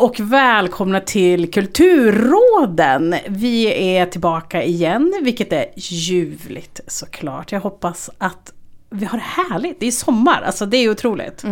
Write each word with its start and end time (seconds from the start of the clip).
och 0.00 0.20
välkomna 0.20 1.00
till 1.00 1.50
Kulturråden. 1.50 3.14
Vi 3.28 3.66
är 3.96 4.06
tillbaka 4.06 4.62
igen, 4.62 5.20
vilket 5.22 5.52
är 5.52 5.66
ljuvligt 5.76 6.80
såklart. 6.86 7.52
Jag 7.52 7.60
hoppas 7.60 8.10
att 8.18 8.52
vi 8.90 9.04
har 9.04 9.18
det 9.18 9.24
härligt. 9.52 9.80
Det 9.80 9.86
är 9.86 9.90
sommar, 9.90 10.42
alltså 10.46 10.66
det 10.66 10.76
är 10.76 10.90
otroligt. 10.90 11.44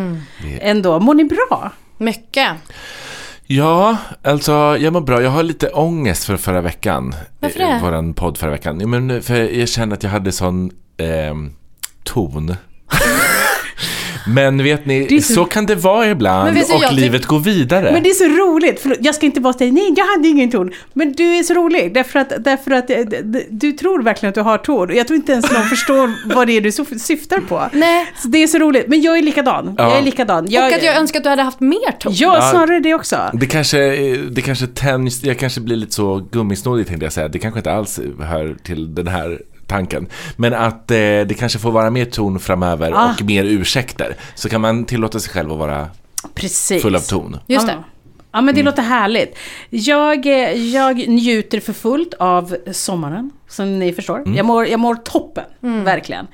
Ändå, 0.61 1.01
mår 1.01 1.15
ni 1.15 1.25
bra? 1.25 1.73
Mycket. 1.99 2.49
Ja, 3.47 3.97
alltså 4.23 4.53
jag 4.81 4.93
mår 4.93 5.01
bra. 5.01 5.23
Jag 5.23 5.31
har 5.31 5.43
lite 5.43 5.69
ångest 5.69 6.25
för 6.25 6.37
förra 6.37 6.61
veckan. 6.61 7.15
Varför 7.41 7.61
Eh, 7.61 7.69
det? 7.69 7.81
Våran 7.83 8.15
podd 8.15 8.39
förra 8.39 8.51
veckan. 8.51 8.81
Ja, 8.81 8.87
men 8.87 9.23
för 9.23 9.35
jag 9.59 9.69
kände 9.69 9.95
att 9.95 10.03
jag 10.03 10.11
hade 10.11 10.33
sån 10.33 10.71
ehm, 10.97 11.53
ton. 12.05 12.55
Men 14.35 14.63
vet 14.63 14.87
ni, 14.87 15.23
så- 15.23 15.33
så... 15.35 15.45
kan 15.45 15.67
det 15.67 15.75
vara 15.75 16.07
ibland 16.11 16.45
Men 16.45 16.55
vet 16.55 16.69
du, 16.69 16.75
och 16.75 16.83
jag 16.83 16.93
livet 16.93 17.27
går 17.27 17.39
vidare. 17.39 17.93
Men 17.93 18.03
det 18.03 18.11
är 18.11 18.15
så 18.15 18.25
roligt, 18.25 18.81
Förlåt, 18.83 18.99
jag 19.01 19.15
ska 19.15 19.27
inte 19.27 19.41
bara 19.41 19.53
säga 19.53 19.73
nej, 19.73 19.95
jag 19.97 20.05
hade 20.07 20.29
ingen 20.29 20.51
ton. 20.51 20.71
Men 20.93 21.13
du 21.13 21.25
är 21.25 21.43
så 21.43 21.55
rolig, 21.55 21.95
därför 21.95 22.19
att, 22.19 22.33
därför 22.39 22.71
att 22.71 22.91
eh, 22.91 22.97
du 23.51 23.73
tror 23.73 24.03
verkligen 24.03 24.29
att 24.29 24.35
du 24.35 24.41
har 24.41 24.59
ton. 24.59 24.89
Och 24.91 24.95
Jag 24.95 25.07
tror 25.07 25.17
inte 25.17 25.33
ens 25.33 25.53
någon 25.53 25.63
förstår 25.63 26.13
vad 26.35 26.47
det 26.47 26.57
är 26.57 26.61
du 26.61 26.69
syf- 26.71 26.99
syftar 26.99 27.41
på. 27.41 27.63
Nej. 27.73 28.07
Så 28.23 28.29
det 28.29 28.43
är 28.43 28.47
så 28.47 28.59
roligt, 28.59 28.85
men 28.89 29.01
jag 29.03 29.19
är 29.19 29.23
likadan. 29.23 29.75
Ja. 29.79 29.89
Jag 29.91 29.99
är 29.99 30.03
likadan. 30.03 30.45
och 30.45 30.53
att 30.75 30.83
jag 30.83 30.97
önskar 30.97 31.21
att 31.21 31.25
du 31.25 31.31
hade 31.31 31.43
haft 31.43 31.61
mer 31.61 31.93
ton. 31.99 32.13
Ja, 32.17 32.51
snarare 32.51 32.81
det 32.81 32.95
också. 32.95 33.17
Det 33.33 33.47
kanske, 33.47 33.79
det 34.31 34.41
kanske 34.43 34.67
tänjs, 34.67 35.25
jag 35.25 35.39
kanske 35.39 35.61
blir 35.61 35.77
lite 35.77 35.95
så 35.95 36.29
gummisnodig 36.33 36.87
tänkte 36.87 37.07
jag 37.07 37.13
säga. 37.13 37.29
Det 37.29 37.39
kanske 37.39 37.59
inte 37.61 37.73
alls 37.73 38.01
hör 38.21 38.57
till 38.63 38.95
den 38.95 39.07
här 39.07 39.39
tanken. 39.69 40.07
Men 40.37 40.55
att 40.55 40.91
eh, 40.91 40.97
det 40.97 41.39
kanske 41.39 41.59
får 41.59 41.71
vara 41.71 41.91
mer 41.91 42.05
ton 42.05 42.41
framöver 42.41 42.93
Ah. 42.95 43.11
och 43.15 43.23
mer 43.25 43.45
ursäkter. 43.45 44.17
Så 44.35 44.49
kan 44.49 44.61
man 44.61 44.85
tillåta 44.85 45.21
sig 45.21 45.33
själv 45.33 45.53
att 45.53 45.59
vara 45.59 45.89
Precis. 46.35 46.83
full 46.83 46.97
av 46.97 47.01
ton. 47.01 47.37
Just 47.47 47.69
ja. 47.69 47.75
det. 47.75 47.83
Ja, 48.33 48.41
men 48.41 48.55
det 48.55 48.63
låter 48.63 48.83
härligt. 48.83 49.39
Jag, 49.71 50.27
eh, 50.27 50.53
jag 50.53 51.09
njuter 51.09 51.61
för 51.61 51.73
fullt 51.73 52.15
av 52.19 52.57
sommaren, 52.73 53.31
som 53.49 53.79
ni 53.79 53.93
förstår. 53.93 54.23
Jag, 54.37 54.47
mår, 54.47 54.67
jag 54.67 54.81
mår 54.81 54.95
toppen, 54.95 55.45
verkligen. 55.61 56.27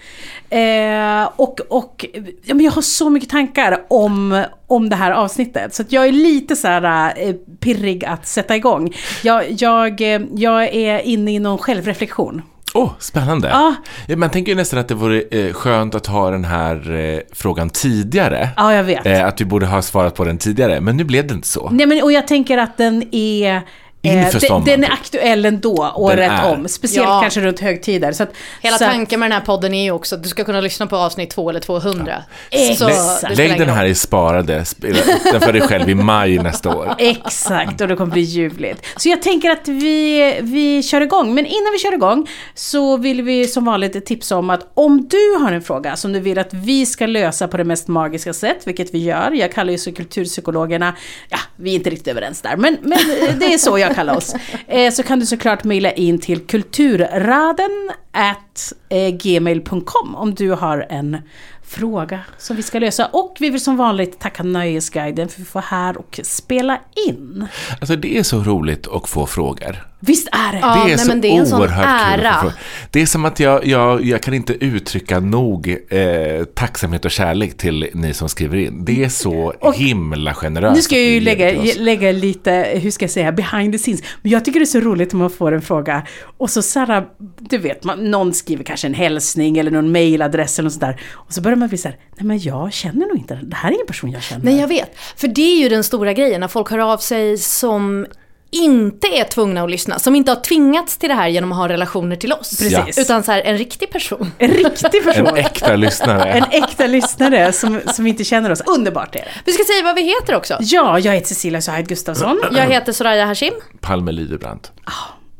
Eh, 0.50 1.30
och 1.36 1.60
och 1.68 2.06
ja, 2.44 2.54
men 2.54 2.64
jag 2.64 2.72
har 2.72 2.82
så 2.82 3.10
mycket 3.10 3.28
tankar 3.30 3.84
om, 3.90 4.44
om 4.66 4.88
det 4.88 4.96
här 4.96 5.10
avsnittet. 5.10 5.74
Så 5.74 5.82
att 5.82 5.92
jag 5.92 6.06
är 6.08 6.12
lite 6.12 6.56
så 6.56 6.68
här 6.68 7.12
eh, 7.16 7.34
pirrig 7.60 8.04
att 8.04 8.26
sätta 8.26 8.56
igång. 8.56 8.94
Jag, 9.22 9.44
jag, 9.50 10.00
eh, 10.00 10.20
jag 10.34 10.64
är 10.64 10.98
inne 10.98 11.34
i 11.34 11.38
någon 11.38 11.58
självreflektion. 11.58 12.42
Åh, 12.76 12.90
spännande. 12.98 13.48
Ja. 13.48 13.74
Ja, 14.06 14.16
Man 14.16 14.30
tänker 14.30 14.52
ju 14.52 14.56
nästan 14.56 14.78
att 14.78 14.88
det 14.88 14.94
vore 14.94 15.22
eh, 15.30 15.52
skönt 15.52 15.94
att 15.94 16.06
ha 16.06 16.30
den 16.30 16.44
här 16.44 16.90
eh, 16.94 17.20
frågan 17.32 17.70
tidigare. 17.70 18.48
Ja, 18.56 18.74
jag 18.74 18.84
vet. 18.84 19.06
Eh, 19.06 19.24
att 19.26 19.40
vi 19.40 19.44
borde 19.44 19.66
ha 19.66 19.82
svarat 19.82 20.14
på 20.14 20.24
den 20.24 20.38
tidigare, 20.38 20.80
men 20.80 20.96
nu 20.96 21.04
blev 21.04 21.26
det 21.26 21.34
inte 21.34 21.48
så. 21.48 21.70
Nej, 21.70 21.86
men, 21.86 22.02
och 22.02 22.12
jag 22.12 22.26
tänker 22.28 22.58
att 22.58 22.76
den 22.76 23.14
är... 23.14 23.62
eh, 24.04 24.12
Inför 24.18 24.32
den, 24.32 24.40
sommaren, 24.40 24.64
den 24.64 24.84
är 24.84 24.88
typ. 24.88 24.92
aktuell 24.98 25.44
ändå, 25.44 25.92
året 25.96 26.30
är. 26.30 26.52
om. 26.52 26.68
Speciellt 26.68 27.08
Ja. 27.08 27.20
kanske 27.20 27.40
runt 27.40 27.60
högtider. 27.60 28.12
Så 28.12 28.22
att, 28.22 28.32
Hela 28.62 28.78
så 28.78 28.84
tanken 28.84 29.20
med 29.20 29.30
den 29.30 29.38
här 29.38 29.46
podden 29.46 29.74
är 29.74 29.82
ju 29.84 29.90
också 29.90 30.14
att 30.14 30.22
du 30.22 30.28
ska 30.28 30.44
kunna 30.44 30.60
lyssna 30.60 30.86
på 30.86 30.96
avsnitt 30.96 31.30
två 31.30 31.50
eller 31.50 31.60
200. 31.60 32.22
Exakt. 32.50 32.78
Så 32.78 33.16
spelar 33.16 33.36
Lägg 33.36 33.58
den 33.58 33.68
här 33.68 33.84
i 33.84 33.94
sparade, 33.94 34.64
spela 34.64 34.98
upp 34.98 35.06
den 35.32 35.40
för 35.40 35.52
dig 35.52 35.62
själv 35.62 35.90
i 35.90 35.94
maj 35.94 36.38
nästa 36.38 36.76
år. 36.76 36.94
Exakt, 36.98 37.80
och 37.80 37.88
det 37.88 37.96
kommer 37.96 38.12
bli 38.12 38.22
ljuvligt. 38.22 38.86
Så 38.96 39.08
jag 39.08 39.22
tänker 39.22 39.50
att 39.50 39.68
vi, 39.68 40.38
vi 40.42 40.82
kör 40.82 41.00
igång. 41.00 41.34
Men 41.34 41.46
innan 41.46 41.72
vi 41.72 41.78
kör 41.78 41.92
igång 41.94 42.26
så 42.54 42.96
vill 42.96 43.22
vi 43.22 43.46
som 43.46 43.64
vanligt 43.64 44.06
tipsa 44.06 44.36
om 44.36 44.50
att 44.50 44.70
om 44.74 45.08
du 45.10 45.44
har 45.44 45.52
en 45.52 45.62
fråga 45.62 45.96
som 45.96 46.12
du 46.12 46.20
vill 46.20 46.38
att 46.38 46.54
vi 46.54 46.86
ska 46.86 47.06
lösa 47.06 47.48
på 47.48 47.56
det 47.56 47.64
mest 47.64 47.88
magiska 47.88 48.32
sätt, 48.32 48.58
vilket 48.64 48.94
vi 48.94 48.98
gör. 49.04 49.30
Jag 49.32 49.52
kallar 49.52 49.72
ju 49.72 49.78
så 49.78 49.92
kulturpsykologerna, 49.92 50.94
ja, 51.28 51.38
vi 51.56 51.70
är 51.70 51.74
inte 51.74 51.90
riktigt 51.90 52.08
överens 52.08 52.42
där, 52.42 52.56
men, 52.56 52.76
men 52.82 52.98
det 53.38 53.54
är 53.54 53.58
så 53.58 53.78
jag 53.78 53.93
kalas. 53.94 54.34
Eh, 54.68 54.92
så 54.92 55.02
kan 55.02 55.18
du 55.20 55.26
såklart 55.26 55.64
mejla 55.64 55.92
in 55.92 56.18
till 56.18 56.40
kulturraden 56.40 57.90
at 58.14 58.72
eh, 58.88 59.14
gmail.com 59.14 60.14
om 60.14 60.34
du 60.34 60.50
har 60.50 60.86
en 60.90 61.18
fråga 61.66 62.20
som 62.38 62.56
vi 62.56 62.62
ska 62.62 62.78
lösa. 62.78 63.06
Och 63.06 63.36
vi 63.40 63.50
vill 63.50 63.60
som 63.60 63.76
vanligt 63.76 64.18
tacka 64.18 64.42
Nöjesguiden 64.42 65.28
för 65.28 65.34
att 65.34 65.40
vi 65.40 65.44
får 65.44 65.60
här 65.60 65.96
och 65.96 66.20
spela 66.22 66.80
in. 67.08 67.46
Alltså 67.80 67.96
det 67.96 68.18
är 68.18 68.22
så 68.22 68.42
roligt 68.42 68.88
att 68.88 69.08
få 69.08 69.26
frågor. 69.26 69.76
Visst 70.00 70.28
är 70.32 70.52
det? 70.52 70.58
Ja, 70.58 70.74
det 70.74 70.80
är 70.80 70.96
nej, 70.96 70.98
så 70.98 71.08
men 71.08 71.20
det 71.20 71.28
är 71.28 71.40
en 71.40 71.46
sån 71.46 71.62
ära. 71.62 72.30
att 72.30 72.34
få 72.34 72.40
frågor. 72.40 72.52
Det 72.90 73.02
är 73.02 73.06
som 73.06 73.24
att 73.24 73.40
jag, 73.40 73.66
jag, 73.66 74.04
jag 74.04 74.22
kan 74.22 74.34
inte 74.34 74.52
uttrycka 74.64 75.20
nog 75.20 75.76
eh, 75.88 76.44
tacksamhet 76.44 77.04
och 77.04 77.10
kärlek 77.10 77.56
till 77.56 77.88
ni 77.94 78.14
som 78.14 78.28
skriver 78.28 78.56
in. 78.56 78.84
Det 78.84 79.04
är 79.04 79.08
så 79.08 79.54
himla 79.74 80.34
generöst. 80.34 80.76
Nu 80.76 80.82
ska 80.82 80.94
jag 80.94 81.04
ju 81.04 81.20
lägga, 81.20 81.74
lägga 81.78 82.12
lite, 82.12 82.78
hur 82.82 82.90
ska 82.90 83.02
jag 83.02 83.10
säga, 83.10 83.32
behind 83.32 83.72
the 83.72 83.78
scenes. 83.78 84.02
Men 84.22 84.32
jag 84.32 84.44
tycker 84.44 84.60
det 84.60 84.64
är 84.64 84.66
så 84.66 84.80
roligt 84.80 85.12
om 85.12 85.18
man 85.18 85.30
får 85.30 85.52
en 85.52 85.62
fråga 85.62 86.02
och 86.36 86.50
så 86.50 86.78
här, 86.80 87.06
du 87.38 87.58
vet, 87.58 87.84
man, 87.84 88.03
någon 88.04 88.34
skriver 88.34 88.64
kanske 88.64 88.86
en 88.86 88.94
hälsning 88.94 89.58
eller 89.58 89.70
någon 89.70 89.92
mailadress 89.92 90.58
eller 90.58 90.64
något 90.64 90.72
sånt 90.72 90.80
där. 90.80 91.00
Och 91.12 91.32
så 91.32 91.40
börjar 91.40 91.56
man 91.56 91.68
bli 91.68 91.78
så 91.78 91.88
här, 91.88 91.98
nej 92.16 92.26
men 92.26 92.38
jag 92.38 92.72
känner 92.72 93.06
nog 93.06 93.16
inte 93.16 93.34
den. 93.34 93.50
Det 93.50 93.56
här 93.56 93.70
är 93.70 93.74
ingen 93.74 93.86
person 93.86 94.10
jag 94.10 94.22
känner. 94.22 94.44
Nej, 94.44 94.60
jag 94.60 94.68
vet. 94.68 94.98
För 95.16 95.28
det 95.28 95.56
är 95.56 95.62
ju 95.62 95.68
den 95.68 95.84
stora 95.84 96.12
grejen, 96.12 96.40
när 96.40 96.48
folk 96.48 96.70
hör 96.70 96.78
av 96.78 96.98
sig 96.98 97.38
som 97.38 98.06
inte 98.50 99.06
är 99.06 99.24
tvungna 99.24 99.62
att 99.62 99.70
lyssna, 99.70 99.98
som 99.98 100.14
inte 100.14 100.30
har 100.30 100.40
tvingats 100.40 100.96
till 100.96 101.08
det 101.08 101.14
här 101.14 101.28
genom 101.28 101.52
att 101.52 101.58
ha 101.58 101.68
relationer 101.68 102.16
till 102.16 102.32
oss. 102.32 102.58
Precis. 102.58 102.98
Utan 102.98 103.22
så 103.22 103.32
här, 103.32 103.40
en 103.40 103.58
riktig 103.58 103.90
person. 103.90 104.32
En 104.38 104.50
riktig 104.50 105.04
person. 105.04 105.26
En 105.26 105.36
äkta 105.36 105.76
lyssnare. 105.76 106.32
En 106.32 106.44
äkta 106.50 106.86
lyssnare 106.86 107.52
som, 107.52 107.80
som 107.94 108.06
inte 108.06 108.24
känner 108.24 108.50
oss. 108.50 108.60
Underbart 108.66 109.16
är 109.16 109.20
det. 109.20 109.30
Vi 109.44 109.52
ska 109.52 109.64
säga 109.64 109.82
vad 109.84 109.94
vi 109.94 110.02
heter 110.02 110.34
också. 110.34 110.56
Ja, 110.60 110.98
jag 110.98 111.14
heter 111.14 111.26
Cecilia 111.28 111.60
Said 111.60 111.88
Gustafsson. 111.88 112.40
Jag 112.52 112.66
heter 112.66 112.92
Soraya 112.92 113.26
Hashim. 113.26 113.54
Palme 113.80 114.12
Lidebrand. 114.12 114.68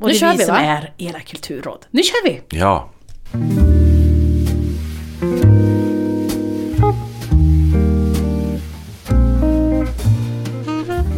Och 0.04 0.10
Nu 0.10 0.18
det 0.18 0.26
är 0.26 0.32
vi 0.32 0.38
vi, 0.38 0.44
som 0.44 0.54
va? 0.54 0.60
är 0.60 0.92
era 0.98 1.20
kulturråd. 1.20 1.86
Nu 1.90 2.02
kör 2.02 2.24
vi! 2.24 2.40
Ja. 2.58 2.90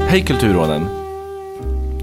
Hej 0.08 0.22
Kulturråden! 0.22 0.86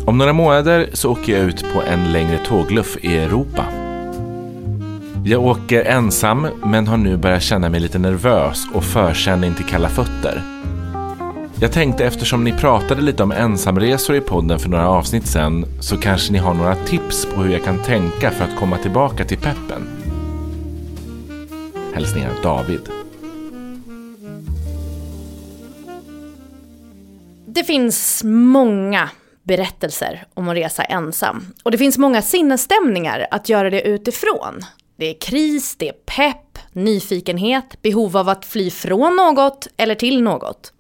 Om 0.06 0.18
några 0.18 0.34
månader 0.34 0.90
så 0.94 1.12
åker 1.12 1.34
jag 1.38 1.42
ut 1.42 1.66
på 1.74 1.82
en 1.82 2.12
längre 2.12 2.38
tågluff 2.38 2.98
i 3.02 3.18
Europa. 3.18 3.66
Jag 5.26 5.44
åker 5.44 5.84
ensam 5.86 6.48
men 6.64 6.88
har 6.88 6.98
nu 6.98 7.18
börjat 7.18 7.44
känna 7.44 7.70
mig 7.70 7.80
lite 7.80 8.00
nervös 8.00 8.64
och 8.74 8.84
förkänning 8.84 9.54
till 9.54 9.66
kalla 9.66 9.90
fötter. 9.90 10.53
Jag 11.64 11.72
tänkte 11.72 12.06
eftersom 12.06 12.44
ni 12.44 12.52
pratade 12.52 13.02
lite 13.02 13.24
om 13.24 13.32
ensamresor 13.32 14.16
i 14.16 14.22
podden 14.22 14.60
för 14.60 14.70
några 14.70 14.90
avsnitt 14.90 15.28
sen 15.28 15.66
så 15.82 15.98
kanske 15.98 16.34
ni 16.34 16.40
har 16.40 16.54
några 16.54 16.76
tips 16.76 17.26
på 17.26 17.42
hur 17.42 17.54
jag 17.54 17.64
kan 17.64 17.84
tänka 17.84 18.32
för 18.32 18.44
att 18.44 18.56
komma 18.56 18.78
tillbaka 18.78 19.26
till 19.26 19.38
peppen. 19.38 19.88
Hälsningar 21.94 22.32
David. 22.44 22.90
Det 27.46 27.64
finns 27.64 28.22
många 28.24 29.10
berättelser 29.44 30.26
om 30.34 30.50
att 30.50 30.56
resa 30.56 30.84
ensam. 30.84 31.46
Och 31.64 31.72
det 31.72 31.78
finns 31.78 31.98
många 31.98 32.22
sinnesstämningar 32.22 33.28
att 33.32 33.50
göra 33.50 33.70
det 33.70 33.82
utifrån. 33.82 34.62
Det 34.96 35.10
är 35.10 35.20
kris, 35.22 35.76
det 35.76 35.90
är 35.90 35.94
pepp, 35.94 36.60
nyfikenhet, 36.74 37.82
behov 37.82 38.18
av 38.18 38.30
att 38.30 38.46
fly 38.46 38.72
från 38.72 39.16
något 39.16 39.68
eller 39.78 39.96
till 39.96 40.24
något. 40.24 40.74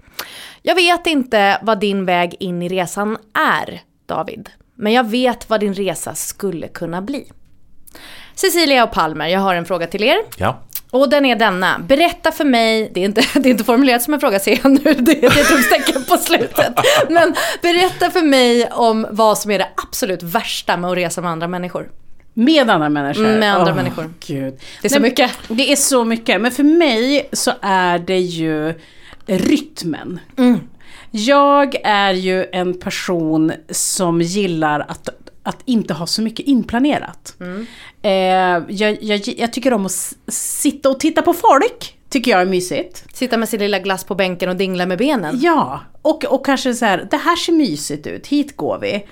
Jag 0.61 0.75
vet 0.75 1.07
inte 1.07 1.59
vad 1.61 1.79
din 1.79 2.05
väg 2.05 2.35
in 2.39 2.61
i 2.61 2.69
resan 2.69 3.17
är, 3.33 3.81
David. 4.05 4.49
Men 4.75 4.93
jag 4.93 5.09
vet 5.09 5.49
vad 5.49 5.59
din 5.59 5.73
resa 5.73 6.15
skulle 6.15 6.67
kunna 6.67 7.01
bli. 7.01 7.31
Cecilia 8.35 8.83
och 8.83 8.91
Palmer, 8.91 9.27
jag 9.27 9.39
har 9.39 9.55
en 9.55 9.65
fråga 9.65 9.87
till 9.87 10.03
er. 10.03 10.17
Ja. 10.37 10.59
Och 10.91 11.09
den 11.09 11.25
är 11.25 11.35
denna. 11.35 11.79
Berätta 11.79 12.31
för 12.31 12.45
mig, 12.45 12.91
det 12.93 12.99
är 12.99 13.05
inte, 13.05 13.21
det 13.39 13.49
är 13.49 13.51
inte 13.51 13.63
formulerat 13.63 14.01
som 14.01 14.13
en 14.13 14.19
fråga 14.19 14.39
ser 14.39 14.59
jag 14.63 14.71
nu, 14.71 14.93
det 14.99 15.23
är 15.23 15.27
ett 15.27 15.37
utropstecken 15.37 16.03
på 16.03 16.17
slutet. 16.17 16.73
Men 17.09 17.35
berätta 17.61 18.11
för 18.11 18.21
mig 18.21 18.69
om 18.71 19.07
vad 19.09 19.37
som 19.37 19.51
är 19.51 19.59
det 19.59 19.67
absolut 19.75 20.23
värsta 20.23 20.77
med 20.77 20.91
att 20.91 20.97
resa 20.97 21.21
med 21.21 21.31
andra 21.31 21.47
människor. 21.47 21.89
Med 22.33 22.69
andra 22.69 22.89
människor? 22.89 23.23
Med 23.23 23.55
andra 23.55 23.71
Åh, 23.71 23.75
människor. 23.75 24.13
Gud. 24.19 24.59
Det 24.81 24.87
är 24.87 24.89
så 24.89 24.99
Nej, 24.99 25.09
mycket. 25.09 25.31
Det 25.47 25.71
är 25.71 25.75
så 25.75 26.03
mycket. 26.03 26.41
Men 26.41 26.51
för 26.51 26.63
mig 26.63 27.29
så 27.33 27.51
är 27.61 27.99
det 27.99 28.19
ju 28.19 28.73
rytmen. 29.25 30.19
Mm. 30.37 30.59
Jag 31.11 31.75
är 31.83 32.13
ju 32.13 32.45
en 32.51 32.79
person 32.79 33.53
som 33.69 34.21
gillar 34.21 34.79
att, 34.79 35.09
att 35.43 35.57
inte 35.65 35.93
ha 35.93 36.07
så 36.07 36.21
mycket 36.21 36.45
inplanerat. 36.45 37.35
Mm. 37.39 37.65
Eh, 38.01 38.75
jag, 38.75 39.03
jag, 39.03 39.21
jag 39.37 39.53
tycker 39.53 39.73
om 39.73 39.85
att 39.85 40.15
sitta 40.27 40.89
och 40.89 40.99
titta 40.99 41.21
på 41.21 41.33
folk. 41.33 41.97
Tycker 42.09 42.31
jag 42.31 42.41
är 42.41 42.45
mysigt. 42.45 43.05
Sitta 43.13 43.37
med 43.37 43.49
sin 43.49 43.59
lilla 43.59 43.79
glass 43.79 44.03
på 44.03 44.15
bänken 44.15 44.49
och 44.49 44.55
dingla 44.55 44.85
med 44.85 44.97
benen. 44.97 45.39
Ja, 45.41 45.79
och, 46.01 46.25
och 46.25 46.45
kanske 46.45 46.73
så 46.73 46.85
här, 46.85 47.07
det 47.11 47.17
här 47.17 47.35
ser 47.35 47.53
mysigt 47.53 48.07
ut, 48.07 48.27
hit 48.27 48.57
går 48.57 48.79
vi. 48.79 49.07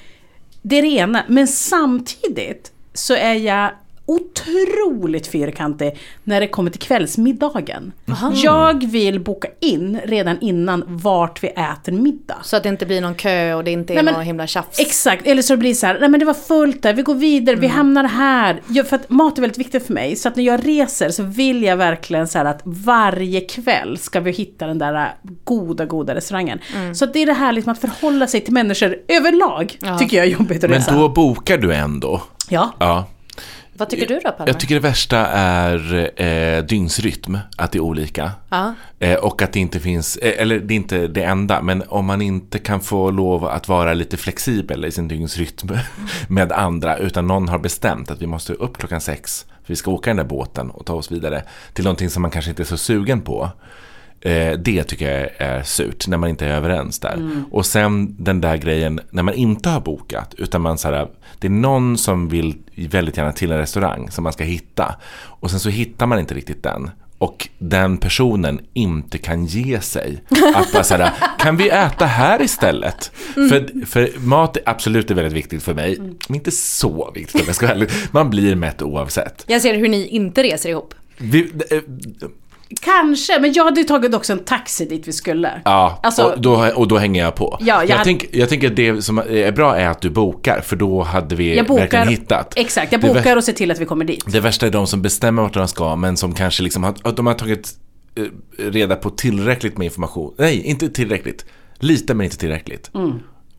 Det 0.62 0.78
är 0.78 0.82
det 0.82 0.88
ena, 0.88 1.24
men 1.28 1.48
samtidigt 1.48 2.72
så 2.94 3.14
är 3.14 3.34
jag 3.34 3.72
otroligt 4.12 5.28
fyrkantig 5.28 5.98
när 6.24 6.40
det 6.42 6.48
kommer 6.48 6.72
till 6.72 6.80
kvällsmiddagen. 6.80 7.92
Jag 8.34 8.86
vill 8.92 9.20
boka 9.20 9.48
in 9.60 10.00
redan 10.06 10.38
innan 10.42 10.84
vart 10.88 11.44
vi 11.44 11.48
äter 11.48 11.92
middag. 11.92 12.38
Så 12.44 12.58
att 12.58 12.64
det 12.64 12.70
inte 12.70 12.86
blir 12.86 13.02
någon 13.02 13.16
kö 13.16 13.54
och 13.54 13.64
det 13.64 13.72
inte 13.72 13.94
är 13.94 13.96
Nej, 13.96 14.04
men- 14.04 14.14
någon 14.14 14.24
himla 14.24 14.48
tjafs. 14.48 14.80
Exakt, 14.80 15.28
eller 15.28 15.42
så 15.42 15.58
blir 15.58 15.70
det 15.70 15.76
så 15.76 15.88
här, 15.88 15.98
nej 16.00 16.10
men 16.10 16.20
det 16.20 16.26
var 16.26 16.34
fullt 16.34 16.84
där, 16.84 16.94
vi 16.94 17.02
går 17.02 17.16
vidare, 17.16 17.56
vi 17.56 17.68
hamnar 17.68 18.04
här. 18.04 18.62
Ja, 18.68 18.84
för 18.84 18.96
att 18.96 19.10
mat 19.10 19.38
är 19.38 19.42
väldigt 19.42 19.58
viktigt 19.60 19.86
för 19.88 19.94
mig, 19.94 20.16
så 20.16 20.28
att 20.28 20.36
när 20.36 20.44
jag 20.44 20.68
reser 20.68 21.10
så 21.10 21.24
vill 21.24 21.64
jag 21.64 21.78
verkligen 21.78 22.28
så 22.28 22.38
här 22.38 22.46
att 22.46 22.62
varje 22.64 23.42
kväll 23.42 23.98
ska 23.98 24.20
vi 24.20 24.32
hitta 24.32 24.68
den 24.68 24.78
där 24.78 25.14
goda, 25.44 25.86
goda 25.86 26.16
restaurangen. 26.16 26.60
Så 26.96 27.06
att 27.06 27.14
det 27.14 27.20
är 27.20 27.26
det 27.26 27.34
här 27.34 27.52
liksom 27.52 27.72
att 27.72 27.80
förhålla 27.80 28.28
sig 28.28 28.42
till 28.42 28.54
människor 28.54 28.96
överlag, 29.08 29.78
tycker 30.00 30.18
jag 30.18 30.26
är 30.26 30.30
jobbigt 30.32 30.64
att 30.64 30.70
Men 30.70 30.80
resa. 30.80 30.96
då 30.96 31.10
bokar 31.10 31.58
du 31.58 31.74
ändå. 31.74 32.22
Ja. 32.50 32.72
Ja. 32.80 33.06
Vad 33.82 33.90
tycker 33.90 34.08
du 34.08 34.20
då 34.20 34.32
Palmer? 34.32 34.48
Jag 34.48 34.60
tycker 34.60 34.76
det 34.76 34.82
värsta 34.82 35.18
är 35.28 36.12
eh, 36.22 36.64
dygnsrytm, 36.64 37.38
att 37.58 37.72
det 37.72 37.78
är 37.78 37.82
olika. 37.82 38.32
Ja. 38.50 38.74
Eh, 39.00 39.18
och 39.20 39.42
att 39.42 39.54
det 39.54 39.60
inte 39.60 39.80
finns, 39.80 40.18
eh, 40.18 40.42
eller 40.42 40.60
det 40.60 40.74
är 40.74 40.76
inte 40.76 41.08
det 41.08 41.24
enda, 41.24 41.62
men 41.62 41.84
om 41.88 42.06
man 42.06 42.22
inte 42.22 42.60
kan 42.60 42.82
få 42.82 43.12
lov 43.12 43.46
att 43.46 43.68
vara 43.68 43.94
lite 43.94 44.18
flexibel 44.18 44.86
i 44.86 44.92
sin 44.92 45.08
dygnsrytm 45.08 45.68
med 46.28 46.52
andra, 46.52 46.98
utan 46.98 47.28
någon 47.28 47.50
har 47.50 47.60
bestämt 47.60 48.12
att 48.12 48.22
vi 48.22 48.28
måste 48.28 48.54
upp 48.54 48.78
klockan 48.78 49.02
sex, 49.02 49.46
för 49.50 49.68
vi 49.68 49.76
ska 49.76 49.92
åka 49.92 50.10
den 50.10 50.18
där 50.18 50.24
båten 50.24 50.70
och 50.70 50.86
ta 50.86 50.94
oss 50.94 51.12
vidare 51.12 51.44
till 51.74 51.84
någonting 51.84 52.10
som 52.10 52.22
man 52.22 52.32
kanske 52.32 52.52
inte 52.52 52.64
är 52.64 52.66
så 52.66 52.78
sugen 52.78 53.22
på. 53.22 53.50
Eh, 54.22 54.58
det 54.58 54.84
tycker 54.84 55.20
jag 55.20 55.30
är 55.38 55.64
surt, 55.64 56.08
när 56.08 56.18
man 56.18 56.30
inte 56.30 56.46
är 56.46 56.50
överens 56.50 57.00
där. 57.00 57.44
Och 57.52 57.66
sen 57.66 58.16
den 58.20 58.42
där 58.42 58.58
grejen 58.58 59.00
när 59.10 59.24
man 59.24 59.34
inte 59.34 59.70
har 59.70 59.82
bokat, 59.82 60.34
utan 60.38 60.62
man 60.62 60.78
så 60.78 60.88
här, 60.88 61.08
det 61.40 61.48
är 61.48 61.52
någon 61.52 61.98
som 61.98 62.28
vill 62.30 62.56
väldigt 62.76 63.18
gärna 63.18 63.32
till 63.32 63.52
en 63.52 63.58
restaurang 63.58 64.12
som 64.12 64.24
man 64.24 64.34
ska 64.34 64.44
hitta. 64.44 64.96
Och 65.14 65.52
sen 65.52 65.60
så 65.60 65.70
hittar 65.70 66.06
man 66.08 66.20
inte 66.20 66.34
riktigt 66.34 66.64
den. 66.64 66.90
Och 67.18 67.48
den 67.58 67.98
personen 67.98 68.62
inte 68.74 69.18
kan 69.18 69.46
ge 69.46 69.82
sig. 69.82 70.24
Att 70.56 70.74
bara 70.74 70.84
såhär, 70.84 71.12
kan 71.40 71.58
vi 71.58 71.70
äta 71.70 72.06
här 72.06 72.42
istället? 72.42 73.12
För, 73.34 73.86
för 73.86 74.20
mat 74.20 74.58
är 74.58 74.64
absolut 74.66 75.12
är 75.12 75.16
väldigt 75.16 75.34
viktigt 75.34 75.64
för 75.64 75.74
mig, 75.74 75.98
men 76.00 76.36
inte 76.36 76.52
så 76.52 77.12
viktigt 77.16 77.42
om 77.42 77.48
jag 77.48 77.56
ska 77.56 77.68
vara. 77.68 77.88
Man 78.12 78.30
blir 78.30 78.56
mätt 78.56 78.82
oavsett. 78.82 79.44
Jag 79.48 79.62
ser 79.62 79.76
hur 79.76 79.90
ni 79.90 80.08
inte 80.08 80.44
reser 80.44 80.70
ihop. 80.70 80.94
Vi, 81.18 81.52
eh, 81.70 81.80
Kanske, 82.82 83.40
men 83.40 83.54
jag 83.54 83.66
hade 83.66 83.84
tagit 83.84 84.14
också 84.14 84.34
en 84.34 84.40
taxi 84.40 84.86
dit 84.86 85.08
vi 85.08 85.14
skulle. 85.14 85.62
Ja, 85.66 86.00
Alltså- 86.04 86.24
och, 86.24 86.42
då, 86.42 86.68
och 86.76 86.88
då 86.88 86.98
hänger 86.98 87.24
jag 87.24 87.36
på. 87.36 87.58
Ja, 87.60 87.66
jag 87.66 87.84
jag, 87.90 87.92
hade- 87.92 88.04
tänk, 88.04 88.26
jag 88.32 88.50
tänker 88.50 88.68
att 88.70 88.76
det 88.76 89.02
som 89.02 89.18
är 89.18 89.52
bra 89.52 89.76
är 89.76 89.88
att 89.88 90.02
du 90.02 90.10
bokar, 90.10 90.62
för 90.62 90.76
då 90.76 91.02
hade 91.02 91.36
vi 91.36 91.56
Jag 91.58 91.66
bokar, 91.68 91.82
verkligen 91.82 92.08
hittat. 92.08 92.54
Exakt, 92.56 92.92
jag 92.92 93.02
bokar 93.02 93.38
och 93.38 93.44
ser 93.44 93.54
till 93.54 93.72
att 93.72 93.80
vi 93.80 93.86
kommer 93.86 94.06
dit. 94.06 94.24
Det 94.28 94.40
värsta 94.40 94.68
är 94.68 94.72
de 94.72 94.88
som 94.88 95.02
bestämmer 95.02 95.42
vart 95.42 95.54
de 95.54 95.68
ska, 95.68 95.96
men 95.96 96.18
som 96.18 96.34
kanske 96.36 96.64
liksom 96.64 96.84
har, 96.84 97.12
de 97.16 97.28
har 97.28 97.34
tagit 97.34 97.70
eh, 98.18 98.24
reda 98.72 98.96
på 98.96 99.10
tillräckligt 99.10 99.78
med 99.78 99.86
information. 99.86 100.34
Nej, 100.38 100.62
inte 100.62 100.90
tillräckligt. 100.90 101.46
Lite, 101.80 102.14
men 102.14 102.24
inte 102.24 102.38
tillräckligt. 102.38 102.92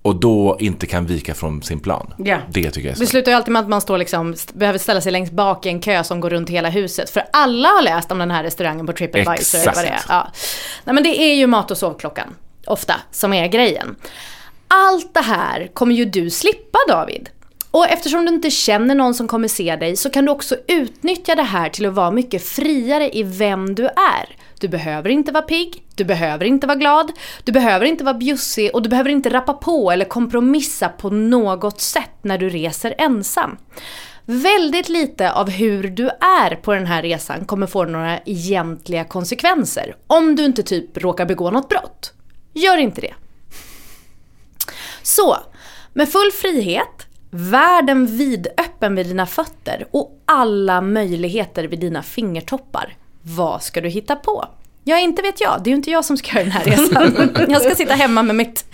Och 0.03 0.17
då 0.17 0.57
inte 0.61 0.87
kan 0.87 1.07
vika 1.07 1.35
från 1.35 1.63
sin 1.63 1.81
plan. 1.81 2.15
Ja. 2.19 2.39
Det 2.49 2.71
tycker 2.71 2.89
jag 2.89 2.97
är 2.97 3.01
Det 3.01 3.07
slutar 3.07 3.33
ju 3.33 3.37
alltid 3.37 3.53
med 3.53 3.61
att 3.61 3.69
man 3.69 3.81
står 3.81 3.99
liksom, 3.99 4.35
behöver 4.53 4.79
ställa 4.79 5.01
sig 5.01 5.13
längst 5.13 5.33
bak 5.33 5.67
i 5.67 5.69
en 5.69 5.81
kö 5.81 6.05
som 6.05 6.21
går 6.21 6.31
runt 6.31 6.51
hela 6.51 6.69
huset. 6.69 7.11
För 7.11 7.25
alla 7.33 7.69
har 7.69 7.83
läst 7.83 8.13
om 8.13 8.19
den 8.19 8.31
här 8.31 8.43
restaurangen 8.43 8.87
på 8.87 8.93
Tripadvisor 8.93 9.59
eller 9.59 9.75
vad 9.75 9.85
det 9.85 9.89
är. 9.89 9.95
Exakt. 9.95 10.09
Ja. 10.09 10.33
Nej 10.85 10.95
men 10.95 11.03
det 11.03 11.21
är 11.21 11.35
ju 11.35 11.47
mat 11.47 11.71
och 11.71 11.79
sovklockan, 11.79 12.35
ofta, 12.67 12.95
som 13.11 13.33
är 13.33 13.47
grejen. 13.47 13.97
Allt 14.69 15.15
det 15.15 15.21
här 15.21 15.71
kommer 15.75 15.95
ju 15.95 16.05
du 16.05 16.31
slippa 16.31 16.79
David. 16.89 17.29
Och 17.71 17.89
eftersom 17.89 18.25
du 18.25 18.35
inte 18.35 18.51
känner 18.51 18.95
någon 18.95 19.15
som 19.15 19.29
kommer 19.29 19.49
se 19.49 19.77
dig 19.77 19.97
så 19.97 20.11
kan 20.11 20.25
du 20.25 20.33
också 20.33 20.57
utnyttja 20.69 21.35
det 21.35 21.43
här 21.43 21.69
till 21.69 21.87
att 21.87 21.95
vara 21.95 22.11
mycket 22.11 22.43
friare 22.43 23.11
i 23.17 23.23
vem 23.23 23.75
du 23.75 23.85
är. 23.85 24.37
Du 24.63 24.69
behöver 24.69 25.11
inte 25.11 25.33
vara 25.33 25.43
pigg, 25.43 25.83
du 25.95 26.05
behöver 26.05 26.45
inte 26.45 26.67
vara 26.67 26.79
glad, 26.79 27.13
du 27.45 27.53
behöver 27.53 27.87
inte 27.87 28.05
vara 28.05 28.15
bjussig 28.15 28.71
och 28.75 28.83
du 28.83 28.89
behöver 28.89 29.11
inte 29.11 29.31
rappa 29.31 29.53
på 29.53 29.91
eller 29.91 30.05
kompromissa 30.05 30.89
på 30.89 31.11
något 31.11 31.81
sätt 31.81 32.11
när 32.23 32.39
du 32.39 32.49
reser 32.49 32.95
ensam. 32.99 33.57
Väldigt 34.25 34.89
lite 34.89 35.33
av 35.33 35.51
hur 35.51 35.89
du 35.89 36.09
är 36.09 36.57
på 36.57 36.75
den 36.75 36.87
här 36.87 37.03
resan 37.03 37.45
kommer 37.45 37.67
få 37.67 37.85
några 37.85 38.19
egentliga 38.19 39.05
konsekvenser. 39.05 39.97
Om 40.07 40.37
du 40.37 40.45
inte 40.45 40.63
typ 40.63 40.99
råkar 40.99 41.27
begå 41.27 41.51
något 41.51 41.69
brott. 41.69 42.13
Gör 42.53 42.77
inte 42.77 43.01
det. 43.01 43.15
Så, 45.03 45.37
med 45.93 46.09
full 46.09 46.31
frihet, 46.43 47.07
världen 47.31 48.07
vidöppen 48.07 48.95
vid 48.95 49.07
dina 49.07 49.27
fötter 49.27 49.87
och 49.91 50.23
alla 50.25 50.81
möjligheter 50.81 51.65
vid 51.65 51.81
dina 51.81 52.03
fingertoppar. 52.03 52.97
Vad 53.23 53.63
ska 53.63 53.81
du 53.81 53.89
hitta 53.89 54.17
på? 54.17 54.49
Ja, 54.85 54.99
inte 54.99 55.23
vet 55.23 55.41
jag. 55.41 55.61
Det 55.63 55.69
är 55.69 55.73
ju 55.73 55.77
inte 55.77 55.91
jag 55.91 56.05
som 56.05 56.17
ska 56.17 56.33
göra 56.33 56.45
den 56.45 56.53
här 56.53 56.65
resan. 56.65 57.31
Jag 57.49 57.63
ska 57.63 57.75
sitta 57.75 57.95
hemma 57.95 58.23
med 58.23 58.37
mitt 58.37 58.65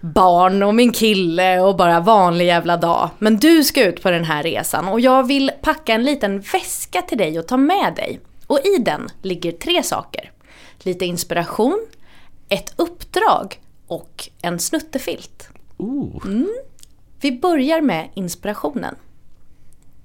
barn 0.00 0.62
och 0.62 0.74
min 0.74 0.92
kille 0.92 1.60
och 1.60 1.76
bara 1.76 2.00
vanlig 2.00 2.46
jävla 2.46 2.76
dag. 2.76 3.10
Men 3.18 3.36
du 3.36 3.64
ska 3.64 3.84
ut 3.84 4.02
på 4.02 4.10
den 4.10 4.24
här 4.24 4.42
resan 4.42 4.88
och 4.88 5.00
jag 5.00 5.26
vill 5.26 5.50
packa 5.62 5.94
en 5.94 6.04
liten 6.04 6.40
väska 6.40 7.02
till 7.02 7.18
dig 7.18 7.38
och 7.38 7.46
ta 7.46 7.56
med 7.56 7.94
dig. 7.94 8.20
Och 8.46 8.58
i 8.58 8.82
den 8.82 9.08
ligger 9.22 9.52
tre 9.52 9.82
saker. 9.82 10.30
Lite 10.78 11.04
inspiration, 11.04 11.86
ett 12.48 12.74
uppdrag 12.76 13.60
och 13.86 14.28
en 14.42 14.58
snuttefilt. 14.58 15.48
Mm. 16.24 16.48
Vi 17.20 17.32
börjar 17.32 17.80
med 17.80 18.08
inspirationen. 18.14 18.94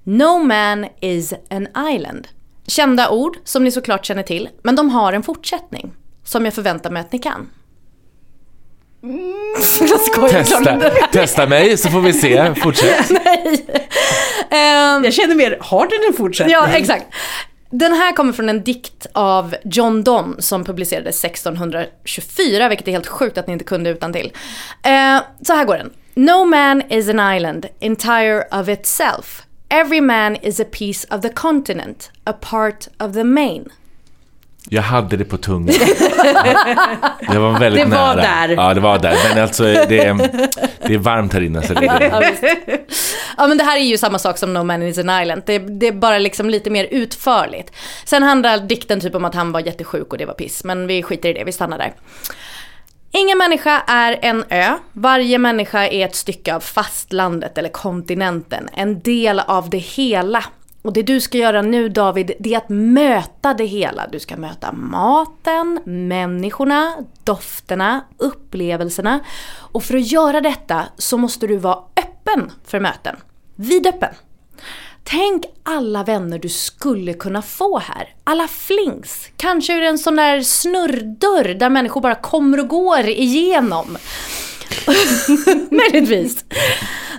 No 0.04 0.44
man 0.44 0.86
is 1.00 1.34
an 1.50 1.68
island. 1.94 2.28
Kända 2.70 3.10
ord 3.10 3.38
som 3.44 3.64
ni 3.64 3.72
såklart 3.72 4.06
känner 4.06 4.24
till, 4.24 4.50
men 4.64 4.76
de 4.76 4.90
har 4.90 5.14
en 5.14 5.24
fortsättning. 5.24 5.94
Som 6.24 6.46
jag 6.46 6.54
förväntar 6.54 6.90
mig 6.90 7.00
att 7.02 7.12
ni 7.12 7.20
kan. 7.20 7.50
Jag 9.80 10.02
skojar. 10.02 10.44
Testa, 10.44 10.92
testa 11.12 11.48
mig 11.48 11.78
så 11.78 11.90
får 11.90 12.02
vi 12.02 12.14
se. 12.14 12.56
Fortsätt. 12.56 13.10
Nej. 13.26 13.66
Ehm, 14.50 15.04
Jag 15.04 15.14
känner 15.14 15.36
mer, 15.36 15.58
har 15.62 15.88
den 15.88 16.08
en 16.08 16.14
fortsättning? 16.18 16.54
Ja, 16.54 16.68
exakt. 16.68 17.06
Den 17.72 17.94
här 17.94 18.12
kommer 18.12 18.34
från 18.34 18.50
en 18.50 18.64
dikt 18.64 19.08
av 19.14 19.56
John 19.64 20.04
Donne 20.04 20.42
som 20.42 20.64
publicerades 20.64 21.24
1624, 21.26 22.70
vilket 22.70 22.88
är 22.88 22.92
helt 22.92 23.08
sjukt 23.08 23.38
att 23.38 23.48
ni 23.48 23.54
inte 23.54 23.66
kunde 23.66 23.90
utan 23.90 24.14
till. 24.14 24.32
Eh, 24.84 25.22
så 25.42 25.54
här 25.54 25.66
går 25.66 25.78
den. 25.78 25.90
No 26.14 26.46
man 26.46 26.82
is 26.92 27.10
an 27.10 27.36
island, 27.36 27.66
entire 27.80 28.44
of 28.62 28.70
itself. 28.70 29.42
Every 29.70 30.02
man 30.02 30.36
is 30.36 30.60
a 30.60 30.66
piece 30.72 31.08
of 31.16 31.22
the 31.22 31.30
continent, 31.30 32.12
a 32.24 32.34
part 32.34 32.88
of 33.00 33.14
the 33.14 33.24
main. 33.24 33.66
Jag 34.70 34.82
hade 34.82 35.18
det 35.18 35.26
på 35.26 35.38
tungan. 35.38 35.76
Det 37.32 37.40
var 37.40 37.60
väldigt 37.60 37.84
Det 37.84 37.90
var 37.90 38.16
nära. 38.16 38.48
där. 38.48 38.50
Ja, 38.56 38.74
det 38.74 38.80
var 38.82 39.00
där. 39.00 39.16
Men 39.30 39.44
alltså, 39.44 39.64
det 39.64 40.00
är, 40.00 40.14
det 40.88 40.94
är 40.94 40.98
varmt 40.98 41.34
här 41.34 41.42
inne. 41.42 41.62
Så 41.62 41.74
det 41.74 41.86
är, 41.86 42.02
Ja, 42.12 42.20
visst. 42.20 42.44
ja 43.38 43.48
men 43.48 43.58
det 43.58 43.64
här 43.64 43.78
är 43.78 43.82
ju 43.84 43.98
samma 43.98 44.20
sak 44.20 44.38
som 44.38 44.54
No 44.54 44.64
Man 44.64 44.84
is 44.84 44.98
an 44.98 45.22
Island. 45.22 45.42
Det, 45.46 45.58
det 45.60 45.88
är 45.88 45.92
bara 45.92 46.20
liksom 46.20 46.50
lite 46.50 46.70
mer 46.70 46.88
utförligt. 46.92 47.72
Sen 48.06 48.24
handlar 48.24 48.58
dikten 48.60 49.00
typ 49.00 49.16
om 49.16 49.26
att 49.26 49.36
han 49.36 49.52
var 49.52 49.60
jättesjuk 49.60 50.12
och 50.12 50.18
det 50.18 50.26
var 50.26 50.34
piss. 50.34 50.64
Men 50.64 50.88
vi 50.88 51.04
skiter 51.04 51.30
i 51.30 51.34
det, 51.34 51.44
vi 51.44 51.52
stannar 51.52 51.78
där. 51.78 51.94
Ingen 53.12 53.38
människa 53.38 53.82
är 53.88 54.20
en 54.22 54.44
ö. 54.50 54.78
Varje 54.94 55.38
människa 55.38 55.88
är 55.88 56.06
ett 56.06 56.16
stycke 56.16 56.56
av 56.56 56.60
fastlandet 56.60 57.58
eller 57.58 57.70
kontinenten. 57.70 58.70
En 58.74 59.00
del 59.00 59.40
av 59.40 59.70
det 59.70 59.78
hela. 59.78 60.44
Och 60.82 60.94
det 60.94 61.04
du 61.04 61.22
ska 61.22 61.38
göra 61.38 61.62
nu 61.62 61.90
David, 61.90 62.32
det 62.40 62.54
är 62.54 62.58
att 62.58 62.70
möta 62.70 63.54
det 63.54 63.66
hela. 63.66 64.08
Du 64.08 64.20
ska 64.20 64.38
möta 64.38 64.72
maten, 64.72 65.80
människorna, 65.86 66.96
dofterna, 67.24 68.02
upplevelserna. 68.18 69.20
Och 69.58 69.84
för 69.84 69.98
att 69.98 70.12
göra 70.12 70.42
detta 70.42 70.84
så 70.98 71.18
måste 71.18 71.48
du 71.48 71.58
vara 71.58 71.80
öppen 71.96 72.52
för 72.66 72.80
möten. 72.80 73.16
Vidöppen. 73.56 74.14
Tänk 75.04 75.46
alla 75.64 76.04
vänner 76.04 76.40
du 76.40 76.50
skulle 76.50 77.14
kunna 77.14 77.42
få 77.42 77.80
här. 77.80 78.10
Alla 78.24 78.48
flings. 78.48 79.30
Kanske 79.38 79.74
ur 79.74 79.84
en 79.84 79.98
sån 79.98 80.16
där 80.16 80.42
snurrdörr 80.42 81.54
där 81.54 81.70
människor 81.70 82.02
bara 82.02 82.16
kommer 82.16 82.60
och 82.60 82.68
går 82.68 83.00
igenom. 83.00 83.98
Möjligtvis. 85.72 86.46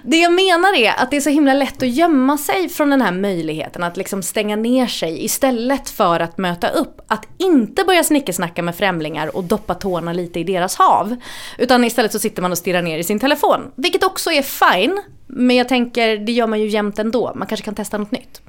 Det 0.02 0.16
jag 0.16 0.32
menar 0.32 0.76
är 0.76 0.92
att 1.02 1.10
det 1.10 1.16
är 1.16 1.20
så 1.20 1.30
himla 1.30 1.54
lätt 1.54 1.82
att 1.82 1.88
gömma 1.88 2.38
sig 2.38 2.68
från 2.68 2.90
den 2.90 3.02
här 3.02 3.12
möjligheten 3.12 3.82
att 3.82 3.96
liksom 3.96 4.22
stänga 4.22 4.56
ner 4.56 4.86
sig 4.86 5.24
istället 5.24 5.90
för 5.90 6.20
att 6.20 6.38
möta 6.38 6.68
upp. 6.68 7.00
Att 7.06 7.26
inte 7.38 7.84
börja 7.84 8.04
snickesnacka 8.04 8.62
med 8.62 8.76
främlingar 8.76 9.36
och 9.36 9.44
doppa 9.44 9.74
tårna 9.74 10.12
lite 10.12 10.40
i 10.40 10.44
deras 10.44 10.76
hav. 10.76 11.16
Utan 11.58 11.84
istället 11.84 12.12
så 12.12 12.18
sitter 12.18 12.42
man 12.42 12.52
och 12.52 12.58
stirrar 12.58 12.82
ner 12.82 12.98
i 12.98 13.04
sin 13.04 13.20
telefon. 13.20 13.60
Vilket 13.74 14.04
också 14.04 14.32
är 14.32 14.42
fine. 14.42 15.00
Men 15.26 15.56
jag 15.56 15.68
tänker, 15.68 16.16
det 16.16 16.32
gör 16.32 16.46
man 16.46 16.60
ju 16.60 16.66
jämt 16.66 16.98
ändå. 16.98 17.32
Man 17.34 17.46
kanske 17.48 17.64
kan 17.64 17.74
testa 17.74 17.98
något 17.98 18.10
nytt. 18.10 18.40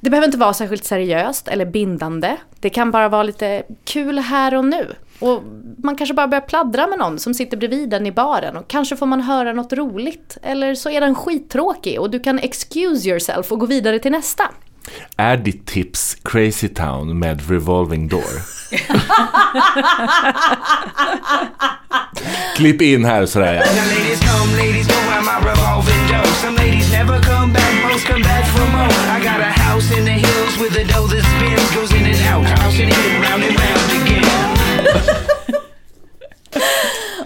Det 0.00 0.10
behöver 0.10 0.26
inte 0.26 0.38
vara 0.38 0.54
särskilt 0.54 0.84
seriöst 0.84 1.48
eller 1.48 1.64
bindande. 1.64 2.36
Det 2.60 2.70
kan 2.70 2.90
bara 2.90 3.08
vara 3.08 3.22
lite 3.22 3.62
kul 3.84 4.18
här 4.18 4.54
och 4.54 4.64
nu. 4.64 4.94
Och 5.20 5.42
man 5.78 5.96
kanske 5.96 6.14
bara 6.14 6.28
börjar 6.28 6.42
pladdra 6.42 6.86
med 6.86 6.98
någon 6.98 7.18
som 7.18 7.34
sitter 7.34 7.56
bredvid 7.56 7.90
den 7.90 8.06
i 8.06 8.12
baren 8.12 8.56
och 8.56 8.68
kanske 8.68 8.96
får 8.96 9.06
man 9.06 9.20
höra 9.20 9.52
något 9.52 9.72
roligt. 9.72 10.38
Eller 10.42 10.74
så 10.74 10.90
är 10.90 11.00
den 11.00 11.14
skittråkig 11.14 12.00
och 12.00 12.10
du 12.10 12.20
kan 12.20 12.38
excuse 12.38 13.08
yourself 13.08 13.52
och 13.52 13.60
gå 13.60 13.66
vidare 13.66 13.98
till 13.98 14.12
nästa. 14.12 14.44
är 15.16 15.36
ditt 15.36 15.66
tips 15.66 16.14
Crazy 16.24 16.68
Town 16.68 17.18
med 17.18 17.50
Revolving 17.50 18.08
Door? 18.08 18.60
Klipp 22.56 22.82
in 22.82 23.04
här 23.04 23.26
sådär 23.26 23.54
ja. 23.54 23.62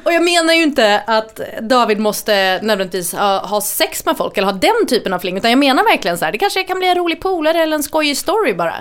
Och 0.04 0.12
jag 0.12 0.24
menar 0.24 0.54
ju 0.54 0.62
inte 0.62 1.02
att 1.06 1.40
David 1.60 1.98
måste 1.98 2.60
nödvändigtvis 2.62 3.12
ha, 3.12 3.46
ha 3.46 3.60
sex 3.60 4.06
med 4.06 4.16
folk 4.16 4.38
eller 4.38 4.46
ha 4.46 4.58
den 4.58 4.86
typen 4.88 5.12
av 5.12 5.18
fling. 5.18 5.36
Utan 5.36 5.50
jag 5.50 5.58
menar 5.58 5.84
verkligen 5.84 6.18
så 6.18 6.24
här, 6.24 6.32
det 6.32 6.38
kanske 6.38 6.62
kan 6.62 6.78
bli 6.78 6.88
en 6.88 6.96
rolig 6.96 7.20
polare 7.20 7.62
eller 7.62 7.76
en 7.76 7.82
skojig 7.82 8.16
story 8.16 8.54
bara. 8.54 8.74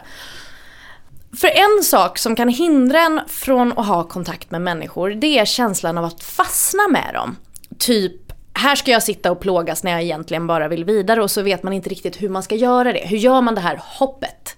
För 1.39 1.47
en 1.47 1.83
sak 1.83 2.17
som 2.17 2.35
kan 2.35 2.49
hindra 2.49 2.99
en 2.99 3.21
från 3.27 3.79
att 3.79 3.87
ha 3.87 4.03
kontakt 4.03 4.51
med 4.51 4.61
människor, 4.61 5.09
det 5.09 5.39
är 5.39 5.45
känslan 5.45 5.97
av 5.97 6.05
att 6.05 6.23
fastna 6.23 6.87
med 6.87 7.13
dem. 7.13 7.37
Typ, 7.79 8.15
här 8.53 8.75
ska 8.75 8.91
jag 8.91 9.03
sitta 9.03 9.31
och 9.31 9.39
plågas 9.39 9.83
när 9.83 9.91
jag 9.91 10.01
egentligen 10.01 10.47
bara 10.47 10.67
vill 10.67 10.85
vidare 10.85 11.23
och 11.23 11.31
så 11.31 11.41
vet 11.41 11.63
man 11.63 11.73
inte 11.73 11.89
riktigt 11.89 12.21
hur 12.21 12.29
man 12.29 12.43
ska 12.43 12.55
göra 12.55 12.93
det. 12.93 13.07
Hur 13.07 13.17
gör 13.17 13.41
man 13.41 13.55
det 13.55 13.61
här 13.61 13.81
hoppet? 13.83 14.55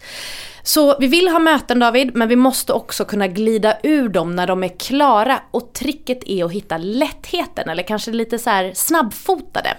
Så 0.68 0.98
vi 1.00 1.08
vill 1.08 1.28
ha 1.28 1.40
möten 1.40 1.80
David, 1.80 2.16
men 2.16 2.28
vi 2.28 2.36
måste 2.36 2.74
också 2.74 3.06
kunna 3.06 3.28
glida 3.28 3.78
ur 3.84 4.10
dem 4.10 4.36
när 4.36 4.48
de 4.48 4.64
är 4.64 4.80
klara. 4.80 5.40
Och 5.52 5.74
tricket 5.74 6.24
är 6.26 6.46
att 6.46 6.52
hitta 6.52 6.78
lättheten, 6.78 7.70
eller 7.70 7.84
kanske 7.84 8.12
lite 8.12 8.40
så 8.40 8.50
här 8.50 8.72
snabbfotade. 8.76 9.78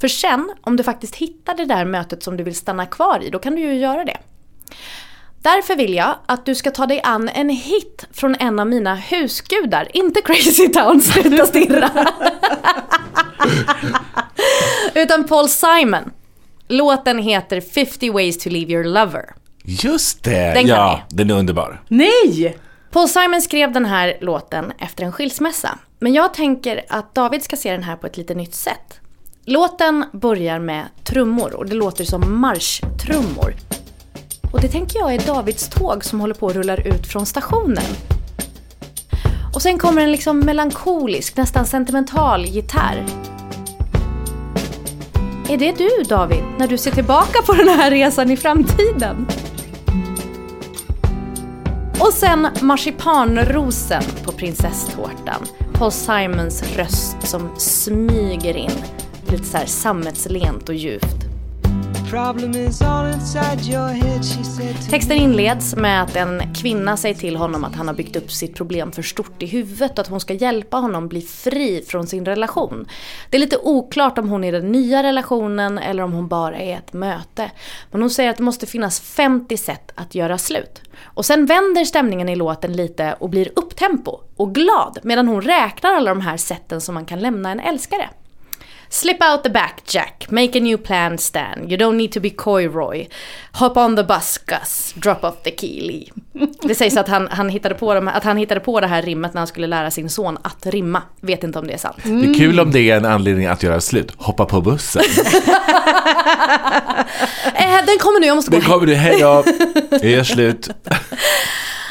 För 0.00 0.08
sen, 0.08 0.50
om 0.60 0.76
du 0.76 0.82
faktiskt 0.82 1.16
hittar 1.16 1.54
det 1.54 1.64
där 1.64 1.84
mötet 1.84 2.22
som 2.22 2.36
du 2.36 2.44
vill 2.44 2.54
stanna 2.54 2.86
kvar 2.86 3.22
i, 3.22 3.30
då 3.30 3.38
kan 3.38 3.54
du 3.54 3.60
ju 3.60 3.74
göra 3.74 4.04
det. 4.04 4.16
Därför 5.42 5.76
vill 5.76 5.94
jag 5.94 6.14
att 6.26 6.46
du 6.46 6.54
ska 6.54 6.70
ta 6.70 6.86
dig 6.86 7.00
an 7.04 7.28
en 7.28 7.48
hit 7.48 8.06
från 8.12 8.34
en 8.34 8.58
av 8.58 8.66
mina 8.66 8.94
husgudar. 8.94 9.88
Inte 9.94 10.22
Crazy 10.22 10.68
Town, 10.68 11.00
sluta 11.02 11.46
stirra. 11.46 11.90
Utan 14.94 15.24
Paul 15.24 15.48
Simon. 15.48 16.10
Låten 16.68 17.18
heter 17.18 17.60
50 17.60 18.10
ways 18.10 18.38
to 18.38 18.48
leave 18.48 18.72
your 18.72 18.84
lover. 18.84 19.39
Just 19.64 20.24
det! 20.24 20.52
Den 20.54 20.66
ja, 20.66 21.00
den 21.08 21.30
är 21.30 21.34
underbar. 21.34 21.82
Nej! 21.88 22.56
Paul 22.90 23.08
Simon 23.08 23.42
skrev 23.42 23.72
den 23.72 23.84
här 23.84 24.16
låten 24.20 24.72
efter 24.78 25.04
en 25.04 25.12
skilsmässa. 25.12 25.78
Men 25.98 26.14
jag 26.14 26.34
tänker 26.34 26.84
att 26.88 27.14
David 27.14 27.42
ska 27.42 27.56
se 27.56 27.72
den 27.72 27.82
här 27.82 27.96
på 27.96 28.06
ett 28.06 28.16
lite 28.16 28.34
nytt 28.34 28.54
sätt. 28.54 29.00
Låten 29.44 30.04
börjar 30.12 30.58
med 30.58 30.84
trummor 31.04 31.54
och 31.54 31.66
det 31.66 31.74
låter 31.74 32.04
som 32.04 32.40
marschtrummor. 32.40 33.54
Och 34.52 34.60
det 34.60 34.68
tänker 34.68 34.98
jag 34.98 35.14
är 35.14 35.26
Davids 35.26 35.68
tåg 35.68 36.04
som 36.04 36.20
håller 36.20 36.34
på 36.34 36.46
att 36.46 36.54
rulla 36.54 36.76
ut 36.76 37.06
från 37.06 37.26
stationen. 37.26 37.84
Och 39.54 39.62
sen 39.62 39.78
kommer 39.78 40.02
en 40.02 40.12
liksom 40.12 40.40
melankolisk, 40.40 41.36
nästan 41.36 41.66
sentimental 41.66 42.44
gitarr. 42.44 43.06
Är 45.48 45.56
det 45.58 45.78
du 45.78 45.88
David, 46.08 46.42
när 46.58 46.68
du 46.68 46.78
ser 46.78 46.90
tillbaka 46.90 47.42
på 47.46 47.52
den 47.52 47.68
här 47.68 47.90
resan 47.90 48.30
i 48.30 48.36
framtiden? 48.36 49.26
Och 52.00 52.12
sen 52.12 52.48
marsipanrosen 52.62 54.02
på 54.24 54.32
prinsesstårtan. 54.32 55.46
Paul 55.72 55.92
Simons 55.92 56.76
röst 56.76 57.16
som 57.22 57.50
smyger 57.56 58.56
in. 58.56 58.70
Lite 59.30 59.44
så 59.44 59.56
här 59.56 59.66
sammetslent 59.66 60.68
och 60.68 60.74
djupt. 60.74 61.29
Texten 64.90 65.16
inleds 65.16 65.76
med 65.76 66.02
att 66.02 66.16
en 66.16 66.54
kvinna 66.54 66.96
säger 66.96 67.14
till 67.14 67.36
honom 67.36 67.64
att 67.64 67.74
han 67.74 67.88
har 67.88 67.94
byggt 67.94 68.16
upp 68.16 68.30
sitt 68.30 68.54
problem 68.54 68.92
för 68.92 69.02
stort 69.02 69.42
i 69.42 69.46
huvudet 69.46 69.92
och 69.92 69.98
att 69.98 70.08
hon 70.08 70.20
ska 70.20 70.34
hjälpa 70.34 70.76
honom 70.76 71.08
bli 71.08 71.22
fri 71.22 71.84
från 71.88 72.06
sin 72.06 72.24
relation. 72.24 72.88
Det 73.30 73.36
är 73.36 73.38
lite 73.40 73.56
oklart 73.56 74.18
om 74.18 74.28
hon 74.28 74.44
är 74.44 74.52
den 74.52 74.72
nya 74.72 75.02
relationen 75.02 75.78
eller 75.78 76.02
om 76.02 76.12
hon 76.12 76.28
bara 76.28 76.58
är 76.58 76.76
ett 76.76 76.92
möte. 76.92 77.50
Men 77.90 78.00
hon 78.00 78.10
säger 78.10 78.30
att 78.30 78.36
det 78.36 78.42
måste 78.42 78.66
finnas 78.66 79.00
50 79.00 79.56
sätt 79.56 79.92
att 79.94 80.14
göra 80.14 80.38
slut. 80.38 80.82
Och 81.04 81.24
sen 81.24 81.46
vänder 81.46 81.84
stämningen 81.84 82.28
i 82.28 82.36
låten 82.36 82.72
lite 82.72 83.14
och 83.18 83.30
blir 83.30 83.52
upptempo 83.56 84.20
och 84.36 84.54
glad 84.54 84.98
medan 85.02 85.28
hon 85.28 85.42
räknar 85.42 85.94
alla 85.94 86.10
de 86.10 86.20
här 86.20 86.36
sätten 86.36 86.80
som 86.80 86.94
man 86.94 87.04
kan 87.04 87.20
lämna 87.20 87.50
en 87.50 87.60
älskare. 87.60 88.10
Slip 88.92 89.22
out 89.22 89.42
the 89.42 89.50
back 89.50 89.82
Jack, 89.84 90.26
make 90.30 90.58
a 90.58 90.60
new 90.60 90.78
plan 90.78 91.18
Stan, 91.18 91.68
you 91.68 91.76
don't 91.76 91.96
need 91.96 92.12
to 92.12 92.20
be 92.20 92.30
coy 92.30 92.68
Roy. 92.68 93.08
Hop 93.52 93.76
on 93.76 93.96
the 93.96 94.02
bus 94.02 94.38
Gus, 94.38 94.94
drop 94.96 95.24
off 95.24 95.42
the 95.42 95.50
key 95.50 95.80
Lee. 95.80 96.10
Det 96.62 96.74
sägs 96.74 96.96
att 96.96 97.08
han, 97.08 97.28
han, 97.30 97.48
hittade 97.48 97.74
på 97.74 97.94
de, 97.94 98.08
att 98.08 98.24
han 98.24 98.36
hittade 98.36 98.60
på 98.60 98.80
det 98.80 98.86
här 98.86 99.02
rimmet 99.02 99.34
när 99.34 99.40
han 99.40 99.46
skulle 99.46 99.66
lära 99.66 99.90
sin 99.90 100.10
son 100.10 100.38
att 100.42 100.66
rimma. 100.66 101.02
Vet 101.20 101.44
inte 101.44 101.58
om 101.58 101.66
det 101.66 101.72
är 101.72 101.78
sant. 101.78 101.96
Det 102.02 102.10
är 102.10 102.34
kul 102.34 102.60
om 102.60 102.70
det 102.70 102.90
är 102.90 102.96
en 102.96 103.04
anledning 103.04 103.46
att 103.46 103.62
göra 103.62 103.80
slut. 103.80 104.12
Hoppa 104.16 104.44
på 104.44 104.60
bussen. 104.60 105.02
Eh, 107.54 107.86
den 107.86 107.98
kommer 107.98 108.20
nu, 108.20 108.26
jag 108.26 108.36
måste 108.36 108.50
gå 108.50 108.56
Det 108.56 108.64
kommer 108.64 108.86
du, 108.86 108.94
hej 108.94 109.20
då. 109.20 109.44
Det 110.00 110.14
är 110.14 110.24
slut. 110.24 110.70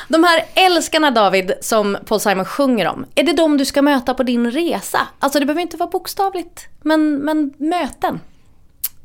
De 0.10 0.24
här 0.24 0.46
älskarna 0.54 1.12
David 1.12 1.52
som 1.62 1.98
Paul 2.06 2.20
Simon 2.20 2.46
sjunger 2.46 2.88
om, 2.88 3.06
är 3.16 3.24
det 3.24 3.34
de 3.34 3.58
du 3.58 3.66
ska 3.66 3.82
möta 3.82 4.14
på 4.14 4.24
din 4.24 4.52
resa? 4.52 5.08
Alltså 5.20 5.40
det 5.40 5.46
behöver 5.46 5.62
inte 5.62 5.78
vara 5.78 5.90
bokstavligt, 5.90 6.68
men, 6.82 7.16
men 7.16 7.54
möten. 7.58 8.20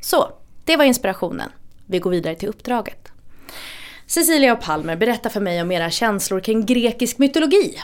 Så, 0.01 0.29
det 0.63 0.77
var 0.77 0.85
inspirationen. 0.85 1.49
Vi 1.85 1.99
går 1.99 2.11
vidare 2.11 2.35
till 2.35 2.49
uppdraget. 2.49 3.07
Cecilia 4.07 4.53
och 4.53 4.61
Palmer, 4.61 4.95
berätta 4.95 5.29
för 5.29 5.39
mig 5.39 5.61
om 5.61 5.71
era 5.71 5.89
känslor 5.89 6.39
kring 6.39 6.65
grekisk 6.65 7.17
mytologi. 7.17 7.81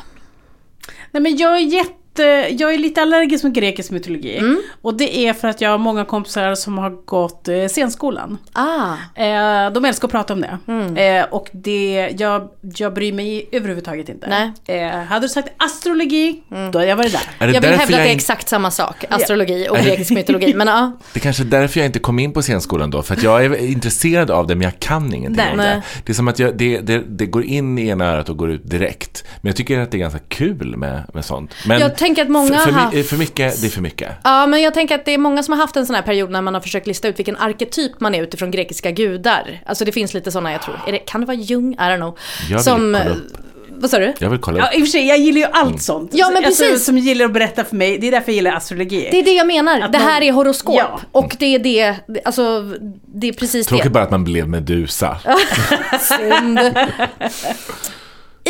Nej 1.12 1.24
men 1.24 1.38
jag 1.38 1.56
är 1.56 1.60
jätte 1.60 2.01
jag 2.50 2.74
är 2.74 2.78
lite 2.78 3.02
allergisk 3.02 3.44
mot 3.44 3.54
grekisk 3.54 3.92
mytologi. 3.92 4.38
Mm. 4.38 4.62
Och 4.82 4.98
det 4.98 5.18
är 5.18 5.34
för 5.34 5.48
att 5.48 5.62
jag 5.62 5.70
har 5.70 5.78
många 5.78 6.06
kompisar 6.06 6.56
som 6.56 6.78
har 6.78 6.90
gått 6.90 7.48
eh, 7.48 7.66
scenskolan. 7.68 8.38
Ah, 8.54 8.94
Eh, 9.16 9.72
de 9.72 9.86
älskar 9.86 10.08
att 10.08 10.12
prata 10.12 10.34
om 10.34 10.42
det. 10.42 10.58
Mm. 10.68 10.98
Eh, 10.98 11.26
och 11.30 11.50
det, 11.52 12.10
jag, 12.20 12.50
jag 12.76 12.94
bryr 12.94 13.14
mig 13.14 13.50
överhuvudtaget 13.52 14.10
inte. 14.10 14.28
Nej. 14.28 14.82
Eh, 14.82 15.00
hade 15.00 15.26
du 15.26 15.30
sagt 15.30 15.50
astrologi, 15.58 16.44
då 16.50 16.56
hade 16.56 16.86
jag 16.86 16.96
varit 16.96 17.12
där. 17.12 17.22
Är 17.40 17.48
det 17.48 17.54
jag 17.54 17.62
vill 17.62 17.70
hävda 17.70 17.84
att 17.84 17.90
det 17.90 17.96
är 17.96 18.00
jag 18.00 18.12
exakt 18.12 18.50
samma 18.50 18.72
sak, 18.72 19.06
astrologi 19.10 19.68
och 19.70 19.78
grekisk 19.78 20.12
mytologi. 20.12 20.54
Men 20.54 20.68
ja, 20.68 20.98
Det 21.14 21.20
är 21.20 21.22
kanske 21.22 21.44
är 21.44 21.46
därför 21.46 21.80
jag 21.80 21.86
inte 21.86 22.00
kom 22.00 22.20
in 22.20 22.34
på 22.34 22.42
scenskolan 22.42 22.90
då, 22.90 23.02
för 23.02 23.14
att 23.14 23.24
jag 23.24 23.46
är 23.46 23.56
intresserad 23.56 24.32
av 24.32 24.48
det 24.48 24.56
men 24.56 24.64
jag 24.64 24.80
kan 24.80 25.14
ingenting 25.14 25.46
Nej. 25.46 25.52
om 25.52 25.58
det. 25.58 25.82
Det 26.06 26.12
är 26.12 26.14
som 26.14 26.28
att 26.28 26.40
jag, 26.40 26.58
det, 26.58 26.80
det, 26.80 27.04
det 27.08 27.26
går 27.26 27.44
in 27.44 27.78
i 27.78 27.88
ena 27.88 28.06
örat 28.06 28.30
och 28.30 28.38
går 28.38 28.52
ut 28.52 28.70
direkt. 28.70 29.24
Men 29.42 29.50
jag 29.50 29.56
tycker 29.56 29.80
att 29.80 29.92
det 29.92 29.98
är 29.98 30.00
ganska 30.00 30.20
kul 30.20 30.78
med, 30.78 31.04
med 31.14 31.26
sånt. 31.26 31.54
Men 31.68 31.80
Jag 31.80 31.98
tänker 32.02 32.22
att 32.22 32.30
många 32.30 32.48
för, 32.58 32.64
för, 32.66 32.72
har 32.72 32.80
haft- 32.82 33.10
för 33.10 33.18
mycket, 33.18 33.62
det 33.62 33.68
är 33.68 33.72
för 33.72 33.82
mycket. 33.82 34.12
Ja, 34.24 34.48
men 34.48 34.62
jag 34.62 34.74
tänker 34.74 34.96
att 34.96 35.06
det 35.06 35.14
är 35.14 35.18
många 35.18 35.44
som 35.44 35.52
har 35.54 35.60
haft 35.62 35.76
en 35.76 35.86
sån 35.86 35.96
här 35.96 36.02
period 36.04 36.30
när 36.32 36.42
man 36.42 36.54
har 36.54 36.62
försökt 36.62 36.88
lista 36.88 37.08
ut 37.08 37.20
vilken 37.20 37.38
arketyp 37.38 38.00
man 38.00 38.16
är 38.16 38.24
utifrån 38.24 38.52
grekiska 38.52 38.92
gudar. 38.92 39.62
Alltså 39.66 39.86
det 39.86 39.92
finns 39.92 40.14
lite 40.14 40.32
såna, 40.32 40.52
jag 40.52 40.62
tror. 40.62 40.80
Är 40.88 40.92
det, 40.92 40.98
kan 40.98 41.22
det 41.22 41.28
vara 41.28 41.38
Jung? 41.38 41.74
I 41.74 41.78
don't 41.78 41.96
know. 41.98 42.18
Jag 42.50 42.58
vill 42.58 42.64
som, 42.64 42.98
kolla 43.04 43.16
upp. 43.16 43.38
Vad 43.70 43.90
sa 43.90 44.00
du? 44.00 44.14
Jag 44.20 44.30
vill 44.30 44.40
kolla 44.40 44.58
Ja, 44.58 44.66
upp. 44.68 44.74
i 44.74 44.78
och 44.78 44.86
för 44.86 44.92
sig, 44.92 45.08
jag 45.08 45.18
gillar 45.18 45.40
ju 45.40 45.46
allt 45.54 45.82
sånt. 45.82 46.12
Ja, 46.14 46.30
men 46.34 46.46
Alltså, 46.46 46.64
precis. 46.64 46.86
som 46.86 46.98
gillar 46.98 47.26
att 47.26 47.34
berätta 47.34 47.64
för 47.64 47.76
mig, 47.76 47.98
det 47.98 48.08
är 48.08 48.12
därför 48.12 48.32
jag 48.32 48.36
gillar 48.36 48.54
astrologi. 48.56 49.08
Det 49.12 49.20
är 49.20 49.24
det 49.24 49.32
jag 49.34 49.48
menar. 49.48 49.80
Att 49.82 49.92
det 49.92 49.98
här 49.98 50.14
man- 50.14 50.24
är 50.24 50.32
horoskop. 50.32 50.76
Ja. 50.78 51.00
Och 51.12 51.36
det 51.40 51.56
är 51.56 51.60
det, 51.60 51.96
det- 52.08 52.22
alltså 52.26 52.62
det 53.06 53.28
är 53.28 53.34
precis 53.34 53.68
Tråkigt 53.68 53.84
det. 53.84 53.90
bara 53.90 54.04
att 54.04 54.12
man 54.12 54.24
blev 54.24 54.48
Medusa. 54.50 55.18
Synd. 56.00 56.60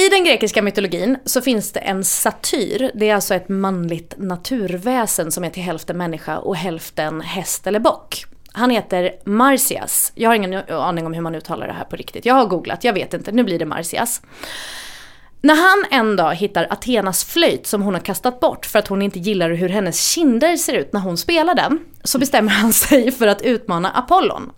I 0.01 0.09
den 0.09 0.23
grekiska 0.23 0.61
mytologin 0.61 1.17
så 1.25 1.41
finns 1.41 1.71
det 1.71 1.79
en 1.79 2.03
satyr. 2.03 2.91
Det 2.95 3.09
är 3.09 3.15
alltså 3.15 3.33
ett 3.33 3.49
manligt 3.49 4.13
naturväsen 4.17 5.31
som 5.31 5.43
är 5.43 5.49
till 5.49 5.63
hälften 5.63 5.97
människa 5.97 6.37
och 6.37 6.55
hälften 6.55 7.21
häst 7.21 7.67
eller 7.67 7.79
bock. 7.79 8.25
Han 8.51 8.69
heter 8.69 9.11
Marcias. 9.25 10.11
Jag 10.15 10.29
har 10.29 10.35
ingen 10.35 10.53
aning 10.69 11.05
om 11.05 11.13
hur 11.13 11.21
man 11.21 11.35
uttalar 11.35 11.67
det 11.67 11.73
här 11.73 11.83
på 11.83 11.95
riktigt. 11.95 12.25
Jag 12.25 12.35
har 12.35 12.45
googlat, 12.45 12.83
jag 12.83 12.93
vet 12.93 13.13
inte. 13.13 13.31
Nu 13.31 13.43
blir 13.43 13.59
det 13.59 13.65
Marcias. 13.65 14.21
När 15.41 15.55
han 15.55 15.99
en 15.99 16.15
dag 16.15 16.35
hittar 16.35 16.67
Athenas 16.69 17.23
flöjt 17.23 17.67
som 17.67 17.81
hon 17.81 17.93
har 17.93 18.01
kastat 18.01 18.39
bort 18.39 18.65
för 18.65 18.79
att 18.79 18.87
hon 18.87 19.01
inte 19.01 19.19
gillar 19.19 19.49
hur 19.49 19.69
hennes 19.69 20.11
kinder 20.11 20.57
ser 20.57 20.73
ut 20.73 20.93
när 20.93 20.99
hon 20.99 21.17
spelar 21.17 21.55
den, 21.55 21.79
så 22.03 22.19
bestämmer 22.19 22.51
han 22.51 22.73
sig 22.73 23.11
för 23.11 23.27
att 23.27 23.41
utmana 23.41 23.91
Apollon. 23.91 24.51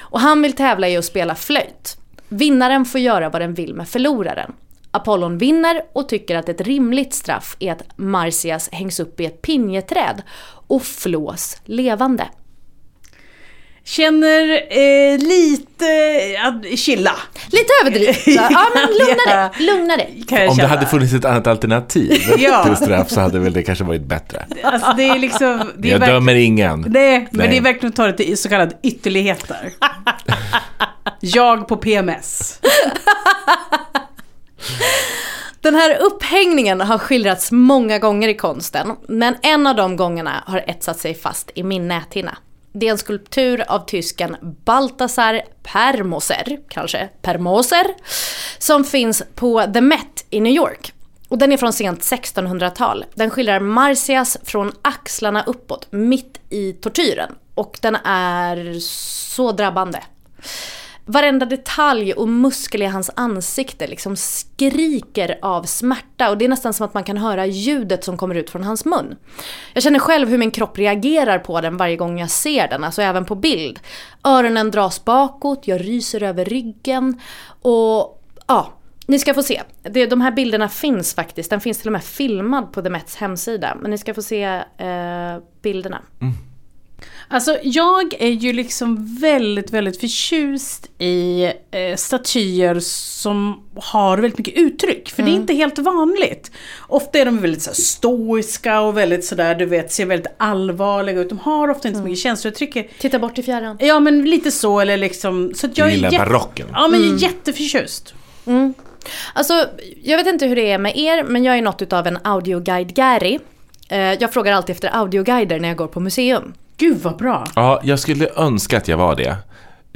Och 0.00 0.20
han 0.20 0.42
vill 0.42 0.52
tävla 0.52 0.88
i 0.88 0.96
att 0.96 1.04
spela 1.04 1.34
flöjt. 1.34 1.96
Vinnaren 2.28 2.84
får 2.84 3.00
göra 3.00 3.28
vad 3.28 3.42
den 3.42 3.54
vill 3.54 3.74
med 3.74 3.88
förloraren. 3.88 4.52
Apollon 4.90 5.38
vinner 5.38 5.82
och 5.92 6.08
tycker 6.08 6.36
att 6.36 6.48
ett 6.48 6.60
rimligt 6.60 7.14
straff 7.14 7.56
är 7.58 7.72
att 7.72 7.82
Marsyas 7.96 8.68
hängs 8.72 9.00
upp 9.00 9.20
i 9.20 9.24
ett 9.26 9.42
pinjeträd 9.42 10.22
och 10.66 10.82
flås 10.82 11.56
levande. 11.64 12.28
Känner 13.84 14.50
eh, 14.52 15.18
lite 15.18 15.86
att 16.42 16.78
chilla. 16.78 17.12
Lite 17.50 17.72
överdrivet. 17.82 18.26
Ja 18.26 18.66
men 18.74 18.88
lugna 18.88 19.48
dig, 19.48 19.66
lugna 19.66 19.96
dig. 19.96 20.48
Om 20.50 20.56
det 20.56 20.66
hade 20.66 20.86
funnits 20.86 21.12
ett 21.12 21.24
annat 21.24 21.46
alternativ 21.46 22.22
Ja. 22.38 22.64
till 22.64 22.76
straff 22.76 23.10
så 23.10 23.20
hade 23.20 23.38
väl 23.38 23.52
det 23.52 23.62
kanske 23.62 23.84
varit 23.84 24.04
bättre. 24.04 24.46
Alltså, 24.62 24.92
det 24.96 25.08
är 25.08 25.18
liksom... 25.18 25.70
Det 25.76 25.88
är 25.88 25.92
Jag 25.92 26.00
dömer 26.00 26.34
ingen. 26.34 26.80
Nej, 26.88 27.18
men 27.18 27.38
Nej. 27.38 27.48
det 27.48 27.56
är 27.56 27.60
verkligen 27.60 27.88
att 27.88 27.96
ta 27.96 28.06
det 28.06 28.12
till 28.12 28.38
så 28.38 28.48
kallade 28.48 28.76
ytterligheter. 28.82 29.72
jag 31.20 31.68
på 31.68 31.76
PMS. 31.76 32.60
Den 35.60 35.74
här 35.74 35.98
upphängningen 35.98 36.80
har 36.80 36.98
skildrats 36.98 37.52
många 37.52 37.98
gånger 37.98 38.28
i 38.28 38.34
konsten, 38.34 38.96
men 39.08 39.36
en 39.42 39.66
av 39.66 39.76
de 39.76 39.96
gångerna 39.96 40.44
har 40.46 40.64
etsat 40.66 40.98
sig 40.98 41.14
fast 41.14 41.50
i 41.54 41.62
min 41.62 41.88
näthinna. 41.88 42.38
Det 42.72 42.86
är 42.86 42.90
en 42.90 42.98
skulptur 42.98 43.64
av 43.68 43.86
tysken 43.86 44.36
Balthasar 44.64 45.42
Permoser, 45.62 46.58
kanske 46.68 47.08
Permoser, 47.22 47.86
som 48.58 48.84
finns 48.84 49.22
på 49.34 49.62
The 49.74 49.80
Met 49.80 50.26
i 50.30 50.40
New 50.40 50.52
York. 50.52 50.92
Och 51.28 51.38
den 51.38 51.52
är 51.52 51.56
från 51.56 51.72
sent 51.72 52.00
1600-tal. 52.00 53.04
Den 53.14 53.30
skildrar 53.30 53.60
Marcias 53.60 54.38
från 54.44 54.72
axlarna 54.82 55.42
uppåt, 55.42 55.86
mitt 55.90 56.40
i 56.50 56.72
tortyren. 56.72 57.34
Och 57.54 57.78
den 57.82 57.96
är 58.04 58.80
så 58.80 59.52
drabbande. 59.52 59.98
Varenda 61.10 61.46
detalj 61.46 62.12
och 62.12 62.28
muskel 62.28 62.82
i 62.82 62.86
hans 62.86 63.10
ansikte 63.16 63.86
liksom 63.86 64.16
skriker 64.16 65.38
av 65.42 65.62
smärta 65.62 66.30
och 66.30 66.38
det 66.38 66.44
är 66.44 66.48
nästan 66.48 66.74
som 66.74 66.86
att 66.86 66.94
man 66.94 67.04
kan 67.04 67.16
höra 67.16 67.46
ljudet 67.46 68.04
som 68.04 68.16
kommer 68.16 68.34
ut 68.34 68.50
från 68.50 68.64
hans 68.64 68.84
mun. 68.84 69.16
Jag 69.74 69.82
känner 69.82 69.98
själv 69.98 70.28
hur 70.28 70.38
min 70.38 70.50
kropp 70.50 70.78
reagerar 70.78 71.38
på 71.38 71.60
den 71.60 71.76
varje 71.76 71.96
gång 71.96 72.20
jag 72.20 72.30
ser 72.30 72.68
den, 72.68 72.84
alltså 72.84 73.02
även 73.02 73.24
på 73.24 73.34
bild. 73.34 73.80
Öronen 74.24 74.70
dras 74.70 75.04
bakåt, 75.04 75.68
jag 75.68 75.80
ryser 75.80 76.22
över 76.22 76.44
ryggen 76.44 77.20
och 77.62 78.22
ja, 78.46 78.72
ni 79.06 79.18
ska 79.18 79.34
få 79.34 79.42
se. 79.42 79.62
De 80.10 80.20
här 80.20 80.32
bilderna 80.32 80.68
finns 80.68 81.14
faktiskt, 81.14 81.50
den 81.50 81.60
finns 81.60 81.78
till 81.78 81.88
och 81.88 81.92
med 81.92 82.04
filmad 82.04 82.72
på 82.72 82.82
The 82.82 82.90
Mets 82.90 83.16
hemsida. 83.16 83.76
Men 83.80 83.90
ni 83.90 83.98
ska 83.98 84.14
få 84.14 84.22
se 84.22 84.44
eh, 84.78 85.38
bilderna. 85.62 86.02
Mm. 86.20 86.34
Alltså 87.30 87.58
jag 87.62 88.14
är 88.18 88.28
ju 88.30 88.52
liksom 88.52 89.16
väldigt, 89.20 89.70
väldigt 89.70 90.00
förtjust 90.00 90.90
i 90.98 91.44
eh, 91.70 91.96
statyer 91.96 92.80
som 92.80 93.62
har 93.76 94.18
väldigt 94.18 94.38
mycket 94.38 94.54
uttryck. 94.54 95.10
För 95.10 95.22
det 95.22 95.30
är 95.30 95.34
inte 95.34 95.54
helt 95.54 95.78
vanligt. 95.78 96.50
Ofta 96.86 97.18
är 97.18 97.24
de 97.24 97.38
väldigt 97.40 97.62
så 97.62 97.70
här, 97.70 97.74
stoiska 97.74 98.80
och 98.80 98.96
väldigt 98.96 99.24
sådär, 99.24 99.54
du 99.54 99.66
vet, 99.66 99.92
ser 99.92 100.06
väldigt 100.06 100.32
allvarliga 100.36 101.20
ut. 101.20 101.28
De 101.28 101.38
har 101.38 101.68
ofta 101.70 101.88
inte 101.88 102.00
så 102.00 102.04
mycket 102.04 102.18
känslouttryck. 102.18 102.90
Titta 102.98 103.18
bort 103.18 103.38
i 103.38 103.42
fjärran. 103.42 103.76
Ja 103.80 104.00
men 104.00 104.24
lite 104.30 104.50
så 104.50 104.80
eller 104.80 104.96
liksom. 104.96 105.52
Så 105.54 105.66
att 105.66 105.78
jag 105.78 105.90
gillar 105.90 106.08
är 106.08 106.12
jätte- 106.12 106.24
barocken. 106.24 106.66
Ja 106.72 106.88
men 106.88 107.00
jag 107.02 107.14
är 107.14 107.22
jätteförtjust. 107.22 108.14
Alltså, 109.34 109.66
jag 110.02 110.16
vet 110.18 110.26
inte 110.26 110.46
hur 110.46 110.56
det 110.56 110.70
är 110.70 110.78
med 110.78 110.96
er, 110.98 111.22
men 111.24 111.44
jag 111.44 111.58
är 111.58 111.62
något 111.62 111.82
utav 111.82 112.06
en 112.06 112.18
audioguide-gäri. 112.18 113.38
Eh, 113.88 113.98
jag 113.98 114.32
frågar 114.32 114.52
alltid 114.52 114.74
efter 114.74 114.96
audioguider 114.96 115.60
när 115.60 115.68
jag 115.68 115.76
går 115.76 115.86
på 115.86 116.00
museum. 116.00 116.52
Gud 116.78 116.98
vad 117.02 117.16
bra. 117.16 117.46
Ja, 117.54 117.80
jag 117.84 117.98
skulle 117.98 118.28
önska 118.36 118.76
att 118.76 118.88
jag 118.88 118.96
var 118.96 119.16
det. 119.16 119.36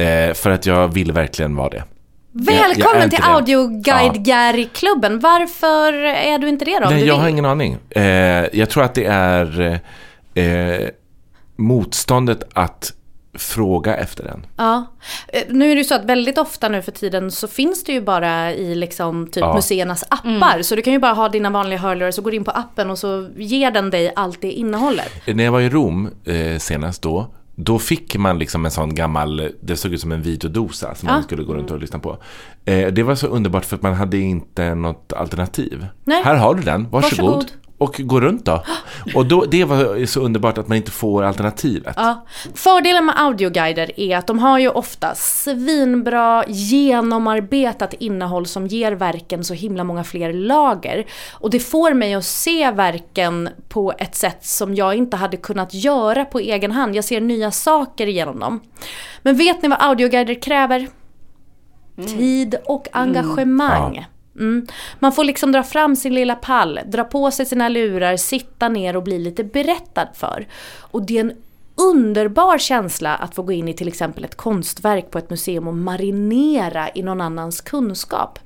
Eh, 0.05 0.35
för 0.35 0.51
att 0.51 0.67
jag 0.67 0.89
vill 0.89 1.13
verkligen 1.13 1.57
vara 1.57 1.69
det. 1.69 1.85
jag 2.33 2.45
Välkommen 2.45 3.03
inte 3.03 3.17
till 3.17 3.25
det. 3.25 3.31
audioguide-gäri-klubben. 3.33 5.19
Varför 5.21 5.93
är 6.03 6.39
du 6.39 6.49
inte 6.49 6.65
det 6.65 6.79
då? 6.81 6.91
Nej, 6.91 7.07
jag 7.07 7.15
har 7.15 7.29
ingen 7.29 7.45
aning. 7.45 7.77
Eh, 7.91 8.03
jag 8.53 8.71
tror 8.71 8.85
att 8.85 8.95
det 8.95 9.05
är 9.05 9.81
eh, 10.35 10.89
motståndet 11.57 12.43
att 12.53 12.93
fråga 13.43 13.97
efter 13.97 14.25
den. 14.25 14.47
Ja. 14.57 14.87
Eh, 15.29 15.43
Nu 15.51 15.71
är 15.71 15.75
det 15.75 15.79
ju 15.81 15.85
så 15.85 15.95
att 15.95 16.05
väldigt 16.05 16.39
ofta 16.39 16.69
nu 16.69 16.83
för 16.83 16.93
tiden 16.93 17.31
så 17.31 17.49
finns 17.49 17.85
det 17.85 17.93
ju 17.93 18.01
bara 18.03 18.53
i 18.53 18.75
liksom 18.75 19.27
typ 19.27 19.41
Ja. 19.41 19.55
museernas 19.55 20.05
appar. 20.09 20.63
Så 20.63 20.75
du 20.77 20.83
kan 20.83 20.93
ju 20.93 20.99
bara 20.99 21.13
ha 21.13 21.29
dina 21.29 21.51
vanliga 21.51 21.79
hörlurar 21.79 22.11
så 22.11 22.23
går 22.23 22.31
du 22.31 22.37
in 22.37 22.45
på 22.45 22.51
appen 22.51 22.91
och 22.91 22.99
så 22.99 23.29
ger 23.37 23.71
den 23.71 23.91
dig 23.91 24.13
allt 24.17 24.41
det 24.43 24.53
innehållet. 24.53 25.13
När 25.27 25.45
jag 25.45 25.53
var 25.53 25.61
i 25.61 25.69
Rom 25.71 26.09
eh, 26.25 26.59
senast 26.59 27.03
då, 27.03 27.27
då 27.55 27.79
fick 27.79 28.17
man 28.17 28.39
liksom 28.39 28.65
en 28.65 28.71
sån 28.71 28.95
gammal, 28.95 29.51
det 29.61 29.77
såg 29.77 29.93
ut 29.93 30.01
som 30.01 30.13
en 30.13 30.23
videodosa 30.23 30.95
som 30.95 31.09
Ja. 31.09 31.15
man 31.15 31.23
skulle 31.23 31.43
gå 31.43 31.55
runt 31.55 31.71
och 31.71 31.79
lyssna 31.79 31.99
på. 31.99 32.17
Eh, 32.65 32.87
det 32.89 33.03
var 33.03 33.15
så 33.15 33.27
underbart 33.27 33.65
för 33.65 33.77
att 33.77 33.83
man 33.83 33.95
hade 33.95 34.19
inte 34.19 34.75
något 34.75 35.13
alternativ. 35.13 35.87
Nej. 36.05 36.23
Här 36.25 36.35
har 36.35 36.55
du 36.55 36.63
den, 36.63 36.89
varsågod. 36.91 37.25
Varsågod. 37.35 37.53
Och 37.83 37.95
gå 37.99 38.21
runt 38.21 38.45
då. 38.45 38.63
Och 39.15 39.27
då, 39.27 39.45
det 39.45 39.65
var 39.65 40.07
så 40.07 40.21
underbart 40.21 40.59
att 40.59 40.69
man 40.69 40.77
inte 40.77 40.91
får 40.91 41.23
alternativet. 41.23 41.95
Ja. 41.97 42.27
Fördelen 42.55 43.05
med 43.07 43.15
audioguider 43.21 44.01
är 44.01 44.17
att 44.17 44.27
de 44.27 44.39
har 44.39 44.59
ju 44.59 44.69
ofta 44.69 45.15
svinbra 45.15 46.45
genomarbetat 46.49 47.95
innehåll 47.95 48.47
som 48.47 48.67
ger 48.67 48.93
verken 48.93 49.45
så 49.45 49.55
himla 49.55 49.85
många 49.85 50.05
fler 50.05 50.33
lager. 50.33 51.07
Och 51.33 51.51
det 51.51 51.61
får 51.61 51.95
mig 51.95 52.15
att 52.15 52.25
se 52.25 52.71
verken 52.71 53.49
på 53.69 53.93
ett 53.99 54.15
sätt 54.15 54.47
som 54.47 54.75
jag 54.75 54.95
inte 54.95 55.17
hade 55.17 55.37
kunnat 55.37 55.75
göra 55.75 56.25
på 56.25 56.39
egen 56.39 56.73
hand. 56.73 56.97
Jag 56.97 57.05
ser 57.05 57.21
nya 57.21 57.51
saker 57.51 58.07
genom 58.07 58.39
dem. 58.39 58.61
Men 59.23 59.37
vet 59.37 59.63
ni 59.63 59.69
vad 59.69 59.83
audioguider 59.83 60.43
kräver? 60.43 60.89
Tid 62.07 62.55
och 62.65 62.89
engagemang. 62.93 63.97
Mm. 63.97 64.05
Mm. 64.37 64.67
Man 64.99 65.13
får 65.13 65.25
liksom 65.25 65.53
dra 65.53 65.63
fram 65.63 65.97
sin 65.97 66.15
lilla 66.15 66.35
pall, 66.35 66.81
dra 66.87 67.05
på 67.05 67.31
sig 67.31 67.47
sina 67.47 67.69
lurar, 67.69 68.17
sitta 68.17 68.69
ner 68.69 68.97
och 68.97 69.03
bli 69.03 69.19
lite 69.19 69.45
berättad 69.45 70.09
för. 70.15 70.47
Och 70.79 71.03
det 71.03 71.17
är 71.17 71.21
en 71.21 71.33
underbar 71.75 72.59
känsla 72.59 73.15
att 73.15 73.35
få 73.35 73.43
gå 73.43 73.53
in 73.53 73.69
i 73.69 73.75
till 73.75 73.89
exempel 73.89 74.25
ett 74.25 74.35
konstverk 74.35 75.11
på 75.11 75.19
ett 75.19 75.31
museum 75.31 75.69
och 75.69 75.75
marinera 75.75 76.91
i 76.95 77.03
någon 77.03 77.21
annans 77.21 77.61
kunskap. 77.61 78.39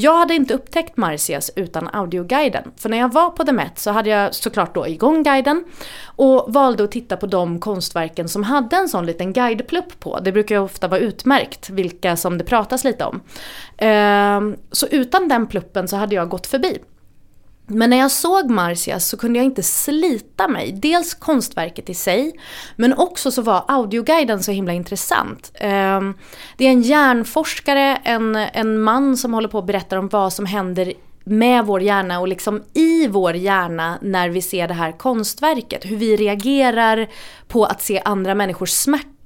Jag 0.00 0.18
hade 0.18 0.34
inte 0.34 0.54
upptäckt 0.54 0.96
Marcias 0.96 1.50
utan 1.56 1.88
audioguiden. 1.92 2.72
För 2.76 2.88
när 2.88 2.98
jag 2.98 3.12
var 3.12 3.30
på 3.30 3.44
The 3.44 3.52
Met 3.52 3.78
så 3.78 3.90
hade 3.90 4.10
jag 4.10 4.34
såklart 4.34 4.74
då 4.74 4.88
igång 4.88 5.22
guiden 5.22 5.64
och 6.04 6.52
valde 6.52 6.84
att 6.84 6.92
titta 6.92 7.16
på 7.16 7.26
de 7.26 7.60
konstverken 7.60 8.28
som 8.28 8.42
hade 8.42 8.76
en 8.76 8.88
sån 8.88 9.06
liten 9.06 9.32
guideplupp 9.32 10.00
på. 10.00 10.20
Det 10.20 10.32
brukar 10.32 10.54
ju 10.54 10.60
ofta 10.60 10.88
vara 10.88 11.00
utmärkt 11.00 11.70
vilka 11.70 12.16
som 12.16 12.38
det 12.38 12.44
pratas 12.44 12.84
lite 12.84 13.04
om. 13.04 13.20
Ehm, 13.76 14.56
så 14.72 14.86
utan 14.86 15.28
den 15.28 15.46
pluppen 15.46 15.88
så 15.88 15.96
hade 15.96 16.14
jag 16.14 16.28
gått 16.28 16.46
förbi. 16.46 16.78
Men 17.70 17.90
när 17.90 17.96
jag 17.96 18.10
såg 18.10 18.50
Marcias 18.50 19.08
så 19.08 19.16
kunde 19.16 19.38
jag 19.38 19.46
inte 19.46 19.62
slita 19.62 20.48
mig. 20.48 20.72
Dels 20.72 21.14
konstverket 21.14 21.90
i 21.90 21.94
sig, 21.94 22.32
men 22.76 22.94
också 22.94 23.30
så 23.30 23.42
var 23.42 23.64
audioguiden 23.68 24.42
så 24.42 24.52
himla 24.52 24.72
intressant. 24.72 25.52
Ehm, 25.54 26.14
det 26.56 26.66
är 26.66 26.70
en 26.70 26.82
hjärnforskare, 26.82 27.96
en, 28.04 28.36
en 28.36 28.80
man 28.80 29.16
som 29.16 29.34
håller 29.34 29.48
på 29.48 29.58
och 29.58 29.64
berättar 29.64 29.96
om 29.96 30.08
vad 30.08 30.32
som 30.32 30.46
händer 30.46 30.92
med 31.24 31.66
vår 31.66 31.82
hjärna 31.82 32.20
och 32.20 32.28
liksom 32.28 32.62
i 32.72 33.06
vår 33.06 33.34
hjärna 33.34 33.98
när 34.02 34.28
vi 34.28 34.42
ser 34.42 34.68
det 34.68 34.74
här 34.74 34.92
konstverket. 34.92 35.84
Hur 35.84 35.96
vi 35.96 36.16
reagerar 36.16 37.08
på 37.48 37.64
att 37.64 37.82
se 37.82 38.02
andra 38.04 38.34
människors 38.34 38.70
smärta. 38.70 39.19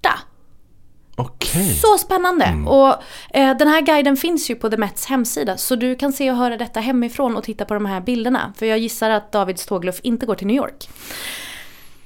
Okej. 1.17 1.75
Så 1.75 1.99
spännande! 1.99 2.45
Och 2.67 2.89
eh, 3.37 3.57
den 3.57 3.69
här 3.69 3.81
guiden 3.81 4.17
finns 4.17 4.51
ju 4.51 4.55
på 4.55 4.71
The 4.71 4.77
Mets 4.77 5.07
hemsida 5.07 5.57
så 5.57 5.77
du 5.77 5.95
kan 5.95 6.13
se 6.13 6.31
och 6.31 6.37
höra 6.37 6.57
detta 6.57 6.81
hemifrån 6.81 7.37
och 7.37 7.45
titta 7.45 7.65
på 7.65 7.75
de 7.75 7.87
här 7.87 8.01
bilderna. 8.01 8.53
För 8.57 8.67
jag 8.67 8.79
gissar 8.79 9.11
att 9.11 9.33
Davids 9.33 9.67
tågluff 9.67 10.01
inte 10.03 10.27
går 10.27 10.35
till 10.35 10.47
New 10.47 10.57
York. 10.57 10.89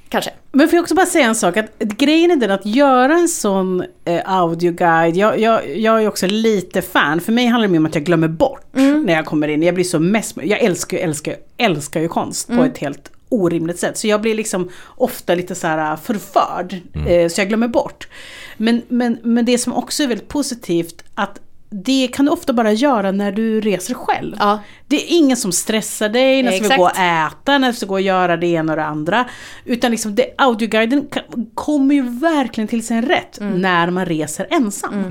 Kanske. 0.08 0.30
Men 0.52 0.68
får 0.68 0.76
jag 0.76 0.82
också 0.82 0.94
bara 0.94 1.06
säga 1.06 1.26
en 1.26 1.34
sak, 1.34 1.56
att 1.56 1.78
grejen 1.78 2.30
är 2.30 2.36
den 2.36 2.50
att 2.50 2.66
göra 2.66 3.14
en 3.14 3.28
sån 3.28 3.84
eh, 4.04 4.20
audioguide, 4.24 5.16
jag, 5.16 5.40
jag, 5.40 5.76
jag 5.76 6.02
är 6.02 6.08
också 6.08 6.26
lite 6.26 6.82
fan, 6.82 7.20
för 7.20 7.32
mig 7.32 7.46
handlar 7.46 7.68
det 7.68 7.78
om 7.78 7.86
att 7.86 7.94
jag 7.94 8.04
glömmer 8.04 8.28
bort 8.28 8.66
när 8.72 9.12
jag 9.12 9.26
kommer 9.26 9.48
in, 9.48 9.62
jag 9.62 9.74
blir 9.74 9.84
så 9.84 9.98
mest, 9.98 10.36
jag 10.42 10.60
älskar 10.60 10.98
älskar, 10.98 11.36
älskar 11.56 12.00
ju 12.00 12.08
konst 12.08 12.48
på 12.48 12.64
ett 12.64 12.78
helt 12.78 13.12
orimligt 13.28 13.78
sätt. 13.78 13.98
Så 13.98 14.06
jag 14.06 14.20
blir 14.20 14.34
liksom 14.34 14.68
ofta 14.96 15.34
lite 15.34 15.54
så 15.54 15.66
här 15.66 15.96
förförd, 15.96 16.76
eh, 17.08 17.28
så 17.28 17.40
jag 17.40 17.48
glömmer 17.48 17.68
bort. 17.68 18.08
Men, 18.56 18.82
men, 18.88 19.18
men 19.22 19.44
det 19.44 19.58
som 19.58 19.72
också 19.74 20.02
är 20.02 20.06
väldigt 20.06 20.28
positivt, 20.28 21.04
att 21.14 21.40
det 21.70 22.08
kan 22.12 22.24
du 22.24 22.30
ofta 22.32 22.52
bara 22.52 22.72
göra 22.72 23.10
när 23.12 23.32
du 23.32 23.60
reser 23.60 23.94
själv. 23.94 24.36
Ja. 24.38 24.58
Det 24.86 24.96
är 24.96 25.16
ingen 25.18 25.36
som 25.36 25.52
stressar 25.52 26.08
dig 26.08 26.42
när 26.42 26.50
du 26.52 26.64
ska 26.64 26.76
gå 26.76 26.82
och 26.84 26.98
äta, 26.98 27.58
när 27.58 27.68
du 27.68 27.74
ska 27.74 27.86
gå 27.86 27.94
och 27.94 28.00
göra 28.00 28.36
det 28.36 28.46
ena 28.46 28.72
och 28.72 28.76
det 28.76 28.84
andra. 28.84 29.24
Utan 29.64 29.90
liksom 29.90 30.14
det, 30.14 30.34
audioguiden 30.38 31.06
kan- 31.12 31.46
kommer 31.54 31.94
ju 31.94 32.02
verkligen 32.02 32.68
till 32.68 32.86
sin 32.86 33.02
rätt 33.02 33.38
Mm. 33.40 33.60
när 33.62 33.90
man 33.90 34.06
reser 34.06 34.46
ensam. 34.50 35.04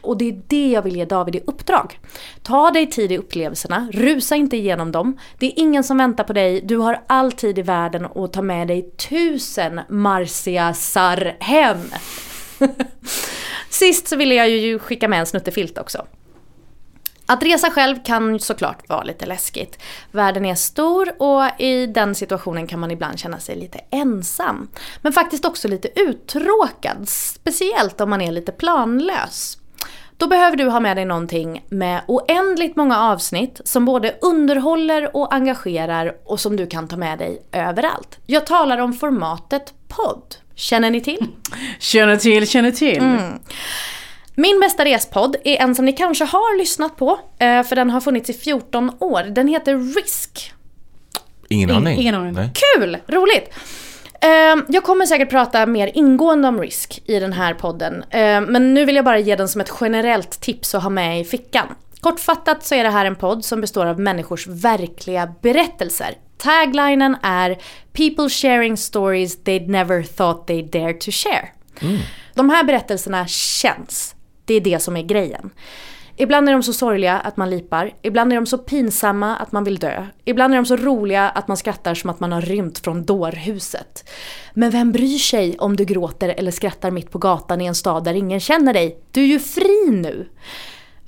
Och 0.00 0.18
det 0.18 0.28
är 0.28 0.42
det 0.46 0.70
jag 0.70 0.82
vill 0.82 0.96
ge 0.96 1.04
David 1.04 1.36
i 1.36 1.42
uppdrag. 1.46 1.98
Ta 2.42 2.70
dig 2.70 2.86
tid 2.86 3.12
i 3.12 3.18
upplevelserna, 3.18 3.88
rusa 3.92 4.36
inte 4.36 4.56
igenom 4.56 4.92
dem. 4.92 5.18
Det 5.38 5.46
är 5.46 5.52
ingen 5.56 5.84
som 5.84 5.98
väntar 5.98 6.24
på 6.24 6.32
dig, 6.32 6.60
du 6.60 6.76
har 6.76 7.02
all 7.06 7.32
tid 7.32 7.58
i 7.58 7.62
världen 7.62 8.04
att 8.14 8.32
ta 8.32 8.42
med 8.42 8.68
dig 8.68 8.82
tusen 8.82 9.80
Marciasar 9.88 11.36
hem. 11.40 11.90
Sist 13.70 14.08
så 14.08 14.16
ville 14.16 14.34
jag 14.34 14.48
ju 14.48 14.78
skicka 14.78 15.08
med 15.08 15.20
en 15.20 15.26
snuttefilt 15.26 15.78
också. 15.78 16.06
Att 17.30 17.42
resa 17.42 17.70
själv 17.70 17.96
kan 18.04 18.40
såklart 18.40 18.88
vara 18.88 19.02
lite 19.02 19.26
läskigt. 19.26 19.78
Världen 20.12 20.44
är 20.44 20.54
stor 20.54 21.22
och 21.22 21.60
i 21.60 21.86
den 21.86 22.14
situationen 22.14 22.66
kan 22.66 22.80
man 22.80 22.90
ibland 22.90 23.18
känna 23.18 23.38
sig 23.38 23.56
lite 23.56 23.80
ensam. 23.90 24.68
Men 25.02 25.12
faktiskt 25.12 25.44
också 25.44 25.68
lite 25.68 26.00
uttråkad, 26.00 27.08
speciellt 27.08 28.00
om 28.00 28.10
man 28.10 28.20
är 28.20 28.32
lite 28.32 28.52
planlös. 28.52 29.59
Då 30.20 30.26
behöver 30.26 30.56
du 30.56 30.64
ha 30.64 30.80
med 30.80 30.96
dig 30.96 31.04
någonting 31.04 31.64
med 31.68 32.00
oändligt 32.08 32.76
många 32.76 32.98
avsnitt 32.98 33.60
som 33.64 33.84
både 33.84 34.16
underhåller 34.20 35.16
och 35.16 35.34
engagerar 35.34 36.16
och 36.24 36.40
som 36.40 36.56
du 36.56 36.66
kan 36.66 36.88
ta 36.88 36.96
med 36.96 37.18
dig 37.18 37.42
överallt. 37.52 38.18
Jag 38.26 38.46
talar 38.46 38.78
om 38.78 38.92
formatet 38.92 39.74
podd. 39.88 40.36
Känner 40.54 40.90
ni 40.90 41.00
till? 41.00 41.26
Känner 41.78 42.16
till, 42.16 42.48
känner 42.48 42.70
till. 42.70 42.98
Mm. 42.98 43.38
Min 44.34 44.60
bästa 44.60 44.84
respodd 44.84 45.36
är 45.44 45.56
en 45.56 45.74
som 45.74 45.84
ni 45.84 45.92
kanske 45.92 46.24
har 46.24 46.58
lyssnat 46.58 46.96
på, 46.96 47.18
eh, 47.38 47.62
för 47.62 47.76
den 47.76 47.90
har 47.90 48.00
funnits 48.00 48.30
i 48.30 48.32
14 48.32 48.92
år. 48.98 49.22
Den 49.22 49.48
heter 49.48 49.94
Risk. 49.94 50.52
Ingen 51.48 51.70
aning. 51.70 51.98
ingen 51.98 52.14
aning. 52.14 52.34
Kul! 52.34 52.98
Roligt! 53.06 53.54
Eh, 54.22 54.64
Jag 54.68 54.84
kommer 54.84 55.06
säkert 55.06 55.30
prata 55.30 55.66
mer 55.66 55.90
ingående 55.94 56.48
om 56.48 56.60
Risk 56.60 57.02
i 57.06 57.18
den 57.20 57.32
här 57.32 57.54
podden. 57.54 58.02
Eh, 58.10 58.40
Men 58.40 58.74
nu 58.74 58.84
vill 58.84 58.96
jag 58.96 59.04
bara 59.04 59.18
ge 59.18 59.36
den 59.36 59.48
som 59.48 59.60
ett 59.60 59.72
generellt 59.80 60.40
tips 60.40 60.74
att 60.74 60.82
ha 60.82 60.90
med 60.90 61.20
i 61.20 61.24
fickan. 61.24 61.66
Kortfattat 62.00 62.64
så 62.64 62.74
är 62.74 62.84
det 62.84 62.90
här 62.90 63.04
en 63.04 63.16
podd 63.16 63.44
som 63.44 63.60
består 63.60 63.86
av 63.86 64.00
människors 64.00 64.46
verkliga 64.46 65.34
berättelser. 65.42 66.14
Taglinen 66.38 67.16
är 67.22 67.58
“People 67.92 68.28
sharing 68.28 68.76
stories 68.76 69.38
they'd 69.44 69.68
never 69.68 70.02
thought 70.02 70.48
they'd 70.48 70.70
dare 70.70 70.92
to 70.92 71.10
share”. 71.10 71.48
De 72.34 72.50
här 72.50 72.64
berättelserna 72.64 73.26
känns. 73.26 74.14
Det 74.44 74.54
är 74.54 74.60
det 74.60 74.78
som 74.82 74.96
är 74.96 75.02
grejen. 75.02 75.50
Ibland 76.20 76.48
är 76.48 76.52
de 76.52 76.62
så 76.62 76.72
sorgliga 76.72 77.18
att 77.18 77.36
man 77.36 77.50
lipar. 77.50 77.92
Ibland 78.02 78.32
är 78.32 78.36
de 78.36 78.46
så 78.46 78.58
pinsamma 78.58 79.36
att 79.36 79.52
man 79.52 79.64
vill 79.64 79.76
dö. 79.76 80.06
Ibland 80.24 80.54
är 80.54 80.56
de 80.56 80.66
så 80.66 80.76
roliga 80.76 81.28
att 81.28 81.48
man 81.48 81.56
skrattar 81.56 81.94
som 81.94 82.10
att 82.10 82.20
man 82.20 82.32
har 82.32 82.40
rymt 82.40 82.78
från 82.78 83.04
dårhuset. 83.04 84.10
Men 84.54 84.70
vem 84.70 84.92
bryr 84.92 85.18
sig 85.18 85.56
om 85.58 85.76
du 85.76 85.84
gråter 85.84 86.28
eller 86.28 86.50
skrattar 86.50 86.90
mitt 86.90 87.10
på 87.10 87.18
gatan 87.18 87.60
i 87.60 87.66
en 87.66 87.74
stad 87.74 88.04
där 88.04 88.14
ingen 88.14 88.40
känner 88.40 88.72
dig? 88.72 88.98
Du 89.10 89.22
är 89.22 89.26
ju 89.26 89.38
fri 89.38 89.90
nu! 89.90 90.28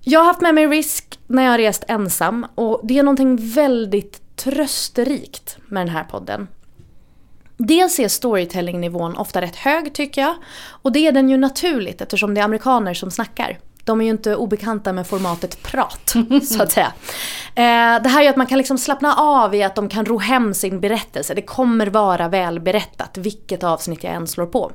Jag 0.01 0.21
har 0.21 0.27
haft 0.27 0.41
med 0.41 0.55
mig 0.55 0.67
Risk 0.67 1.19
när 1.27 1.43
jag 1.43 1.51
har 1.51 1.59
rest 1.59 1.85
ensam 1.89 2.47
och 2.55 2.81
det 2.85 2.99
är 2.99 3.03
någonting 3.03 3.53
väldigt 3.55 4.37
trösterikt 4.37 5.59
med 5.69 5.81
den 5.81 5.95
här 5.95 6.05
podden. 6.05 6.49
Dels 7.57 7.99
är 7.99 8.09
storytellingnivån 8.09 9.17
ofta 9.17 9.41
rätt 9.41 9.57
hög 9.57 9.95
tycker 9.95 10.21
jag. 10.21 10.35
Och 10.69 10.93
det 10.93 11.07
är 11.07 11.13
den 11.13 11.29
ju 11.29 11.37
naturligt 11.37 12.01
eftersom 12.01 12.35
det 12.35 12.41
är 12.41 12.45
amerikaner 12.45 12.95
som 12.95 13.11
snackar. 13.11 13.59
De 13.85 14.01
är 14.01 14.05
ju 14.05 14.11
inte 14.11 14.37
obekanta 14.37 14.93
med 14.93 15.07
formatet 15.07 15.63
prat, 15.63 16.15
så 16.43 16.63
att 16.63 16.73
säga. 16.73 16.93
Eh, 17.55 18.03
det 18.03 18.09
här 18.09 18.23
gör 18.23 18.31
att 18.31 18.37
man 18.37 18.47
kan 18.47 18.59
liksom 18.59 18.79
slappna 18.79 19.15
av 19.15 19.55
i 19.55 19.63
att 19.63 19.75
de 19.75 19.89
kan 19.89 20.05
ro 20.05 20.19
hem 20.19 20.55
sin 20.55 20.81
berättelse. 20.81 21.35
Det 21.35 21.43
kommer 21.43 21.87
vara 21.87 22.29
välberättat 22.29 23.19
vilket 23.19 23.65
avsnitt 23.65 24.05
jag 24.05 24.13
än 24.13 24.27
slår 24.27 24.47
på. 24.47 24.73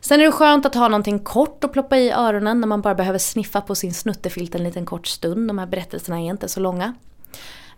Sen 0.00 0.20
är 0.20 0.24
det 0.24 0.32
skönt 0.32 0.66
att 0.66 0.74
ha 0.74 0.88
någonting 0.88 1.18
kort 1.18 1.64
att 1.64 1.72
ploppa 1.72 1.98
i 1.98 2.10
öronen 2.10 2.60
när 2.60 2.68
man 2.68 2.80
bara 2.80 2.94
behöver 2.94 3.18
sniffa 3.18 3.60
på 3.60 3.74
sin 3.74 3.94
snuttefilt 3.94 4.54
en 4.54 4.64
liten 4.64 4.86
kort 4.86 5.06
stund. 5.06 5.48
De 5.48 5.58
här 5.58 5.66
berättelserna 5.66 6.20
är 6.20 6.30
inte 6.30 6.48
så 6.48 6.60
långa. 6.60 6.94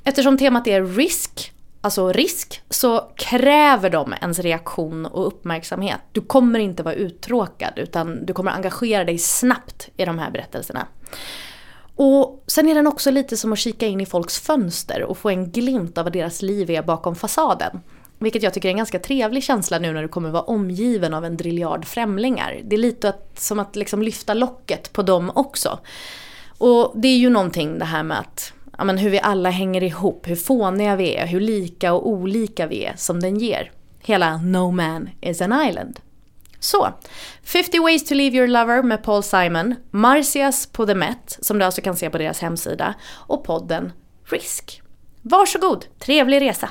Eftersom 0.05 0.39
temat 0.39 0.67
är 0.67 0.85
risk, 0.85 1.53
alltså 1.81 2.13
risk, 2.13 2.63
så 2.71 3.11
kräver 3.17 3.91
de 3.91 4.15
ens 4.21 4.39
reaktion 4.39 5.07
och 5.07 5.27
uppmärksamhet. 5.27 6.01
Du 6.13 6.21
kommer 6.21 6.59
inte 6.59 6.83
vara 6.83 6.95
uttråkad 6.95 7.73
utan 7.77 8.27
du 8.27 8.33
kommer 8.33 8.51
engagera 8.51 9.05
dig 9.05 9.19
snabbt 9.19 9.89
i 9.97 10.05
de 10.05 10.19
här 10.19 10.31
berättelserna. 10.31 10.87
Och 11.97 12.45
sen 12.47 12.69
är 12.69 12.75
den 12.75 12.87
också 12.87 13.11
lite 13.11 13.37
som 13.37 13.53
att 13.53 13.59
kika 13.59 13.87
in 13.87 14.01
i 14.01 14.07
folks 14.07 14.41
fönster 14.41 15.03
och 15.03 15.19
få 15.19 15.31
en 15.31 15.51
glimt 15.51 15.99
av 15.99 16.05
vad 16.05 16.13
deras 16.13 16.43
liv 16.43 16.71
är 16.71 16.83
bakom 16.83 17.15
fasaden. 17.15 17.81
Vilket 18.19 18.43
jag 18.43 18.55
tycker 18.55 18.69
är 18.69 18.71
en 18.71 18.77
ganska 18.77 18.99
trevlig 18.99 19.43
känsla 19.43 19.79
nu 19.79 19.93
när 19.93 20.03
du 20.03 20.09
kommer 20.09 20.31
vara 20.31 20.43
omgiven 20.43 21.15
av 21.15 21.25
en 21.25 21.37
driljard 21.37 21.85
främlingar. 21.85 22.61
Det 22.65 22.77
är 22.77 22.81
lite 22.81 23.09
att, 23.09 23.41
som 23.41 23.59
att 23.59 23.77
liksom 23.77 24.03
lyfta 24.03 24.35
locket 24.35 24.93
på 24.93 25.03
dem 25.03 25.33
också. 25.35 25.79
Och 26.59 26.93
det 26.95 27.09
är 27.09 27.17
ju 27.17 27.31
någonting 27.31 27.79
det 27.79 27.85
här 27.85 28.03
med 28.03 28.19
att 28.19 28.53
ja, 28.79 28.85
men 28.85 28.99
hur 28.99 29.11
vi 29.11 29.21
alla 29.21 29.51
hänger 29.51 29.83
ihop, 29.83 30.29
hur 30.29 30.37
fåniga 30.37 30.97
vi 30.97 31.15
är, 31.15 31.27
hur 31.27 31.41
lika 31.41 31.93
och 31.93 32.09
olika 32.09 32.67
vi 32.67 32.85
är 32.85 32.95
som 32.97 33.21
den 33.21 33.39
ger. 33.39 33.71
Hela 34.01 34.37
No 34.37 34.71
man 34.71 35.11
is 35.21 35.41
an 35.41 35.67
island. 35.69 36.01
Så, 36.61 36.89
50 37.45 37.79
ways 37.79 38.05
to 38.05 38.15
leave 38.15 38.37
your 38.37 38.47
lover 38.47 38.83
med 38.83 39.03
Paul 39.03 39.23
Simon, 39.23 39.75
Marcias 39.91 40.67
på 40.67 40.87
The 40.87 40.95
Met, 40.95 41.39
som 41.41 41.59
du 41.59 41.65
alltså 41.65 41.81
kan 41.81 41.97
se 41.97 42.11
på 42.11 42.19
deras 42.19 42.41
hemsida, 42.41 42.95
och 43.13 43.45
podden 43.45 43.93
Risk. 44.25 44.83
Varsågod, 45.23 45.85
trevlig 45.99 46.41
resa! 46.41 46.71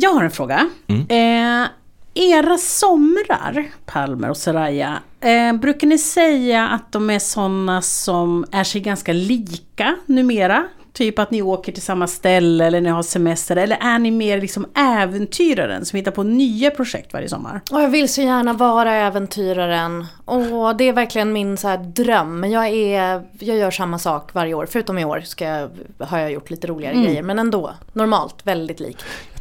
Jag 0.00 0.14
har 0.14 0.24
en 0.24 0.30
fråga. 0.30 0.70
Eh, 1.08 1.68
era 2.14 2.58
somrar, 2.58 3.66
Palmer 3.86 4.30
och 4.30 4.36
Saraya, 4.36 4.98
eh, 5.20 5.52
brukar 5.52 5.86
ni 5.86 5.98
säga 5.98 6.68
att 6.68 6.92
de 6.92 7.10
är 7.10 7.18
sådana 7.18 7.82
som 7.82 8.44
är 8.52 8.64
sig 8.64 8.80
ganska 8.80 9.12
lika 9.12 9.96
numera? 10.06 10.64
Typ 10.92 11.18
att 11.18 11.30
ni 11.30 11.42
åker 11.42 11.72
till 11.72 11.82
samma 11.82 12.06
ställe 12.06 12.66
eller 12.66 12.80
ni 12.80 12.88
har 12.88 13.02
semester. 13.02 13.56
Eller 13.56 13.76
är 13.80 13.98
ni 13.98 14.10
mer 14.10 14.40
liksom 14.40 14.66
äventyraren 14.74 15.84
som 15.84 15.96
hittar 15.96 16.10
på 16.10 16.22
nya 16.22 16.70
projekt 16.70 17.12
varje 17.12 17.28
sommar? 17.28 17.60
Och 17.70 17.82
jag 17.82 17.88
vill 17.88 18.08
så 18.08 18.20
gärna 18.22 18.52
vara 18.52 18.94
äventyraren. 18.94 20.06
Och 20.24 20.76
det 20.76 20.84
är 20.84 20.92
verkligen 20.92 21.32
min 21.32 21.56
så 21.56 21.68
här 21.68 21.78
dröm. 21.78 22.40
Men 22.40 22.50
jag, 22.50 22.68
är, 22.68 23.22
jag 23.38 23.56
gör 23.56 23.70
samma 23.70 23.98
sak 23.98 24.34
varje 24.34 24.54
år. 24.54 24.66
Förutom 24.70 24.98
i 24.98 25.04
år 25.04 25.20
ska 25.20 25.44
jag, 25.44 25.70
har 25.98 26.18
jag 26.18 26.32
gjort 26.32 26.50
lite 26.50 26.66
roligare 26.66 26.94
grejer. 26.94 27.22
Men 27.22 27.38
ändå, 27.38 27.74
normalt 27.92 28.36
väldigt 28.46 28.80
lik. 28.80 28.96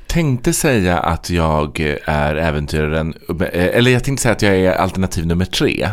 Tänkte 0.07 0.53
säga 0.53 0.97
att 0.99 1.29
jag 1.29 1.79
är 2.05 2.35
äventyraren, 2.35 3.13
eller 3.51 3.91
jag 3.91 4.03
tänkte 4.03 4.21
säga 4.21 4.33
att 4.33 4.41
jag 4.41 4.55
är 4.55 4.71
alternativ 4.73 5.25
nummer 5.27 5.45
tre. 5.45 5.89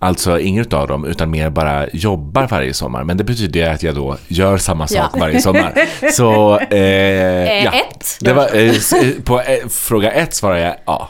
Alltså 0.00 0.40
inget 0.40 0.72
av 0.72 0.88
dem, 0.88 1.04
utan 1.04 1.30
mer 1.30 1.50
bara 1.50 1.86
jobbar 1.92 2.46
varje 2.46 2.74
sommar. 2.74 3.04
Men 3.04 3.16
det 3.16 3.24
betyder 3.24 3.70
att 3.70 3.82
jag 3.82 3.94
då 3.94 4.16
gör 4.28 4.58
samma 4.58 4.86
sak 4.86 5.10
Ja. 5.14 5.20
varje 5.20 5.40
sommar. 5.40 5.74
Så, 6.12 6.58
eh, 6.58 7.64
ja. 7.64 7.72
ett. 7.72 8.18
Var, 8.34 8.56
eh, 8.56 8.68
eh, 8.68 9.22
på 9.24 9.40
eh, 9.40 9.68
fråga 9.68 10.12
ett 10.12 10.34
svarar 10.34 10.56
jag 10.56 10.74
ja. 10.86 11.08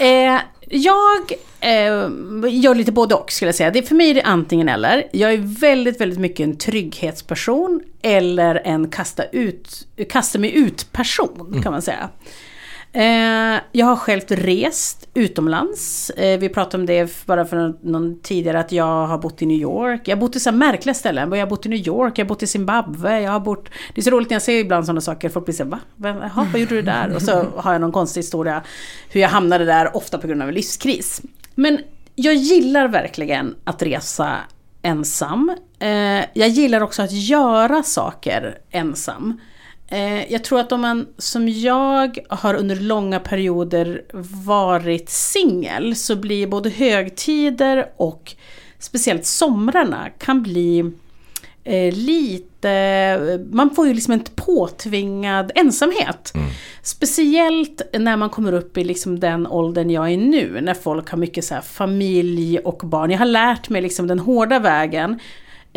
Eh, 0.00 0.40
jag 0.76 1.32
eh, 1.60 2.10
gör 2.50 2.74
lite 2.74 2.92
både 2.92 3.14
och 3.14 3.32
skulle 3.32 3.48
jag 3.48 3.54
säga. 3.54 3.70
Det, 3.70 3.82
för 3.82 3.94
mig 3.94 4.10
är 4.10 4.14
det 4.14 4.22
antingen 4.22 4.68
eller. 4.68 5.08
Jag 5.12 5.32
är 5.32 5.60
väldigt, 5.60 6.00
väldigt 6.00 6.18
mycket 6.18 6.44
en 6.44 6.56
trygghetsperson 6.56 7.80
eller 8.02 8.54
en 8.64 8.90
kasta, 8.90 9.24
ut, 9.24 9.86
kasta 10.10 10.38
mig 10.38 10.56
ut-person 10.56 11.60
kan 11.62 11.72
man 11.72 11.82
säga. 11.82 12.08
Eh, 12.96 13.60
jag 13.72 13.86
har 13.86 13.96
själv 13.96 14.20
rest 14.28 15.08
utomlands. 15.14 16.10
Eh, 16.10 16.38
vi 16.38 16.48
pratade 16.48 16.80
om 16.80 16.86
det 16.86 17.26
bara 17.26 17.44
för 17.44 17.56
någon, 17.56 17.76
någon 17.82 18.20
tidigare 18.20 18.60
att 18.60 18.72
jag 18.72 19.06
har 19.06 19.18
bott 19.18 19.42
i 19.42 19.46
New 19.46 19.60
York. 19.60 20.00
Jag 20.04 20.16
har 20.16 20.20
bott 20.20 20.36
i 20.36 20.40
så 20.40 20.50
här 20.50 20.56
märkliga 20.56 20.94
ställen. 20.94 21.32
Jag 21.32 21.38
har 21.38 21.46
bott 21.46 21.66
i 21.66 21.68
New 21.68 21.86
York, 21.86 22.18
jag 22.18 22.24
har 22.24 22.28
bott 22.28 22.42
i 22.42 22.46
Zimbabwe, 22.46 23.20
jag 23.20 23.30
har 23.30 23.40
bott... 23.40 23.68
Det 23.94 24.00
är 24.00 24.02
så 24.02 24.10
roligt 24.10 24.30
när 24.30 24.34
jag 24.34 24.42
ser 24.42 24.58
ibland 24.58 24.86
sådana 24.86 25.00
saker. 25.00 25.28
Folk 25.28 25.44
blir 25.44 25.54
såhär, 25.54 25.70
va? 25.70 25.78
Vem, 25.96 26.16
jaha, 26.16 26.46
vad 26.52 26.60
gjorde 26.60 26.74
du 26.74 26.82
där? 26.82 27.14
Och 27.14 27.22
så 27.22 27.46
har 27.56 27.72
jag 27.72 27.80
någon 27.80 27.92
konstig 27.92 28.18
historia 28.18 28.62
hur 29.10 29.20
jag 29.20 29.28
hamnade 29.28 29.64
där, 29.64 29.96
ofta 29.96 30.18
på 30.18 30.26
grund 30.26 30.42
av 30.42 30.48
en 30.48 30.54
livskris. 30.54 31.22
Men 31.54 31.78
jag 32.14 32.34
gillar 32.34 32.88
verkligen 32.88 33.54
att 33.64 33.82
resa 33.82 34.36
ensam. 34.82 35.56
Eh, 35.78 35.88
jag 36.34 36.48
gillar 36.48 36.80
också 36.80 37.02
att 37.02 37.12
göra 37.12 37.82
saker 37.82 38.58
ensam. 38.70 39.40
Eh, 39.88 40.32
jag 40.32 40.44
tror 40.44 40.60
att 40.60 40.72
om 40.72 40.80
man 40.80 41.06
som 41.18 41.48
jag 41.48 42.18
har 42.28 42.54
under 42.54 42.76
långa 42.76 43.20
perioder 43.20 44.02
varit 44.44 45.08
singel 45.08 45.96
så 45.96 46.16
blir 46.16 46.46
både 46.46 46.70
högtider 46.70 47.86
och 47.96 48.34
speciellt 48.78 49.26
somrarna 49.26 50.10
kan 50.18 50.42
bli 50.42 50.92
eh, 51.64 51.94
lite, 51.94 53.46
man 53.50 53.74
får 53.74 53.86
ju 53.86 53.94
liksom 53.94 54.12
en 54.12 54.24
påtvingad 54.34 55.52
ensamhet. 55.54 56.32
Speciellt 56.82 57.82
när 57.92 58.16
man 58.16 58.30
kommer 58.30 58.52
upp 58.52 58.78
i 58.78 58.84
liksom 58.84 59.20
den 59.20 59.46
åldern 59.46 59.90
jag 59.90 60.12
är 60.12 60.16
nu, 60.16 60.60
när 60.60 60.74
folk 60.74 61.10
har 61.10 61.18
mycket 61.18 61.44
så 61.44 61.60
familj 61.64 62.58
och 62.58 62.80
barn. 62.84 63.10
Jag 63.10 63.18
har 63.18 63.26
lärt 63.26 63.68
mig 63.68 63.82
liksom 63.82 64.06
den 64.06 64.18
hårda 64.18 64.58
vägen. 64.58 65.18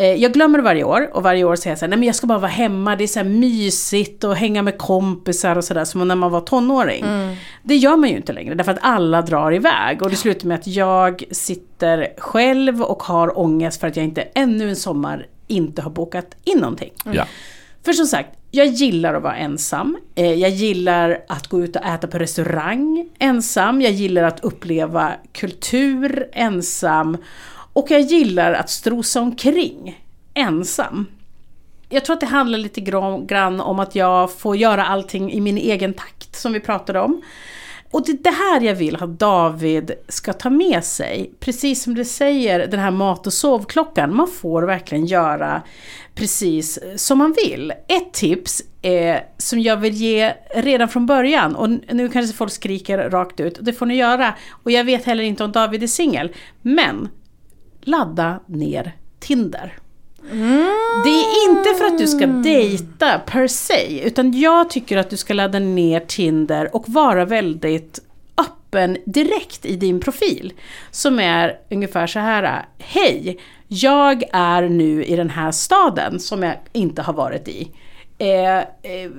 Eh, 0.00 0.06
Jag 0.14 0.32
glömmer 0.32 0.58
det 0.58 0.64
varje 0.64 0.84
år 0.84 1.10
och 1.12 1.22
varje 1.22 1.44
år 1.44 1.56
säger 1.56 1.70
jag 1.72 1.78
så 1.78 1.84
här, 1.84 1.88
nej 1.90 1.98
men 1.98 2.06
jag 2.06 2.14
ska 2.14 2.26
bara 2.26 2.38
vara 2.38 2.50
hemma, 2.50 2.96
det 2.96 3.04
är 3.04 3.08
så 3.08 3.18
här 3.18 3.26
mysigt 3.26 4.24
och 4.24 4.36
hänga 4.36 4.62
med 4.62 4.78
kompisar 4.78 5.56
och 5.56 5.64
sådär 5.64 5.84
som 5.84 6.08
när 6.08 6.14
man 6.14 6.30
var 6.30 6.40
tonåring. 6.40 7.04
Det 7.62 7.76
gör 7.76 7.96
man 7.96 8.08
ju 8.10 8.16
inte 8.16 8.32
längre 8.32 8.54
därför 8.54 8.72
att 8.72 8.78
alla 8.82 9.22
drar 9.22 9.54
iväg 9.54 10.02
och 10.02 10.10
det 10.10 10.16
slutar 10.16 10.46
med 10.46 10.54
att 10.58 10.66
jag 10.66 11.24
sitter 11.30 12.08
själv 12.18 12.82
och 12.82 13.02
har 13.02 13.38
ångest 13.38 13.80
för 13.80 13.86
att 13.88 13.96
jag 13.96 14.04
inte 14.04 14.22
ännu 14.22 14.68
en 14.68 14.76
sommar 14.76 15.26
inte 15.46 15.82
har 15.82 15.90
bokat 15.90 16.26
in 16.44 16.58
någonting. 16.58 16.90
ja. 17.12 17.24
För 17.84 17.92
som 17.92 18.06
sagt, 18.06 18.28
jag 18.50 18.66
gillar 18.66 19.14
att 19.14 19.22
vara 19.22 19.36
ensam. 19.36 19.96
Eh, 20.14 20.32
Jag 20.34 20.50
gillar 20.50 21.20
att 21.28 21.46
gå 21.48 21.60
ut 21.60 21.76
och 21.76 21.84
äta 21.84 22.06
på 22.06 22.18
restaurang 22.18 23.08
ensam. 23.18 23.82
Jag 23.82 23.92
gillar 23.92 24.22
att 24.22 24.40
uppleva 24.44 25.12
kultur 25.32 26.28
ensam. 26.32 27.16
Och 27.78 27.90
jag 27.90 28.00
gillar 28.00 28.52
att 28.52 28.70
strosa 28.70 29.20
omkring 29.20 30.04
ensam. 30.34 31.06
Jag 31.88 32.04
tror 32.04 32.14
att 32.14 32.20
det 32.20 32.26
handlar 32.26 32.58
lite 32.58 32.80
grann 32.80 33.60
om 33.60 33.78
att 33.78 33.94
jag 33.94 34.32
får 34.32 34.56
göra 34.56 34.86
allting 34.86 35.32
i 35.32 35.40
min 35.40 35.58
egen 35.58 35.94
takt 35.94 36.36
som 36.36 36.52
vi 36.52 36.60
pratade 36.60 37.00
om. 37.00 37.22
Och 37.90 38.06
det 38.06 38.12
är 38.12 38.22
det 38.22 38.30
här 38.30 38.60
jag 38.60 38.74
vill 38.74 38.96
att 38.96 39.18
David 39.18 39.92
ska 40.08 40.32
ta 40.32 40.50
med 40.50 40.84
sig. 40.84 41.30
Precis 41.40 41.82
som 41.82 41.94
du 41.94 42.04
säger, 42.04 42.66
den 42.66 42.80
här 42.80 42.90
mat 42.90 43.26
och 43.26 43.32
sovklockan. 43.32 44.16
Man 44.16 44.28
får 44.28 44.62
verkligen 44.62 45.06
göra 45.06 45.62
precis 46.14 46.78
som 46.96 47.18
man 47.18 47.34
vill. 47.44 47.72
Ett 47.88 48.12
tips 48.12 48.62
eh, 48.82 49.16
som 49.36 49.60
jag 49.60 49.76
vill 49.76 49.94
ge 49.94 50.34
redan 50.54 50.88
från 50.88 51.06
början, 51.06 51.56
och 51.56 51.70
nu 51.70 52.08
kanske 52.08 52.36
folk 52.36 52.52
skriker 52.52 53.10
rakt 53.10 53.40
ut, 53.40 53.58
det 53.60 53.72
får 53.72 53.86
ni 53.86 53.94
göra. 53.94 54.34
Och 54.50 54.70
jag 54.70 54.84
vet 54.84 55.04
heller 55.04 55.24
inte 55.24 55.44
om 55.44 55.52
David 55.52 55.82
är 55.82 55.86
singel. 55.86 56.32
Men 56.62 57.08
ladda 57.80 58.40
ner 58.46 58.96
Tinder. 59.18 59.78
Det 61.04 61.10
är 61.10 61.50
inte 61.50 61.74
för 61.78 61.84
att 61.84 61.98
du 61.98 62.06
ska 62.06 62.26
dejta 62.26 63.18
per 63.18 63.46
se, 63.46 64.06
utan 64.06 64.40
jag 64.40 64.70
tycker 64.70 64.96
att 64.96 65.10
du 65.10 65.16
ska 65.16 65.34
ladda 65.34 65.58
ner 65.58 66.00
Tinder 66.00 66.76
och 66.76 66.88
vara 66.88 67.24
väldigt 67.24 68.00
öppen 68.36 68.96
direkt 69.06 69.66
i 69.66 69.76
din 69.76 70.00
profil. 70.00 70.52
Som 70.90 71.18
är 71.18 71.58
ungefär 71.70 72.06
så 72.06 72.18
här, 72.18 72.66
hej, 72.78 73.38
jag 73.68 74.22
är 74.32 74.68
nu 74.68 75.04
i 75.04 75.16
den 75.16 75.30
här 75.30 75.52
staden 75.52 76.20
som 76.20 76.42
jag 76.42 76.54
inte 76.72 77.02
har 77.02 77.12
varit 77.12 77.48
i. 77.48 77.70
Eh, 78.18 78.58
eh, 78.58 79.10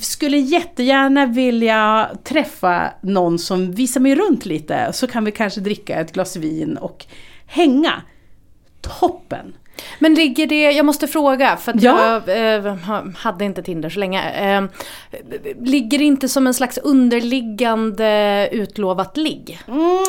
skulle 0.00 0.36
jättegärna 0.36 1.26
vilja 1.26 2.10
träffa 2.24 2.92
någon 3.00 3.38
som 3.38 3.72
visar 3.72 4.00
mig 4.00 4.14
runt 4.14 4.46
lite, 4.46 4.92
så 4.92 5.06
kan 5.06 5.24
vi 5.24 5.32
kanske 5.32 5.60
dricka 5.60 6.00
ett 6.00 6.12
glas 6.12 6.36
vin 6.36 6.76
och 6.76 7.06
hänga. 7.48 8.02
Toppen! 9.00 9.54
Men 9.98 10.14
ligger 10.14 10.46
det, 10.46 10.62
jag 10.72 10.86
måste 10.86 11.06
fråga 11.08 11.56
för 11.56 11.72
att 11.72 11.82
Ja. 11.82 12.20
jag 12.26 12.54
eh, 12.64 12.74
ha- 12.76 13.04
hade 13.16 13.44
inte 13.44 13.62
Tinder 13.62 13.90
så 13.90 13.98
länge. 14.00 14.30
Eh, 14.30 14.64
ligger 15.62 15.98
det 15.98 16.04
inte 16.04 16.28
som 16.28 16.46
en 16.46 16.54
slags 16.54 16.78
underliggande 16.78 18.48
utlovat 18.52 19.16
ligg? 19.16 19.60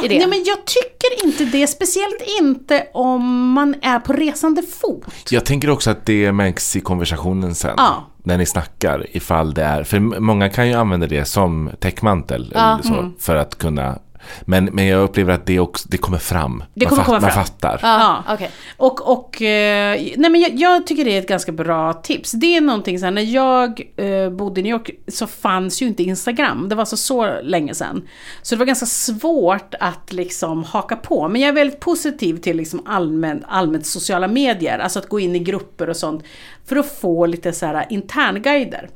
det? 0.01 0.17
Nej 0.17 0.27
men 0.27 0.43
jag 0.45 0.65
tycker 0.65 1.25
inte 1.25 1.45
det, 1.45 1.67
speciellt 1.67 2.23
inte 2.41 2.87
om 2.93 3.51
man 3.51 3.75
är 3.81 3.99
på 3.99 4.13
resande 4.13 4.61
fot. 4.63 5.31
Jag 5.31 5.45
tänker 5.45 5.69
också 5.69 5.89
att 5.91 6.05
det 6.05 6.31
märks 6.31 6.75
i 6.75 6.79
konversationen 6.81 7.55
sen. 7.55 7.73
Ja. 7.77 8.05
När 8.23 8.37
ni 8.37 8.45
snackar, 8.45 9.05
ifall 9.11 9.53
det 9.53 9.63
är... 9.63 9.83
För 9.83 9.99
många 9.99 10.49
kan 10.49 10.67
ju 10.67 10.73
använda 10.73 11.07
det 11.07 11.25
som 11.25 11.69
täckmantel. 11.79 12.51
Ja. 12.55 12.73
Eller 12.73 12.83
så, 12.83 13.11
För 13.19 13.35
att 13.35 13.57
kunna... 13.57 13.99
Men, 14.41 14.65
men 14.65 14.87
jag 14.87 15.03
upplever 15.03 15.33
att 15.33 15.45
det, 15.45 15.59
också, 15.59 15.87
det 15.91 15.97
kommer 15.97 16.17
fram. 16.17 16.63
Det 16.73 16.85
man, 16.85 16.89
kommer 16.89 17.03
komma 17.03 17.19
man 17.19 17.31
fram. 17.31 17.45
fattar. 17.45 17.79
Ja, 17.81 18.23
okej. 18.29 18.51
Och, 18.77 19.11
och 19.11 19.41
eh, 19.41 19.99
nej 20.17 20.29
men 20.29 20.41
jag, 20.41 20.51
jag 20.55 20.87
tycker 20.87 21.05
det 21.05 21.15
är 21.15 21.19
ett 21.19 21.27
ganska 21.27 21.51
bra 21.51 21.93
tips. 21.93 22.31
Det 22.31 22.57
är 22.57 22.61
någonting 22.61 22.99
så 22.99 23.05
här, 23.05 23.11
när 23.11 23.21
jag 23.21 23.81
eh, 23.95 24.29
bodde 24.29 24.59
i 24.59 24.63
New 24.63 24.71
York 24.71 24.89
så 25.07 25.27
fanns 25.27 25.81
ju 25.81 25.87
inte 25.87 26.03
Instagram. 26.03 26.69
Det 26.69 26.75
var 26.75 26.85
så, 26.85 26.97
så 26.97 27.41
länge 27.41 27.73
sedan. 27.73 28.07
Så 28.41 28.55
det 28.55 28.59
var 28.59 28.65
ganska 28.65 28.85
svårt 28.85 29.75
att 29.79 30.13
liksom 30.13 30.63
haka 30.63 30.95
på. 30.95 31.27
Men 31.27 31.41
jag 31.41 31.49
är 31.49 31.53
väldigt 31.53 31.79
positiv 31.79 32.37
till 32.37 32.57
liksom 32.57 32.81
allmän, 32.85 33.45
allmänt 33.47 33.85
sociala 33.85 34.27
medier. 34.27 34.79
Alltså 34.79 34.99
att 34.99 35.09
gå 35.09 35.19
in 35.19 35.35
i 35.35 35.39
grupper 35.39 35.89
och 35.89 35.97
sånt. 35.97 36.23
För 36.65 36.75
att 36.75 36.99
få 36.99 37.25
lite 37.25 37.53
så 37.53 37.65
här 37.65 37.85
internguider. 37.89 38.89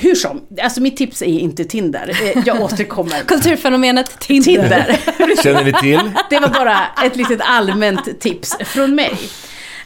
Hur 0.00 0.14
som, 0.14 0.40
alltså 0.62 0.80
mitt 0.80 0.96
tips 0.96 1.22
är 1.22 1.26
inte 1.26 1.64
Tinder. 1.64 2.10
Eh, 2.22 2.42
Jag 2.46 2.60
återkommer. 2.62 3.22
Kulturfenomenet 3.22 4.20
Tinder. 4.20 4.44
Tinder. 4.44 4.98
Känner 5.42 5.64
ni 5.64 5.72
till? 5.72 6.10
Det 6.30 6.38
var 6.40 6.48
bara 6.48 6.78
ett 7.04 7.16
litet 7.16 7.40
allmänt 7.44 8.20
tips 8.20 8.56
från 8.64 8.94
mig. 8.94 9.18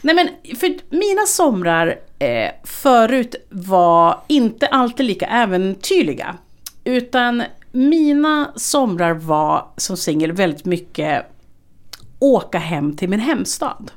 Nej 0.00 0.14
men, 0.14 0.28
för 0.58 0.96
mina 0.96 1.26
somrar 1.26 1.86
eh, 2.18 2.50
förut 2.64 3.34
var 3.48 4.20
inte 4.28 4.66
alltid 4.66 5.06
lika 5.06 5.26
äventyrliga. 5.26 6.34
Utan 6.84 7.42
mina 7.72 8.52
somrar 8.56 9.12
var 9.12 9.66
som 9.76 9.96
singel 9.96 10.32
väldigt 10.32 10.64
mycket 10.64 11.26
åka 12.18 12.58
hem 12.58 12.96
till 12.96 13.08
min 13.08 13.20
hemstad. 13.20 13.90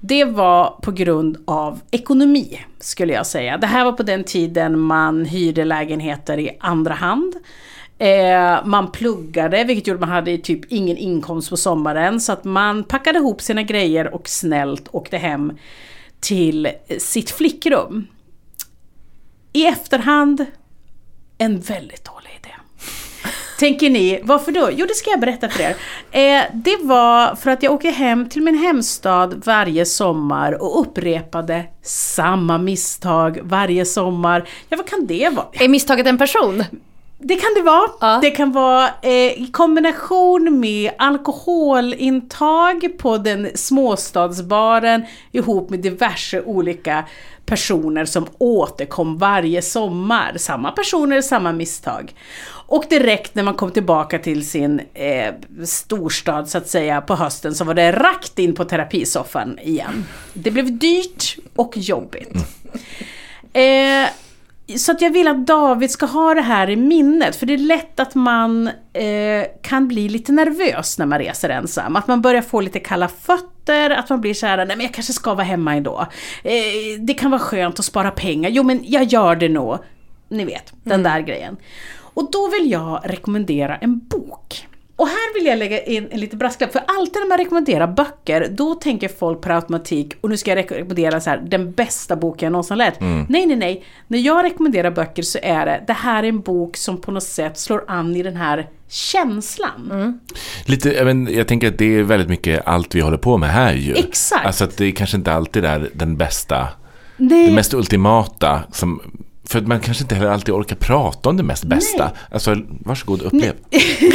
Det 0.00 0.24
var 0.24 0.78
på 0.82 0.92
grund 0.92 1.36
av 1.44 1.80
ekonomi, 1.90 2.60
skulle 2.80 3.12
jag 3.12 3.26
säga. 3.26 3.58
Det 3.58 3.66
här 3.66 3.84
var 3.84 3.92
på 3.92 4.02
den 4.02 4.24
tiden 4.24 4.78
man 4.78 5.24
hyrde 5.24 5.64
lägenheter 5.64 6.38
i 6.38 6.56
andra 6.60 6.94
hand. 6.94 7.34
Eh, 7.98 8.66
man 8.66 8.92
pluggade, 8.92 9.64
vilket 9.64 9.86
gjorde 9.86 9.96
att 9.96 10.00
man 10.00 10.08
hade 10.08 10.38
typ 10.38 10.72
ingen 10.72 10.96
inkomst 10.96 11.50
på 11.50 11.56
sommaren. 11.56 12.20
Så 12.20 12.32
att 12.32 12.44
man 12.44 12.84
packade 12.84 13.18
ihop 13.18 13.42
sina 13.42 13.62
grejer 13.62 14.14
och 14.14 14.28
snällt 14.28 14.88
åkte 14.92 15.16
hem 15.16 15.52
till 16.20 16.68
sitt 16.98 17.30
flickrum. 17.30 18.06
I 19.52 19.66
efterhand, 19.66 20.46
en 21.38 21.60
väldigt 21.60 22.04
dålig. 22.04 22.17
Tänker 23.58 23.90
ni, 23.90 24.20
varför 24.22 24.52
då? 24.52 24.68
Jo, 24.72 24.86
det 24.86 24.94
ska 24.94 25.10
jag 25.10 25.20
berätta 25.20 25.48
för 25.48 25.62
er. 25.62 25.76
Eh, 26.10 26.44
det 26.54 26.76
var 26.82 27.34
för 27.34 27.50
att 27.50 27.62
jag 27.62 27.72
åker 27.72 27.92
hem 27.92 28.28
till 28.28 28.42
min 28.42 28.58
hemstad 28.58 29.42
varje 29.46 29.86
sommar 29.86 30.62
och 30.62 30.80
upprepade 30.80 31.64
samma 31.82 32.58
misstag 32.58 33.38
varje 33.42 33.84
sommar. 33.84 34.48
Ja, 34.68 34.76
vad 34.76 34.86
kan 34.86 35.06
det 35.06 35.28
vara? 35.28 35.46
Är 35.52 35.68
misstaget 35.68 36.06
en 36.06 36.18
person? 36.18 36.64
Det 37.18 37.36
kan 37.36 37.50
det 37.56 37.62
vara. 37.62 37.90
Ja. 38.00 38.18
Det 38.22 38.30
kan 38.30 38.52
vara 38.52 38.88
eh, 39.02 39.42
i 39.42 39.50
kombination 39.52 40.60
med 40.60 40.92
alkoholintag 40.98 42.98
på 42.98 43.18
den 43.18 43.50
småstadsbaren 43.54 45.04
ihop 45.32 45.70
med 45.70 45.80
diverse 45.80 46.42
olika 46.42 47.04
personer 47.46 48.04
som 48.04 48.26
återkom 48.38 49.18
varje 49.18 49.62
sommar. 49.62 50.32
Samma 50.36 50.70
personer, 50.70 51.20
samma 51.20 51.52
misstag. 51.52 52.14
Och 52.70 52.84
direkt 52.88 53.34
när 53.34 53.42
man 53.42 53.54
kom 53.54 53.70
tillbaka 53.70 54.18
till 54.18 54.48
sin 54.48 54.80
eh, 54.94 55.34
storstad 55.64 56.48
så 56.48 56.58
att 56.58 56.68
säga 56.68 57.00
på 57.00 57.14
hösten 57.14 57.54
så 57.54 57.64
var 57.64 57.74
det 57.74 57.92
rakt 57.92 58.38
in 58.38 58.54
på 58.54 58.64
terapisoffan 58.64 59.58
igen. 59.58 60.04
Det 60.32 60.50
blev 60.50 60.78
dyrt 60.78 61.36
och 61.56 61.76
jobbigt. 61.76 62.34
Eh, 63.52 64.08
så 64.76 64.92
att 64.92 65.00
jag 65.00 65.10
vill 65.10 65.28
att 65.28 65.46
David 65.46 65.90
ska 65.90 66.06
ha 66.06 66.34
det 66.34 66.40
här 66.40 66.70
i 66.70 66.76
minnet, 66.76 67.36
för 67.36 67.46
det 67.46 67.54
är 67.54 67.58
lätt 67.58 68.00
att 68.00 68.14
man 68.14 68.68
eh, 68.92 69.44
kan 69.62 69.88
bli 69.88 70.08
lite 70.08 70.32
nervös 70.32 70.98
när 70.98 71.06
man 71.06 71.18
reser 71.18 71.48
ensam. 71.48 71.96
Att 71.96 72.06
man 72.06 72.22
börjar 72.22 72.42
få 72.42 72.60
lite 72.60 72.80
kalla 72.80 73.08
fötter, 73.08 73.90
att 73.90 74.10
man 74.10 74.20
blir 74.20 74.34
så 74.34 74.46
här, 74.46 74.56
nej 74.56 74.76
men 74.76 74.80
jag 74.80 74.94
kanske 74.94 75.12
ska 75.12 75.34
vara 75.34 75.44
hemma 75.44 75.74
ändå. 75.74 76.06
Eh, 76.44 77.00
det 77.00 77.14
kan 77.14 77.30
vara 77.30 77.40
skönt 77.40 77.78
att 77.78 77.84
spara 77.84 78.10
pengar, 78.10 78.50
jo 78.50 78.62
men 78.62 78.80
jag 78.84 79.04
gör 79.04 79.36
det 79.36 79.48
nog. 79.48 79.78
Ni 80.28 80.44
vet, 80.44 80.72
den 80.84 81.02
där 81.02 81.20
grejen. 81.20 81.56
Och 82.18 82.30
då 82.30 82.48
vill 82.48 82.70
jag 82.70 83.00
rekommendera 83.04 83.76
en 83.76 83.98
bok. 83.98 84.66
Och 84.96 85.06
här 85.06 85.34
vill 85.34 85.46
jag 85.46 85.58
lägga 85.58 85.82
in 85.82 86.08
en 86.10 86.20
liten 86.20 86.38
brasklapp, 86.38 86.72
för 86.72 86.82
alltid 86.86 87.22
när 87.22 87.28
man 87.28 87.38
rekommenderar 87.38 87.86
böcker, 87.86 88.48
då 88.50 88.74
tänker 88.74 89.08
folk 89.08 89.40
per 89.40 89.50
automatik, 89.50 90.14
och 90.20 90.30
nu 90.30 90.36
ska 90.36 90.50
jag 90.50 90.56
rekommendera 90.56 91.20
så 91.20 91.30
här, 91.30 91.38
den 91.38 91.72
bästa 91.72 92.16
boken 92.16 92.46
jag 92.46 92.52
någonsin 92.52 92.78
läst. 92.78 93.00
Nej, 93.00 93.46
nej, 93.46 93.56
nej. 93.56 93.84
När 94.08 94.18
jag 94.18 94.44
rekommenderar 94.44 94.90
böcker 94.90 95.22
så 95.22 95.38
är 95.42 95.66
det, 95.66 95.84
det 95.86 95.92
här 95.92 96.22
är 96.22 96.28
en 96.28 96.40
bok 96.40 96.76
som 96.76 97.00
på 97.00 97.10
något 97.10 97.22
sätt 97.22 97.58
slår 97.58 97.84
an 97.88 98.16
i 98.16 98.22
den 98.22 98.36
här 98.36 98.68
känslan. 98.88 100.20
Lite, 100.64 100.92
jag, 100.92 101.04
men, 101.04 101.28
jag 101.34 101.48
tänker 101.48 101.68
att 101.68 101.78
det 101.78 101.96
är 101.98 102.02
väldigt 102.02 102.28
mycket 102.28 102.66
allt 102.66 102.94
vi 102.94 103.00
håller 103.00 103.16
på 103.16 103.36
med 103.36 103.50
här 103.50 103.74
ju. 103.74 103.94
Exakt. 103.94 104.46
Alltså 104.46 104.64
att 104.64 104.76
det 104.76 104.92
kanske 104.92 105.16
inte 105.16 105.32
alltid 105.32 105.64
är 105.64 105.90
den 105.92 106.16
bästa, 106.16 106.68
Nej. 107.16 107.46
det 107.46 107.54
mest 107.54 107.74
ultimata. 107.74 108.62
Som, 108.72 109.00
för 109.48 109.58
att 109.58 109.66
man 109.66 109.80
kanske 109.80 110.04
inte 110.04 110.14
heller 110.14 110.30
alltid 110.30 110.54
orkar 110.54 110.76
prata 110.76 111.28
om 111.28 111.36
det 111.36 111.42
mest 111.42 111.64
bästa. 111.64 112.10
Alltså, 112.30 112.56
varsågod, 112.68 113.22
upplev. 113.22 113.52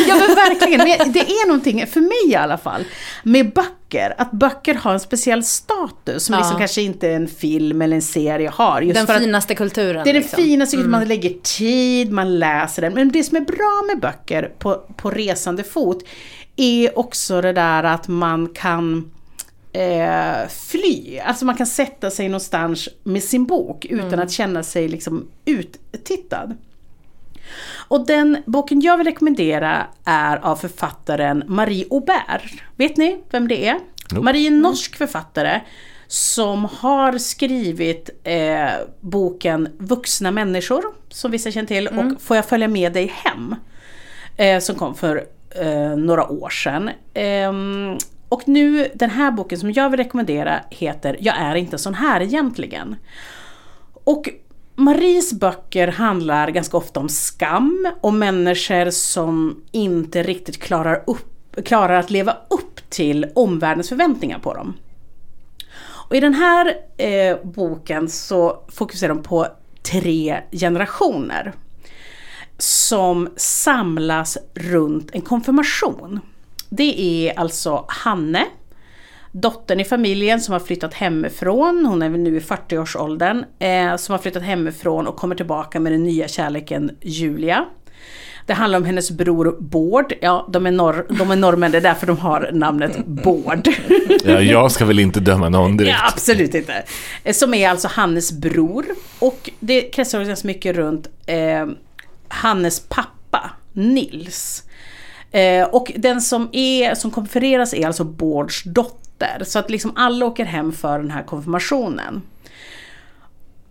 ja 0.07 0.15
men 0.19 0.35
verkligen, 0.35 0.77
men 0.77 1.11
det 1.11 1.19
är 1.19 1.47
någonting, 1.47 1.87
för 1.87 2.01
mig 2.01 2.31
i 2.31 2.35
alla 2.35 2.57
fall, 2.57 2.83
med 3.23 3.53
böcker, 3.53 4.15
att 4.17 4.31
böcker 4.31 4.73
har 4.73 4.93
en 4.93 4.99
speciell 4.99 5.43
status 5.43 6.25
som 6.25 6.33
Ja. 6.33 6.39
liksom 6.39 6.57
kanske 6.59 6.81
inte 6.81 7.09
en 7.11 7.27
film 7.27 7.81
eller 7.81 7.95
en 7.95 8.01
serie 8.01 8.49
har. 8.53 8.81
Just 8.81 8.95
Den 8.95 9.07
för 9.07 9.13
att 9.13 9.21
finaste 9.21 9.55
kulturen. 9.55 10.03
det 10.03 10.09
är 10.09 10.13
den 10.13 10.21
liksom. 10.21 10.43
finaste, 10.43 10.77
man 10.77 11.07
lägger 11.07 11.29
tid, 11.29 12.11
man 12.11 12.39
läser 12.39 12.81
den. 12.81 12.93
Men 12.93 13.11
det 13.11 13.23
som 13.23 13.37
är 13.37 13.41
bra 13.41 13.83
med 13.87 13.99
böcker 14.01 14.51
på, 14.59 14.75
på 14.97 15.09
resande 15.11 15.63
fot 15.63 16.03
är 16.55 16.99
också 16.99 17.41
det 17.41 17.53
där 17.53 17.83
att 17.83 18.07
man 18.07 18.47
kan 18.47 19.11
eh, 19.73 20.47
fly. 20.49 21.19
Alltså 21.19 21.45
man 21.45 21.57
kan 21.57 21.67
sätta 21.67 22.09
sig 22.09 22.29
någonstans 22.29 22.89
med 23.03 23.23
sin 23.23 23.45
bok 23.45 23.85
utan 23.85 24.19
att 24.19 24.31
känna 24.31 24.63
sig 24.63 24.87
liksom 24.87 25.27
uttittad. 25.45 26.57
Och 27.87 28.05
den 28.05 28.37
boken 28.45 28.81
jag 28.81 28.97
vill 28.97 29.07
rekommendera 29.07 29.87
är 30.05 30.37
av 30.37 30.55
författaren 30.55 31.43
Marie 31.47 31.85
Aubert. 31.91 32.63
Vet 32.75 32.97
ni 32.97 33.23
vem 33.31 33.47
det 33.47 33.67
är? 33.67 33.79
Nope. 34.11 34.23
Marie 34.25 34.47
är 34.47 34.51
en 34.51 34.61
norsk 34.61 34.95
författare 34.95 35.61
som 36.07 36.65
har 36.65 37.17
skrivit 37.17 38.09
eh, 38.23 38.69
boken 38.99 39.69
Vuxna 39.77 40.31
människor, 40.31 40.83
som 41.09 41.31
vissa 41.31 41.51
känner 41.51 41.67
till, 41.67 41.87
och 41.87 42.21
Får 42.21 42.35
jag 42.35 42.45
följa 42.45 42.67
med 42.67 42.93
dig 42.93 43.13
hem? 43.15 43.55
Eh, 44.37 44.59
som 44.59 44.75
kom 44.75 44.95
för 44.95 45.23
eh, 45.49 45.95
några 45.95 46.27
år 46.27 46.49
sedan. 46.49 46.89
Och 48.33 48.47
nu, 48.47 48.91
den 48.93 49.09
här 49.09 49.31
boken 49.31 49.59
som 49.59 49.71
jag 49.71 49.89
vill 49.89 49.97
rekommendera 49.97 50.59
heter 50.69 51.17
Jag 51.19 51.37
är 51.37 51.55
inte 51.55 51.77
sån 51.77 51.93
här 51.93 52.21
egentligen. 52.21 52.95
Och 54.03 54.29
Maries 54.75 55.33
böcker 55.33 55.87
handlar 55.87 56.47
ganska 56.47 56.77
ofta 56.77 56.99
om 56.99 57.09
skam 57.09 57.91
och 58.01 58.13
människor 58.13 58.89
som 58.89 59.63
inte 59.71 60.23
riktigt 60.23 60.59
klarar, 60.59 61.03
upp, 61.07 61.65
klarar 61.65 61.99
att 61.99 62.11
leva 62.11 62.37
upp 62.49 62.89
till 62.89 63.25
omvärldens 63.35 63.89
förväntningar 63.89 64.39
på 64.39 64.53
dem. 64.53 64.73
Och 66.09 66.15
i 66.15 66.19
den 66.19 66.33
här 66.33 66.73
eh, 66.97 67.37
boken 67.43 68.09
så 68.09 68.63
fokuserar 68.67 69.13
de 69.13 69.23
på 69.23 69.47
tre 69.91 70.41
generationer 70.51 71.53
som 72.57 73.29
samlas 73.35 74.37
runt 74.53 75.09
en 75.11 75.21
konfirmation. 75.21 76.19
Det 76.75 77.01
är 77.27 77.39
alltså 77.39 77.85
Hanne, 77.87 78.45
dottern 79.31 79.79
i 79.79 79.83
familjen 79.83 80.41
som 80.41 80.53
har 80.53 80.59
flyttat 80.59 80.93
hemifrån, 80.93 81.85
hon 81.85 82.01
är 82.01 82.09
väl 82.09 82.19
nu 82.19 82.37
i 82.37 82.39
40-årsåldern, 82.39 83.45
eh, 83.59 83.95
som 83.95 84.13
har 84.13 84.19
flyttat 84.19 84.43
hemifrån 84.43 85.07
och 85.07 85.15
kommer 85.15 85.35
tillbaka 85.35 85.79
med 85.79 85.91
den 85.91 86.03
nya 86.03 86.27
kärleken 86.27 86.91
Julia. 87.01 87.65
Det 88.45 88.53
handlar 88.53 88.79
om 88.79 88.85
hennes 88.85 89.11
bror 89.11 89.57
Bård, 89.59 90.13
ja 90.21 90.47
de 90.53 90.65
är, 90.65 90.71
norr, 90.71 91.05
de 91.09 91.31
är 91.31 91.35
norrmän, 91.35 91.71
det 91.71 91.77
är 91.77 91.81
därför 91.81 92.07
de 92.07 92.17
har 92.17 92.49
namnet 92.53 93.05
Bård. 93.05 93.67
Ja, 94.25 94.41
jag 94.41 94.71
ska 94.71 94.85
väl 94.85 94.99
inte 94.99 95.19
döma 95.19 95.49
någon 95.49 95.77
direkt. 95.77 95.97
Ja, 96.01 96.07
absolut 96.13 96.55
inte. 96.55 96.83
Eh, 97.23 97.33
Som 97.33 97.53
är 97.53 97.69
alltså 97.69 97.87
Hannes 97.87 98.31
bror. 98.31 98.85
Och 99.19 99.49
det 99.59 99.81
kretsar 99.81 100.23
ganska 100.23 100.47
mycket 100.47 100.75
runt 100.75 101.07
eh, 101.25 101.65
Hannes 102.27 102.79
pappa, 102.79 103.49
Nils. 103.73 104.63
Eh, 105.33 105.67
och 105.67 105.91
den 105.95 106.21
som, 106.21 106.49
är, 106.51 106.95
som 106.95 107.11
konfereras 107.11 107.73
är 107.73 107.87
alltså 107.87 108.03
Bårds 108.03 108.63
dotter. 108.63 109.43
Så 109.45 109.59
att 109.59 109.69
liksom 109.69 109.91
alla 109.95 110.25
åker 110.25 110.45
hem 110.45 110.71
för 110.71 110.99
den 110.99 111.11
här 111.11 111.23
konfirmationen. 111.23 112.21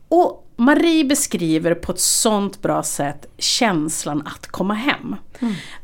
Och 0.09 0.49
Marie 0.57 1.05
beskriver 1.05 1.75
på 1.75 1.93
ett 1.93 2.01
sånt 2.01 2.63
bra 2.63 2.83
sätt 2.83 3.27
känslan 3.39 4.23
att 4.27 4.47
komma 4.47 4.75
hem. 4.75 5.17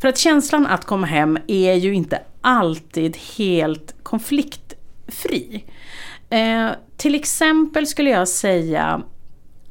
För 0.01 0.09
att 0.09 0.19
känslan 0.19 0.67
att 0.67 0.85
komma 0.85 1.07
hem 1.07 1.39
är 1.47 1.75
ju 1.75 1.95
inte 1.95 2.23
alltid 2.41 3.17
helt 3.17 3.95
konfliktfri. 4.03 5.65
Eh, 6.31 6.69
till 6.97 7.15
exempel 7.15 7.87
skulle 7.87 8.11
jag 8.11 8.29
säga 8.29 9.03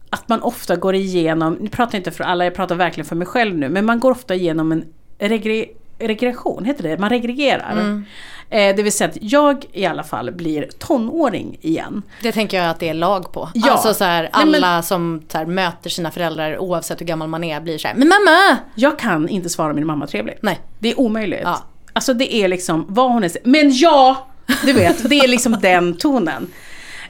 att 0.09 0.29
man 0.29 0.41
ofta 0.41 0.75
går 0.75 0.95
igenom, 0.95 1.53
nu 1.53 1.69
pratar 1.69 1.95
jag 1.95 1.99
inte 1.99 2.11
för 2.11 2.23
alla, 2.23 2.43
jag 2.43 2.55
pratar 2.55 2.75
verkligen 2.75 3.05
för 3.05 3.15
mig 3.15 3.27
själv 3.27 3.57
nu, 3.57 3.69
men 3.69 3.85
man 3.85 3.99
går 3.99 4.11
ofta 4.11 4.35
igenom 4.35 4.71
en 4.71 4.85
regre, 5.17 5.65
regression, 5.99 6.65
heter 6.65 6.83
det? 6.83 6.97
Man 6.97 7.09
regregerar. 7.09 8.03
Eh, 8.49 8.75
det 8.75 8.83
vill 8.83 8.91
säga 8.91 9.09
att 9.09 9.17
jag 9.21 9.65
i 9.71 9.85
alla 9.85 10.03
fall 10.03 10.31
blir 10.31 10.67
tonåring 10.79 11.57
igen. 11.61 12.01
Det 12.21 12.31
tänker 12.31 12.57
jag 12.57 12.69
att 12.69 12.79
det 12.79 12.89
är 12.89 12.93
lag 12.93 13.31
på. 13.33 13.49
Ja. 13.53 13.71
Alltså 13.71 13.93
så 13.93 14.03
här, 14.03 14.21
Nej, 14.21 14.29
alla 14.33 14.59
men- 14.59 14.83
som 14.83 15.21
så 15.31 15.37
här, 15.37 15.45
möter 15.45 15.89
sina 15.89 16.11
föräldrar 16.11 16.57
oavsett 16.57 17.01
hur 17.01 17.05
gammal 17.05 17.27
man 17.27 17.43
är 17.43 17.61
blir 17.61 17.77
så 17.77 17.87
här, 17.87 17.95
men 17.95 18.07
mamma! 18.07 18.57
Jag 18.75 18.99
kan 18.99 19.29
inte 19.29 19.49
svara 19.49 19.73
min 19.73 19.85
mamma 19.87 20.07
trevligt. 20.07 20.37
Nej. 20.41 20.59
Det 20.79 20.91
är 20.91 20.99
omöjligt. 20.99 21.41
Ja. 21.43 21.63
Alltså 21.93 22.13
det 22.13 22.35
är 22.35 22.47
liksom 22.47 22.85
vad 22.89 23.11
hon 23.11 23.23
är. 23.23 23.31
Men 23.43 23.71
ja! 23.73 24.27
Du 24.65 24.73
vet, 24.73 25.09
det 25.09 25.15
är 25.19 25.27
liksom 25.27 25.57
den 25.61 25.97
tonen. 25.97 26.47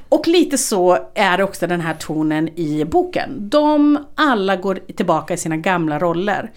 Och 0.10 0.28
lite 0.28 0.58
så 0.58 0.98
är 1.16 1.42
också 1.42 1.68
den 1.68 1.82
här 1.82 1.94
tonen 1.94 2.50
i 2.60 2.86
boken. 2.86 3.50
De 3.50 4.06
alla 4.16 4.56
går 4.56 4.76
tillbaka 4.96 5.34
i 5.34 5.38
sina 5.38 5.58
gamla 5.58 6.00
roller. 6.00 6.52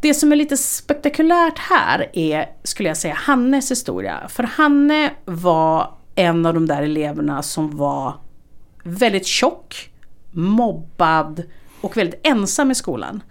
Det 0.00 0.14
som 0.14 0.32
är 0.32 0.36
lite 0.36 0.56
spektakulärt 0.56 1.58
här 1.58 2.10
är, 2.12 2.46
skulle 2.62 2.88
jag 2.88 2.96
säga, 2.96 3.14
Hannes 3.14 3.70
historia. 3.70 4.28
För 4.28 4.42
Hanne 4.42 5.10
var 5.24 5.94
en 6.14 6.46
av 6.46 6.54
de 6.54 6.66
där 6.66 6.82
eleverna 6.82 7.42
som 7.42 7.76
var 7.76 8.14
väldigt 8.82 9.26
tjock, 9.26 9.90
mobbad 10.30 11.42
och 11.80 11.96
väldigt 11.96 12.20
ensam 12.26 12.70
i 12.70 12.74
skolan. 12.74 13.22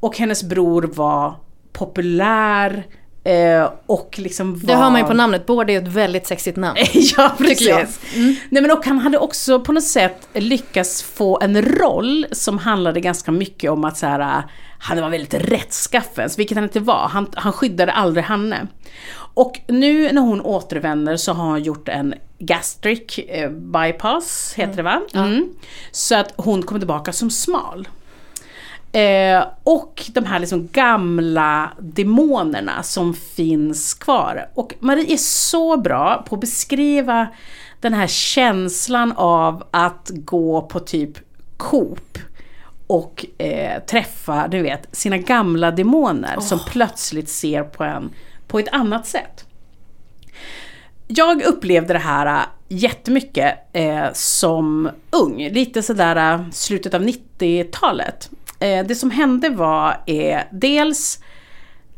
Och 0.00 0.16
hennes 0.18 0.42
bror 0.42 0.82
var 0.82 1.34
populär, 1.72 2.86
Eh, 3.24 3.72
och 3.86 4.14
liksom 4.18 4.54
var... 4.54 4.66
Det 4.66 4.74
hör 4.74 4.90
man 4.90 5.00
ju 5.00 5.06
på 5.06 5.14
namnet, 5.14 5.46
Bård 5.46 5.70
är 5.70 5.74
ju 5.74 5.78
ett 5.78 5.88
väldigt 5.88 6.26
sexigt 6.26 6.56
namn. 6.56 6.78
ja, 7.16 7.32
precis. 7.38 7.68
jag. 7.68 7.86
Nej, 8.50 8.62
men 8.62 8.70
och 8.70 8.84
han 8.84 8.98
hade 8.98 9.18
också 9.18 9.60
på 9.60 9.72
något 9.72 9.84
sätt 9.84 10.28
lyckats 10.34 11.02
få 11.02 11.40
en 11.40 11.62
roll 11.62 12.26
som 12.32 12.58
handlade 12.58 13.00
ganska 13.00 13.32
mycket 13.32 13.70
om 13.70 13.84
att 13.84 13.98
så 13.98 14.06
här, 14.06 14.42
han 14.78 15.00
var 15.00 15.10
väldigt 15.10 15.34
rättskaffen, 15.34 16.28
vilket 16.36 16.56
han 16.56 16.64
inte 16.64 16.80
var. 16.80 17.08
Han, 17.08 17.26
han 17.34 17.52
skyddade 17.52 17.92
aldrig 17.92 18.24
Hanne. 18.24 18.66
Och 19.34 19.60
nu 19.66 20.12
när 20.12 20.22
hon 20.22 20.40
återvänder 20.40 21.16
så 21.16 21.32
har 21.32 21.44
hon 21.44 21.62
gjort 21.62 21.88
en 21.88 22.14
gastric 22.38 23.18
eh, 23.18 23.50
bypass, 23.50 24.52
heter 24.56 24.76
det 24.76 24.82
va? 24.82 25.02
Mm. 25.14 25.48
Så 25.90 26.14
att 26.14 26.32
hon 26.36 26.62
kommer 26.62 26.80
tillbaka 26.80 27.12
som 27.12 27.30
smal. 27.30 27.88
Eh, 28.92 29.44
och 29.64 30.10
de 30.14 30.26
här 30.26 30.38
liksom 30.38 30.68
gamla 30.72 31.70
demonerna 31.78 32.82
som 32.82 33.14
finns 33.14 33.94
kvar. 33.94 34.48
Och 34.54 34.74
Marie 34.80 35.12
är 35.12 35.16
så 35.16 35.76
bra 35.76 36.24
på 36.28 36.34
att 36.34 36.40
beskriva 36.40 37.28
den 37.80 37.94
här 37.94 38.06
känslan 38.06 39.12
av 39.16 39.64
att 39.70 40.10
gå 40.14 40.62
på 40.62 40.80
typ 40.80 41.18
Coop 41.56 42.18
och 42.86 43.26
eh, 43.38 43.82
träffa, 43.82 44.48
du 44.48 44.62
vet, 44.62 44.96
sina 44.96 45.18
gamla 45.18 45.70
demoner 45.70 46.40
som 46.40 46.58
plötsligt 46.66 47.28
ser 47.28 47.62
på 47.62 47.84
en 47.84 48.10
på 48.46 48.58
ett 48.58 48.68
annat 48.72 49.06
sätt. 49.06 49.44
Jag 51.06 51.42
upplevde 51.42 51.92
det 51.92 51.98
här 51.98 52.26
äh, 52.26 52.42
jättemycket 52.68 53.54
eh, 53.72 54.12
som 54.12 54.90
ung, 55.10 55.48
lite 55.48 55.82
sådär 55.82 56.34
äh, 56.34 56.50
slutet 56.52 56.94
av 56.94 57.02
90-talet. 57.02 58.30
Eh, 58.60 58.86
det 58.86 58.94
som 58.94 59.10
hände 59.10 59.48
var 59.48 60.02
eh, 60.06 60.40
dels 60.50 61.20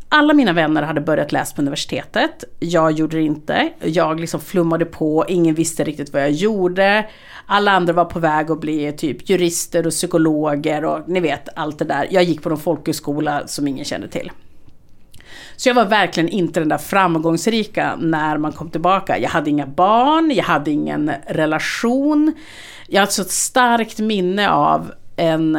alla 0.09 0.35
mina 0.35 0.53
vänner 0.53 0.83
hade 0.83 1.01
börjat 1.01 1.33
läsa 1.33 1.55
på 1.57 1.63
universitetet. 1.63 2.45
Jag 2.59 2.93
gjorde 2.93 3.17
det 3.17 3.23
inte. 3.23 3.73
Jag 3.81 4.21
liksom 4.21 4.41
flummade 4.41 4.85
på, 4.85 5.25
ingen 5.29 5.55
visste 5.55 5.85
riktigt 5.85 6.13
vad 6.13 6.23
jag 6.23 6.31
gjorde. 6.31 7.07
Alla 7.47 7.71
andra 7.71 7.93
var 7.93 8.05
på 8.05 8.19
väg 8.19 8.51
att 8.51 8.61
bli 8.61 8.87
eh, 8.87 8.95
typ 8.95 9.31
jurister 9.31 9.87
och 9.87 9.93
psykologer 9.93 10.85
och 10.85 11.09
ni 11.09 11.21
vet 11.21 11.49
allt 11.57 11.79
det 11.79 11.85
där. 11.85 12.09
Jag 12.11 12.25
gick 12.25 12.43
på 12.43 12.49
någon 12.49 12.59
folkhögskola 12.59 13.47
som 13.47 13.69
ingen 13.69 13.85
kände 13.85 14.09
till. 14.09 14.31
Så 15.57 15.69
jag 15.69 15.75
var 15.75 15.85
verkligen 15.85 16.29
inte 16.29 16.61
den 16.61 16.69
där 16.69 16.79
framgångsrika 16.79 17.97
när 18.01 18.39
man 18.39 18.53
kom 18.53 18.71
tillbaka. 18.71 19.19
Jag 19.19 19.31
hade 19.31 19.51
inga 19.51 19.67
barn, 19.67 20.31
jag 20.31 20.45
hade 20.45 20.71
ingen 20.71 21.13
relation. 21.27 22.33
Jag 22.89 23.01
har 23.01 23.07
alltså 23.07 23.23
ett 23.23 23.31
starkt 23.31 23.99
minne 23.99 24.51
av 24.51 24.93
en 25.17 25.59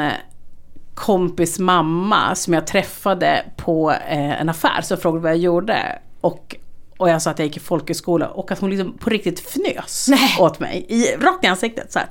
kompis 0.95 1.59
mamma 1.59 2.35
som 2.35 2.53
jag 2.53 2.67
träffade 2.67 3.45
på 3.57 3.91
eh, 3.91 4.41
en 4.41 4.49
affär 4.49 4.81
som 4.81 4.97
frågade 4.97 5.23
vad 5.23 5.31
jag 5.31 5.39
gjorde. 5.39 5.99
Och, 6.21 6.55
och 6.97 7.09
jag 7.09 7.21
sa 7.21 7.31
att 7.31 7.39
jag 7.39 7.45
gick 7.45 7.57
i 7.57 7.59
folkhögskola 7.59 8.27
och 8.27 8.51
att 8.51 8.59
hon 8.59 8.69
liksom 8.69 8.97
på 8.97 9.09
riktigt 9.09 9.39
fnös 9.39 10.07
Nej. 10.09 10.37
åt 10.39 10.59
mig. 10.59 10.85
I, 10.89 11.15
rakt 11.15 11.43
i 11.43 11.47
ansiktet. 11.47 11.91
Så 11.91 11.99
här, 11.99 12.07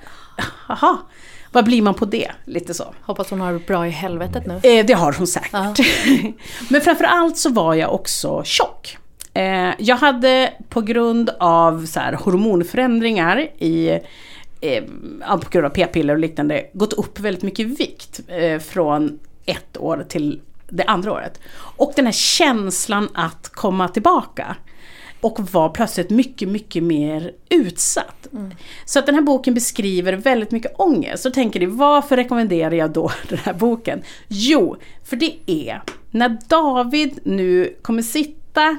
Jaha, 0.68 0.98
vad 1.52 1.64
blir 1.64 1.82
man 1.82 1.94
på 1.94 2.04
det? 2.04 2.30
Lite 2.44 2.74
så. 2.74 2.94
Hoppas 3.02 3.30
hon 3.30 3.40
har 3.40 3.52
det 3.52 3.66
bra 3.66 3.86
i 3.86 3.90
helvetet 3.90 4.46
nu. 4.46 4.60
Eh, 4.62 4.86
det 4.86 4.92
har 4.92 5.12
hon 5.12 5.26
säkert. 5.26 5.86
Men 6.70 6.80
framförallt 6.80 7.38
så 7.38 7.50
var 7.50 7.74
jag 7.74 7.94
också 7.94 8.42
tjock. 8.44 8.98
Eh, 9.34 9.70
jag 9.78 9.96
hade 9.96 10.52
på 10.68 10.80
grund 10.80 11.30
av 11.38 11.86
så 11.86 12.00
här, 12.00 12.12
hormonförändringar 12.12 13.38
i 13.58 14.00
eh, 14.62 14.84
på 15.40 15.50
grund 15.50 15.66
av 15.66 15.70
p-piller 15.70 16.14
och 16.14 16.20
liknande 16.20 16.66
gått 16.72 16.92
upp 16.92 17.20
väldigt 17.20 17.42
mycket 17.42 17.66
vikt 17.66 18.20
eh, 18.26 18.58
från 18.58 19.18
ett 19.46 19.76
år 19.78 20.04
till 20.08 20.40
det 20.68 20.84
andra 20.84 21.12
året. 21.12 21.40
Och 21.54 21.92
den 21.96 22.04
här 22.04 22.12
känslan 22.12 23.08
att 23.14 23.48
komma 23.48 23.88
tillbaka 23.88 24.56
och 25.20 25.52
var 25.52 25.68
plötsligt 25.68 26.10
mycket, 26.10 26.48
mycket 26.48 26.82
mer 26.82 27.32
utsatt. 27.48 28.28
Så 28.84 28.98
att 28.98 29.06
den 29.06 29.14
här 29.14 29.22
boken 29.22 29.54
beskriver 29.54 30.12
väldigt 30.12 30.50
mycket 30.50 30.80
ångest. 30.80 31.22
Så 31.22 31.30
tänker 31.30 31.60
ni, 31.60 31.66
varför 31.66 32.16
rekommenderar 32.16 32.72
jag 32.72 32.90
då 32.90 33.12
den 33.28 33.38
här 33.38 33.54
boken? 33.54 34.02
Jo, 34.28 34.76
för 35.04 35.16
det 35.16 35.34
är 35.46 35.82
när 36.10 36.38
David 36.48 37.18
nu 37.24 37.76
kommer 37.82 38.02
sitta 38.02 38.76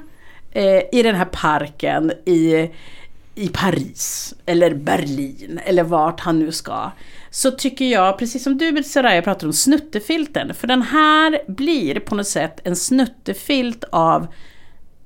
eh, 0.51 0.81
i 0.91 1.03
den 1.03 1.15
här 1.15 1.25
parken 1.25 2.11
i, 2.25 2.69
i 3.35 3.47
Paris 3.47 4.33
eller 4.45 4.73
Berlin 4.73 5.59
eller 5.65 5.83
vart 5.83 6.19
han 6.19 6.39
nu 6.39 6.51
ska. 6.51 6.91
Så 7.29 7.51
tycker 7.51 7.85
jag, 7.85 8.17
precis 8.17 8.43
som 8.43 8.57
du 8.57 8.83
Soraya 8.83 9.21
pratar 9.21 9.47
om 9.47 9.53
snuttefilten, 9.53 10.53
för 10.53 10.67
den 10.67 10.81
här 10.81 11.41
blir 11.47 11.99
på 11.99 12.15
något 12.15 12.27
sätt 12.27 12.59
en 12.63 12.75
snuttefilt 12.75 13.83
av 13.91 14.27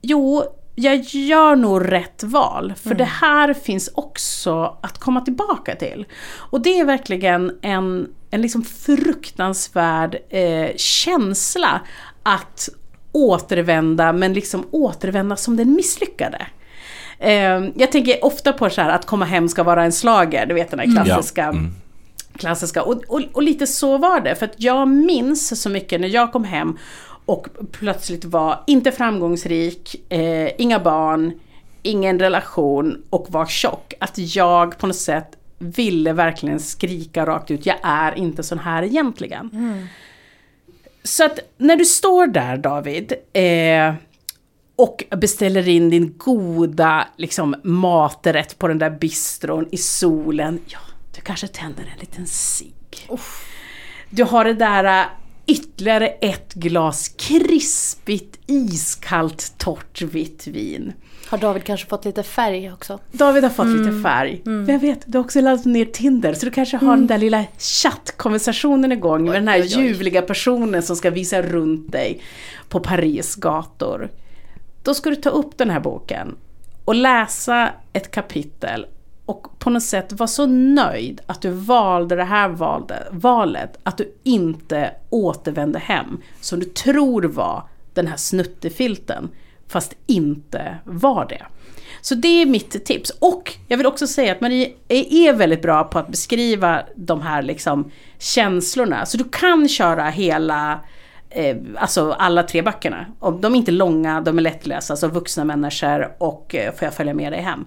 Jo, 0.01 0.43
jag 0.75 0.95
gör 0.99 1.55
nog 1.55 1.91
rätt 1.91 2.23
val. 2.23 2.73
För 2.84 2.95
det 2.95 3.03
här 3.03 3.53
finns 3.53 3.89
också 3.93 4.78
att 4.82 4.97
komma 4.97 5.21
tillbaka 5.21 5.75
till. 5.75 6.05
Och 6.34 6.61
det 6.61 6.80
är 6.80 6.86
verkligen 6.86 7.59
en, 7.61 8.07
en 8.30 8.41
liksom 8.41 8.63
fruktansvärd 8.63 10.17
eh, 10.30 10.75
känsla 10.75 11.82
att 12.23 12.69
återvända, 13.11 14.13
men 14.13 14.34
liksom 14.34 14.67
återvända 14.71 15.36
som 15.36 15.57
den 15.57 15.73
misslyckade. 15.73 16.47
Eh, 17.20 17.65
jag 17.76 17.91
tänker 17.91 18.26
ofta 18.26 18.53
på 18.53 18.70
så 18.70 18.82
här 18.82 18.89
att 18.89 19.05
komma 19.05 19.26
hem 19.26 19.49
ska 19.49 19.63
vara 19.63 19.84
en 19.84 19.91
slager, 19.91 20.45
du 20.45 20.53
vet 20.53 20.72
den 20.72 20.80
här 20.80 20.95
klassiska 20.95 21.41
Ja, 21.41 21.49
mm. 21.49 21.72
klassiska. 22.38 22.84
Och, 22.84 23.03
och, 23.07 23.22
och 23.34 23.43
lite 23.43 23.68
så 23.68 23.97
var 23.97 24.20
det. 24.20 24.36
För 24.36 24.45
att 24.45 24.55
jag 24.57 24.88
minns 24.88 25.61
så 25.61 25.70
mycket 25.70 26.01
när 26.01 26.07
jag 26.07 26.32
kom 26.32 26.43
hem 26.43 26.78
och 27.26 27.47
plötsligt 27.72 28.26
var 28.26 28.63
inte 28.68 28.91
framgångsrik, 28.91 30.11
eh, 30.11 30.49
inga 30.57 30.80
barn, 30.80 31.39
ingen 31.84 32.20
relation 32.20 33.03
och 33.09 33.28
var 33.30 33.45
tjock. 33.45 33.93
Att 33.99 34.36
jag 34.36 34.78
på 34.78 34.88
något 34.88 34.95
sätt 34.95 35.38
ville 35.57 36.13
verkligen 36.13 36.59
skrika 36.59 37.26
rakt 37.26 37.51
ut, 37.51 37.65
jag 37.65 37.76
är 37.84 38.18
inte 38.18 38.43
sån 38.43 38.59
här 38.59 38.84
egentligen. 38.84 39.49
Så 41.03 41.26
att 41.26 41.39
när 41.57 41.76
du 41.76 41.86
står 41.86 42.28
där 42.28 42.57
David 42.57 43.13
eh, 43.34 43.93
och 44.78 45.03
beställer 45.17 45.67
in 45.67 45.89
din 45.89 46.13
goda 46.17 47.07
liksom, 47.17 47.55
maträtt 47.63 48.59
på 48.59 48.67
den 48.67 48.80
där 48.80 48.89
bistron 48.89 49.67
i 49.71 49.78
solen. 49.78 50.59
Ja, 50.67 50.80
du 51.15 51.21
kanske 51.21 51.47
tänder 51.47 51.84
en 51.84 51.99
liten 51.99 52.28
cigg. 52.28 52.73
Du 54.09 54.23
har 54.23 54.45
det 54.45 54.53
där 54.53 55.01
äh, 55.01 55.05
ytterligare 55.47 56.07
ett 56.07 56.53
glas 56.53 57.07
krispigt, 57.07 58.39
iskallt, 58.47 59.53
torrt 59.57 60.01
vitt 60.01 60.47
vin. 60.47 60.93
Har 61.28 61.38
David 61.38 61.63
kanske 61.63 61.88
fått 61.88 62.05
lite 62.05 62.23
färg 62.23 62.73
också? 62.73 62.99
David 63.11 63.43
har 63.43 63.49
fått 63.49 63.67
lite 63.67 64.01
färg. 64.03 64.41
Vem 64.43 64.80
vet, 64.80 65.03
du 65.05 65.17
har 65.17 65.25
också 65.25 65.41
laddat 65.41 65.65
ner 65.65 65.86
Tinder 65.86 66.34
så 66.34 66.45
du 66.45 66.51
kanske 66.51 66.78
har 66.78 66.95
den 66.95 67.07
där 67.07 67.17
lilla 67.17 67.45
chattkonversationen 67.57 68.91
igång 68.91 69.25
med 69.25 69.34
den 69.34 69.47
här 69.47 69.61
oj, 69.61 69.73
oj. 69.78 69.84
ljuvliga 69.84 70.21
personen 70.21 70.84
som 70.84 70.95
ska 70.95 71.09
visa 71.09 71.41
runt 71.41 71.91
dig 71.91 72.21
på 72.69 72.80
Paris 72.80 73.36
gator. 73.36 74.09
Då 74.88 74.93
ska 74.93 75.09
du 75.09 75.15
ta 75.15 75.29
upp 75.29 75.57
den 75.57 75.69
här 75.69 75.79
boken 75.79 76.35
och 76.85 76.95
läsa 76.95 77.69
ett 77.93 78.11
kapitel 78.11 78.85
och 79.25 79.59
på 79.59 79.69
något 79.69 79.83
sätt 79.83 80.13
vara 80.13 80.27
så 80.27 80.45
nöjd 80.45 81.21
att 81.25 81.41
du 81.41 81.49
valde 81.49 82.15
det 82.15 82.23
här 82.23 82.49
valet, 83.11 83.79
att 83.83 83.97
du 83.97 84.15
inte 84.23 84.91
återvände 85.09 85.79
hem 85.79 86.21
som 86.41 86.59
du 86.59 86.65
tror 86.65 87.23
var 87.23 87.63
den 87.93 88.07
här 88.07 88.17
snuttefilten, 88.17 89.29
fast 89.67 89.95
inte 90.05 90.77
var 90.83 91.25
det. 91.25 91.45
Så 92.01 92.15
det 92.15 92.41
är 92.41 92.45
mitt 92.45 92.85
tips. 92.85 93.09
Och 93.09 93.53
jag 93.67 93.77
vill 93.77 93.88
också 93.88 94.07
säga 94.07 94.31
att 94.31 94.41
Marie 94.41 94.73
är 94.88 95.13
är 95.13 95.33
väldigt 95.33 95.61
bra 95.61 95.83
på 95.83 95.99
att 95.99 96.07
beskriva 96.07 96.83
de 96.95 97.21
här 97.21 97.41
liksom 97.41 97.91
känslorna. 98.19 99.05
Så 99.05 99.17
du 99.17 99.23
kan 99.23 99.67
köra 99.67 100.09
hela, 100.09 100.79
eh, 101.30 101.57
alltså 101.78 102.11
alla 102.11 102.43
tre 102.43 102.61
böckerna. 102.61 103.05
Och 103.19 103.34
de 103.34 103.53
är 103.53 103.57
inte 103.57 103.71
långa, 103.71 104.21
de 104.21 104.38
är 104.38 104.41
lättlästa, 104.41 104.93
alltså 104.93 105.07
vuxna 105.07 105.45
människor 105.45 106.11
och 106.17 106.55
eh, 106.55 106.73
får 106.73 106.86
jag 106.86 106.93
följa 106.93 107.13
med 107.13 107.34
dig 107.34 107.41
hem. 107.41 107.65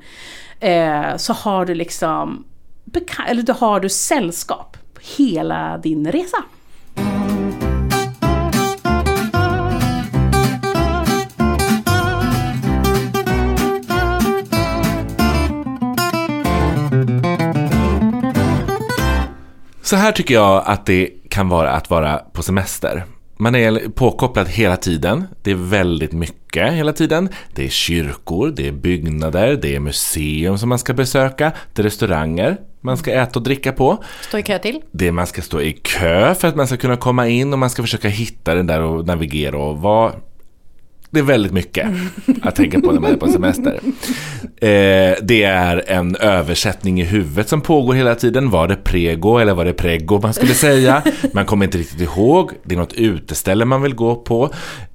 Eh, 0.61 1.17
så 1.17 1.33
har 1.33 1.65
du 1.65 1.75
liksom, 1.75 2.45
eller 3.29 3.43
då 3.43 3.53
har 3.53 3.81
du 3.81 3.89
sällskap 3.89 4.77
på 4.95 5.01
hela 5.17 5.79
din 5.79 6.13
resa. 6.13 6.37
Så 19.83 19.97
här 19.97 20.13
tycker 20.13 20.35
jag 20.35 20.63
att 20.67 20.87
det 20.87 21.11
kan 21.29 21.49
vara 21.49 21.73
att 21.73 21.91
vara 21.91 22.17
på 22.17 22.43
semester. 22.43 23.05
Man 23.41 23.55
är 23.55 23.89
påkopplad 23.89 24.49
hela 24.49 24.77
tiden. 24.77 25.25
Det 25.43 25.51
är 25.51 25.55
väldigt 25.55 26.13
mycket 26.13 26.73
hela 26.73 26.93
tiden. 26.93 27.29
Det 27.55 27.65
är 27.65 27.69
kyrkor, 27.69 28.53
det 28.57 28.69
är 28.69 28.73
byggnader, 28.73 29.59
det 29.63 29.75
är 29.75 29.81
museum 29.81 30.59
som 30.59 30.69
man 30.69 30.79
ska 30.79 30.95
besöka, 30.95 31.53
det 31.75 31.83
är 31.83 31.85
restauranger 31.85 32.57
man 32.81 32.97
ska 32.97 33.13
äta 33.13 33.39
och 33.39 33.43
dricka 33.43 33.73
på. 33.73 34.05
Stå 34.21 34.39
i 34.39 34.43
kö 34.43 34.59
till? 34.59 34.81
Det 34.91 35.13
man 35.13 35.27
ska 35.27 35.43
stå 35.43 35.61
i 35.61 35.73
kö 35.73 36.35
för 36.35 36.49
att 36.49 36.57
man 36.57 36.67
ska 36.67 36.77
kunna 36.77 36.97
komma 36.97 37.29
in 37.29 37.53
och 37.53 37.59
man 37.59 37.71
ska 37.71 37.83
försöka 37.83 38.09
hitta 38.09 38.55
den 38.55 38.67
där 38.67 38.83
och 38.83 39.07
navigera 39.07 39.59
och 39.59 39.79
vara 39.79 40.13
det 41.11 41.19
är 41.19 41.25
väldigt 41.25 41.53
mycket 41.53 41.89
att 42.43 42.57
tänka 42.57 42.81
på 42.81 42.93
när 42.93 43.01
man 43.01 43.13
är 43.13 43.17
på 43.17 43.29
semester. 43.29 43.81
Eh, 44.61 45.15
det 45.23 45.43
är 45.43 45.91
en 45.91 46.17
översättning 46.17 47.01
i 47.01 47.05
huvudet 47.05 47.49
som 47.49 47.61
pågår 47.61 47.95
hela 47.95 48.15
tiden. 48.15 48.51
Var 48.51 48.69
det 48.69 48.77
prego 48.77 49.39
eller 49.39 49.55
var 49.55 49.65
det 49.65 49.73
prego 49.73 50.21
man 50.21 50.35
skulle 50.35 50.55
säga? 50.55 51.03
Man 51.33 51.47
kommer 51.47 51.65
inte 51.65 51.79
riktigt 51.79 52.01
ihåg. 52.01 52.53
Det 52.65 52.75
är 52.75 52.79
något 52.79 52.93
uteställe 52.93 53.65
man 53.65 53.83
vill 53.83 53.95
gå 53.95 54.15
på. 54.17 54.51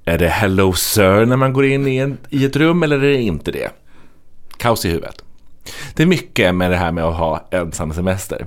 Är 0.06 0.18
det 0.18 0.28
hello 0.28 0.74
sir 0.74 1.26
när 1.26 1.38
man 1.38 1.54
går 1.54 1.66
in 1.66 1.88
i, 1.88 1.98
en, 1.98 2.18
i 2.30 2.46
ett 2.46 2.56
rum 2.56 2.84
eller 2.84 2.96
är 2.96 3.10
det 3.10 3.22
inte 3.22 3.52
det? 3.52 3.70
Kaos 4.58 4.86
i 4.86 4.90
huvudet. 4.90 5.24
Det 5.94 6.04
är 6.04 6.08
mycket 6.08 6.56
med 6.56 6.72
det 6.72 6.78
här 6.78 6.92
med 6.92 7.04
att 7.04 7.16
ha 7.16 7.48
ensam 7.52 7.94
semester. 7.94 8.46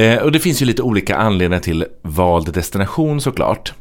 Eh, 0.00 0.22
och 0.22 0.32
det 0.32 0.40
finns 0.40 0.62
ju 0.62 0.66
lite 0.66 0.82
olika 0.82 1.16
anledningar 1.16 1.62
till 1.62 1.86
vald 2.02 2.52
destination 2.52 3.20
såklart. 3.20 3.72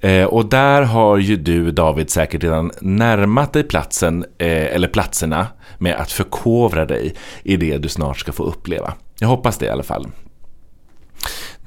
Eh, 0.00 0.24
och 0.24 0.46
där 0.46 0.82
har 0.82 1.16
ju 1.16 1.36
du 1.36 1.70
David 1.70 2.10
säkert 2.10 2.42
redan 2.42 2.70
närmat 2.80 3.52
dig 3.52 3.62
platsen, 3.62 4.24
eh, 4.38 4.74
eller 4.74 4.88
platserna, 4.88 5.46
med 5.78 5.94
att 5.96 6.12
förkovra 6.12 6.84
dig 6.84 7.14
i 7.42 7.56
det 7.56 7.78
du 7.78 7.88
snart 7.88 8.18
ska 8.18 8.32
få 8.32 8.42
uppleva. 8.42 8.92
Jag 9.20 9.28
hoppas 9.28 9.58
det 9.58 9.66
i 9.66 9.70
alla 9.70 9.82
fall. 9.82 10.06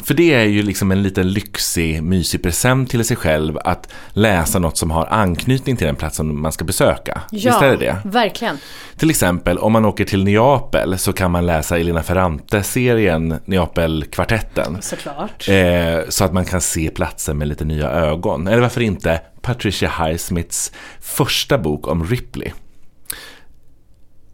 För 0.03 0.13
det 0.13 0.33
är 0.33 0.43
ju 0.43 0.63
liksom 0.63 0.91
en 0.91 1.03
liten 1.03 1.31
lyxig, 1.33 2.03
mysig 2.03 2.43
present 2.43 2.89
till 2.89 3.05
sig 3.05 3.17
själv 3.17 3.57
att 3.65 3.93
läsa 4.13 4.59
något 4.59 4.77
som 4.77 4.91
har 4.91 5.05
anknytning 5.05 5.77
till 5.77 5.87
den 5.87 5.95
platsen 5.95 6.39
man 6.39 6.51
ska 6.51 6.65
besöka. 6.65 7.21
Ja, 7.31 7.51
Visst 7.51 7.61
är 7.61 7.69
det 7.71 7.77
det? 7.77 8.01
verkligen. 8.05 8.57
Till 8.97 9.09
exempel 9.09 9.57
om 9.57 9.71
man 9.71 9.85
åker 9.85 10.05
till 10.05 10.23
Neapel 10.23 10.97
så 10.97 11.13
kan 11.13 11.31
man 11.31 11.45
läsa 11.45 11.77
Elena 11.77 12.03
Ferrante-serien 12.03 13.35
Neapel-kvartetten. 13.45 14.77
Såklart. 14.81 15.49
Eh, 15.49 15.99
så 16.09 16.23
att 16.25 16.33
man 16.33 16.45
kan 16.45 16.61
se 16.61 16.89
platsen 16.89 17.37
med 17.37 17.47
lite 17.47 17.65
nya 17.65 17.89
ögon. 17.89 18.47
Eller 18.47 18.61
varför 18.61 18.81
inte 18.81 19.21
Patricia 19.41 19.89
Highsmiths 20.05 20.71
första 21.01 21.57
bok 21.57 21.87
om 21.87 22.05
Ripley. 22.05 22.51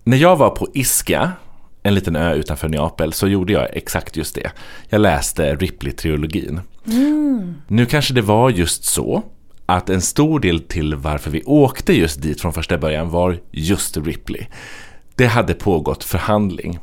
När 0.04 0.18
jag 0.18 0.36
var 0.36 0.50
på 0.50 0.68
Ischia, 0.74 1.32
en 1.88 1.96
liten 1.96 2.16
ö 2.16 2.34
utanför 2.34 2.70
Neapel, 2.70 3.14
så 3.14 3.28
gjorde 3.28 3.54
jag 3.54 3.68
exakt 3.74 4.18
just 4.18 4.36
det. 4.36 4.52
Jag 4.90 5.02
läste 5.02 5.56
Ripley-trilogin. 5.56 6.60
Nu 7.68 7.86
kanske 7.86 8.14
det 8.14 8.22
var 8.22 8.50
just 8.50 8.84
så 8.84 9.24
att 9.66 9.90
en 9.90 10.02
stor 10.02 10.40
del 10.40 10.60
till 10.60 10.96
varför 10.96 11.32
vi 11.32 11.44
åkte 11.44 11.94
just 11.94 12.22
dit 12.22 12.42
från 12.42 12.54
första 12.54 12.78
början 12.78 13.10
var 13.10 13.40
just 13.52 13.98
Ripley. 13.98 14.46
Det 15.16 15.26
hade 15.26 15.54
pågått 15.54 16.04
förhandling. 16.04 16.80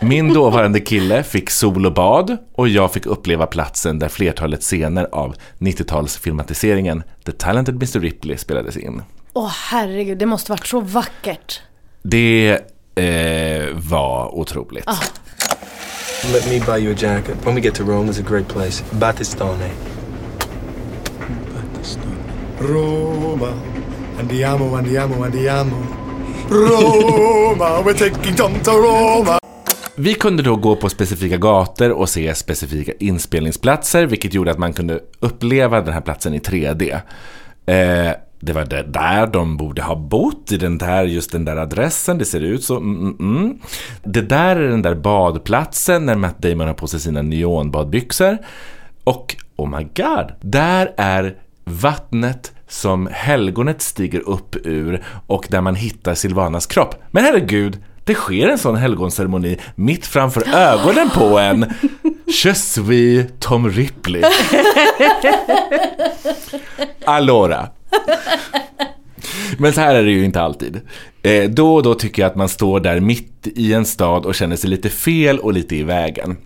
Min 0.00 0.34
dåvarande 0.34 0.80
kille 0.80 1.22
fick 1.22 1.50
sol 1.50 1.86
och 1.86 1.94
bad 1.94 2.36
och 2.52 2.68
jag 2.68 2.92
fick 2.92 3.06
uppleva 3.06 3.46
platsen 3.46 3.98
där 3.98 4.08
flertalet 4.08 4.62
scener 4.62 5.08
av 5.12 5.34
90-talsfilmatiseringen 5.58 7.02
The 7.24 7.32
Talented 7.32 7.74
Mr 7.74 8.00
Ripley 8.00 8.36
spelades 8.36 8.76
in. 8.76 9.02
Åh 9.32 9.52
herregud, 9.70 10.18
det 10.18 10.26
måste 10.26 10.52
varit 10.52 10.66
så 10.66 10.80
vackert. 10.80 11.60
Det 12.02 12.58
eh, 13.00 13.68
var 13.74 14.38
otroligt. 14.38 14.84
Let 16.32 16.46
me 16.48 16.60
buy 16.66 16.84
you 16.84 16.92
a 16.92 16.96
jacket. 16.98 17.46
When 17.46 17.54
we 17.54 17.60
get 17.60 17.74
to 17.74 17.84
Rome, 17.84 18.12
there's 18.12 18.26
a 18.26 18.28
great 18.28 18.48
place. 18.48 18.84
Battistone. 18.90 19.70
Roma, 22.60 23.52
andiamo, 24.18 24.76
andiamo, 24.76 25.24
andiamo. 25.24 25.76
Roma, 26.50 27.82
we're 27.84 27.98
taking 27.98 28.36
Tom 28.36 28.60
to 28.60 28.70
Roma. 28.70 29.38
Vi 29.94 30.14
kunde 30.14 30.42
då 30.42 30.56
gå 30.56 30.76
på 30.76 30.88
specifika 30.88 31.36
gator 31.36 31.90
och 31.90 32.08
se 32.08 32.34
specifika 32.34 32.92
inspelningsplatser, 32.98 34.06
vilket 34.06 34.34
gjorde 34.34 34.50
att 34.50 34.58
man 34.58 34.72
kunde 34.72 35.00
uppleva 35.20 35.80
den 35.80 35.94
här 35.94 36.00
platsen 36.00 36.34
i 36.34 36.38
3D. 36.38 37.00
Eh, 37.66 38.12
det 38.40 38.52
var 38.52 38.64
det 38.64 38.82
där 38.82 39.26
de 39.26 39.56
borde 39.56 39.82
ha 39.82 39.96
bott, 39.96 40.52
i 40.52 40.56
den 40.56 40.78
där, 40.78 41.04
just 41.04 41.32
den 41.32 41.44
där 41.44 41.56
adressen, 41.56 42.18
det 42.18 42.24
ser 42.24 42.40
ut 42.40 42.64
så. 42.64 42.76
Mm, 42.76 43.00
mm, 43.00 43.36
mm. 43.36 43.58
Det 44.02 44.20
där 44.20 44.56
är 44.56 44.68
den 44.68 44.82
där 44.82 44.94
badplatsen 44.94 46.06
när 46.06 46.14
Matt 46.14 46.38
Damon 46.38 46.66
har 46.66 46.74
på 46.74 46.86
sig 46.86 47.00
sina 47.00 47.22
neonbadbyxor. 47.22 48.38
Och, 49.04 49.36
oh 49.56 49.78
my 49.78 49.84
god, 49.84 50.32
där 50.40 50.94
är 50.96 51.36
vattnet 51.64 52.52
som 52.68 53.08
helgonet 53.12 53.82
stiger 53.82 54.28
upp 54.28 54.56
ur 54.66 55.04
och 55.26 55.46
där 55.50 55.60
man 55.60 55.74
hittar 55.74 56.14
Silvanas 56.14 56.66
kropp. 56.66 56.94
Men 57.10 57.24
herregud, 57.24 57.78
det 58.04 58.14
sker 58.14 58.48
en 58.48 58.58
sån 58.58 58.76
helgonceremoni 58.76 59.58
mitt 59.74 60.06
framför 60.06 60.54
ögonen 60.54 61.10
på 61.10 61.38
en. 61.38 61.74
Je 62.26 62.54
suis 62.54 63.26
Tom 63.38 63.70
Ripley. 63.70 64.22
Allora. 67.04 67.68
Men 69.58 69.72
så 69.72 69.80
här 69.80 69.94
är 69.94 70.04
det 70.04 70.10
ju 70.10 70.24
inte 70.24 70.40
alltid. 70.40 70.80
Eh, 71.22 71.50
då 71.50 71.74
och 71.74 71.82
då 71.82 71.94
tycker 71.94 72.22
jag 72.22 72.30
att 72.30 72.36
man 72.36 72.48
står 72.48 72.80
där 72.80 73.00
mitt 73.00 73.46
i 73.54 73.72
en 73.72 73.84
stad 73.84 74.26
och 74.26 74.34
känner 74.34 74.56
sig 74.56 74.70
lite 74.70 74.88
fel 74.88 75.38
och 75.38 75.52
lite 75.52 75.76
i 75.76 75.82
vägen. 75.82 76.36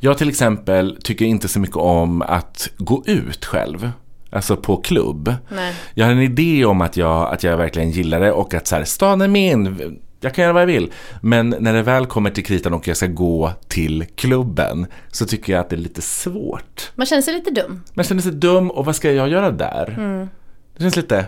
Jag 0.00 0.18
till 0.18 0.28
exempel 0.28 0.98
tycker 1.02 1.24
inte 1.24 1.48
så 1.48 1.60
mycket 1.60 1.76
om 1.76 2.22
att 2.22 2.70
gå 2.78 3.02
ut 3.06 3.44
själv. 3.44 3.90
Alltså 4.30 4.56
på 4.56 4.76
klubb. 4.76 5.34
Nej. 5.48 5.74
Jag 5.94 6.06
har 6.06 6.12
en 6.12 6.22
idé 6.22 6.64
om 6.64 6.80
att 6.80 6.96
jag, 6.96 7.32
att 7.32 7.42
jag 7.42 7.56
verkligen 7.56 7.90
gillar 7.90 8.20
det 8.20 8.32
och 8.32 8.54
att 8.54 8.66
så 8.66 8.76
här, 8.76 8.84
stan 8.84 9.20
är 9.20 9.28
min, 9.28 9.98
jag 10.20 10.34
kan 10.34 10.42
göra 10.42 10.52
vad 10.52 10.62
jag 10.62 10.66
vill. 10.66 10.92
Men 11.20 11.54
när 11.60 11.72
det 11.72 11.82
väl 11.82 12.06
kommer 12.06 12.30
till 12.30 12.44
kritan 12.44 12.74
och 12.74 12.88
jag 12.88 12.96
ska 12.96 13.06
gå 13.06 13.52
till 13.68 14.04
klubben 14.14 14.86
så 15.10 15.26
tycker 15.26 15.52
jag 15.52 15.60
att 15.60 15.70
det 15.70 15.76
är 15.76 15.80
lite 15.80 16.02
svårt. 16.02 16.92
Man 16.94 17.06
känner 17.06 17.22
sig 17.22 17.34
lite 17.34 17.50
dum. 17.50 17.82
Man 17.94 18.04
känner 18.04 18.22
sig 18.22 18.32
dum 18.32 18.70
och 18.70 18.84
vad 18.84 18.96
ska 18.96 19.12
jag 19.12 19.28
göra 19.28 19.50
där? 19.50 20.28
Det 20.76 20.82
känns 20.82 20.96
lite... 20.96 21.24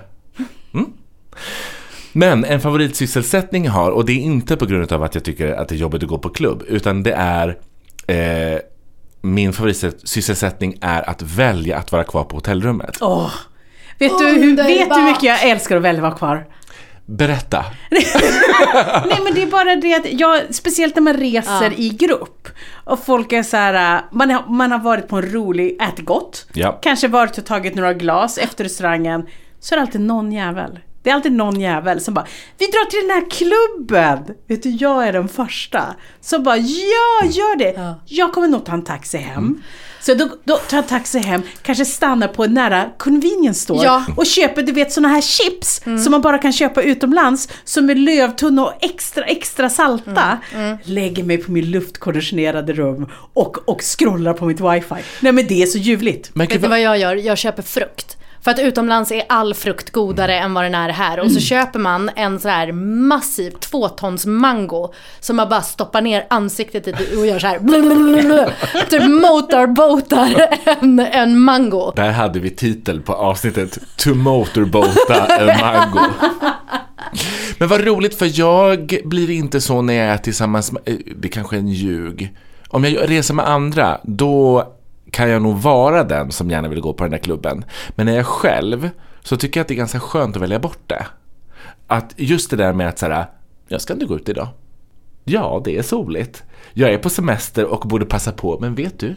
Mm. 0.75 0.87
Men 2.13 2.45
en 2.45 2.61
favoritsysselsättning 2.61 3.65
jag 3.65 3.73
har, 3.73 3.91
och 3.91 4.05
det 4.05 4.13
är 4.13 4.21
inte 4.21 4.57
på 4.57 4.67
grund 4.67 4.93
av 4.93 5.03
att 5.03 5.15
jag 5.15 5.25
tycker 5.25 5.53
att 5.53 5.69
det 5.69 5.75
är 5.75 5.77
jobbigt 5.77 6.03
att 6.03 6.09
gå 6.09 6.19
på 6.19 6.29
klubb, 6.29 6.63
utan 6.69 7.03
det 7.03 7.13
är 7.13 7.59
eh, 8.07 8.61
min 9.21 9.53
favoritsysselsättning 9.53 10.79
är 10.81 11.11
att 11.11 11.23
välja 11.23 11.79
att 11.79 11.93
vara 11.93 12.05
kvar 12.05 12.25
på 12.25 12.37
hotellrummet. 12.37 12.99
Åh. 13.01 13.31
Vet, 13.99 14.19
du 14.19 14.27
hur, 14.27 14.57
vet 14.57 14.89
du 14.89 14.95
hur 14.95 15.05
mycket 15.05 15.23
jag 15.23 15.43
älskar 15.43 15.77
att 15.77 15.83
välja 15.83 16.03
vara 16.03 16.15
kvar? 16.15 16.47
Berätta. 17.11 17.65
Nej 17.91 19.19
men 19.25 19.35
det 19.35 19.43
är 19.43 19.47
bara 19.51 19.77
det 19.77 19.95
att 19.95 20.21
jag, 20.21 20.55
speciellt 20.55 20.95
när 20.97 21.03
man 21.03 21.15
reser 21.17 21.81
i 21.81 21.89
grupp 21.89 22.49
och 22.85 23.05
folk 23.05 23.33
är 23.33 23.43
så 23.43 23.57
här, 23.57 23.97
äh, 23.97 24.03
man 24.13 24.31
har, 24.31 24.45
man 24.49 24.73
har 24.73 24.79
varit 24.79 25.09
på 25.09 25.17
en 25.17 25.33
rolig, 25.33 25.77
ätit 25.83 26.05
gott, 26.05 26.47
Ja. 26.53 26.79
kanske 26.83 27.09
varit 27.09 27.39
och 27.39 27.47
tagit 27.47 27.75
några 27.75 27.95
glas 27.95 28.39
efter 28.39 28.65
restaurangen, 28.65 29.27
så 29.61 29.75
är 29.75 29.77
det 29.77 29.83
alltid 29.83 30.01
någon 30.01 30.33
jävel. 30.33 30.79
Det 31.03 31.11
är 31.11 31.15
alltid 31.15 31.33
någon 31.33 31.61
jävel 31.61 32.01
som 32.01 32.15
bara 32.15 32.27
Vi 32.59 32.67
drar 32.67 32.85
till 32.91 33.01
den 33.09 33.11
här 33.11 33.31
klubben! 33.31 34.35
Vet 34.49 34.63
du, 34.63 34.71
jag 34.71 35.07
är 35.09 35.13
den 35.13 35.29
första. 35.29 35.85
Så 36.21 36.39
bara 36.39 36.57
ja, 36.57 37.27
gör 37.31 37.57
det! 37.59 37.95
Jag 38.07 38.33
kommer 38.33 38.49
nog 38.49 38.65
ta 38.65 38.73
en 38.73 38.85
taxi 38.85 39.19
hem. 39.19 39.63
Så 40.03 40.15
då, 40.15 40.29
då 40.45 40.57
tar 40.57 40.77
jag 40.77 40.83
en 40.83 40.89
taxi 40.89 41.19
hem, 41.19 41.43
kanske 41.63 41.85
stannar 41.85 42.29
på 42.29 42.45
en 42.45 42.55
nära 42.55 42.91
convenience 42.99 43.61
store 43.61 43.85
Ja. 43.85 44.05
och 44.17 44.27
köper 44.27 44.63
du 44.63 44.73
vet 44.73 44.93
såna 44.93 45.09
här 45.09 45.21
chips 45.21 45.81
som 45.85 46.11
man 46.11 46.21
bara 46.21 46.39
kan 46.39 46.53
köpa 46.53 46.83
utomlands 46.83 47.49
som 47.65 47.91
är 47.91 47.95
lövtunna 47.95 48.65
och 48.65 48.73
extra 48.81 49.25
extra 49.25 49.69
salta. 49.71 50.39
Lägger 50.85 51.23
mig 51.25 51.39
på 51.39 51.53
min 51.53 51.71
luftkonditionerade 51.71 52.73
rum 52.73 53.07
och, 53.35 53.69
och 53.69 53.81
scrollar 53.83 54.33
på 54.35 54.47
mitt 54.47 54.61
wifi. 54.61 54.95
Nej 55.21 55.33
men 55.33 55.47
det 55.47 55.63
är 55.63 55.67
så 55.67 55.79
ljuvligt. 55.79 56.31
Men 56.35 56.47
Vet 56.47 56.61
vad- 56.61 56.71
vad 56.71 56.81
jag 56.81 56.99
gör? 56.99 57.17
Jag 57.17 57.39
köper 57.39 57.63
frukt. 57.63 58.17
För 58.43 58.51
att 58.51 58.59
utomlands 58.59 59.13
är 59.13 59.23
all 59.29 59.55
frukt 59.55 59.91
godare 59.91 60.39
än 60.39 60.55
vad 60.55 60.65
den 60.65 60.75
är 60.75 60.89
här. 60.89 61.21
Och 61.21 61.33
så 61.33 61.41
köper 61.41 61.79
man 61.79 62.11
en 62.17 62.41
sån 62.41 62.51
här 62.51 62.73
massiv 62.73 63.51
tvåtons 63.51 64.27
mango. 64.27 64.93
Som 65.21 65.37
man 65.37 65.49
bara 65.49 65.63
stoppar 65.63 66.01
ner 66.01 66.27
ansiktet 66.31 66.89
i 66.89 67.17
och 67.17 67.27
gör 67.27 67.39
så 67.39 67.47
här. 67.47 67.59
blablabla. 67.59 68.51
Typ 68.91 69.03
motorboatar 69.03 70.59
en, 70.65 71.01
en 71.01 71.41
mango. 71.41 71.93
Där 71.97 72.11
hade 72.11 72.41
vi 72.41 72.51
titel 72.51 73.01
på 73.01 73.13
avsnittet 73.13 73.79
To 73.97 74.15
motorboata 74.15 75.27
en 75.27 75.61
mango. 75.61 76.01
Men 77.59 77.69
vad 77.69 77.81
roligt 77.81 78.19
för 78.19 78.41
jag 78.41 79.01
blir 79.05 79.31
inte 79.31 79.61
så 79.61 79.83
när 79.83 79.95
jag 79.95 80.07
är 80.07 80.19
tillsammans 80.19 80.73
med, 80.73 80.83
eh, 80.87 80.95
det 81.17 81.29
kanske 81.29 81.57
är 81.57 81.61
en 81.61 81.69
ljug. 81.69 82.37
Om 82.69 82.85
jag 82.85 83.11
reser 83.11 83.35
med 83.35 83.49
andra, 83.49 84.01
då 84.03 84.73
kan 85.11 85.31
jag 85.31 85.43
nog 85.43 85.57
vara 85.57 86.05
den 86.05 86.33
som 86.33 86.51
gärna 86.51 86.69
vill 86.69 86.81
gå 86.81 86.93
på 86.93 87.05
den 87.05 87.11
där 87.11 87.19
klubben. 87.19 87.65
Men 87.91 88.07
när 88.07 88.17
jag 88.17 88.27
själv 88.27 88.91
så 89.23 89.37
tycker 89.37 89.61
jag 89.61 89.65
att 89.65 89.69
det 89.69 89.75
är 89.75 89.77
ganska 89.77 90.01
skönt 90.01 90.37
att 90.37 90.43
välja 90.43 90.59
bort 90.59 90.79
det. 90.87 91.07
Att 91.87 92.13
just 92.17 92.51
det 92.51 92.57
där 92.57 92.73
med 92.73 92.89
att 92.89 92.99
säga, 92.99 93.27
jag 93.69 93.81
ska 93.81 93.93
inte 93.93 94.07
gå 94.07 94.17
ut 94.17 94.29
idag. 94.29 94.49
Ja, 95.25 95.61
det 95.65 95.79
är 95.79 95.83
soligt. 95.83 96.43
Jag 96.73 96.93
är 96.93 96.99
på 96.99 97.11
semester 97.11 97.65
och 97.65 97.81
borde 97.89 98.05
passa 98.07 98.33
på, 98.33 98.59
men 98.61 98.75
vet 98.75 98.99
du? 98.99 99.15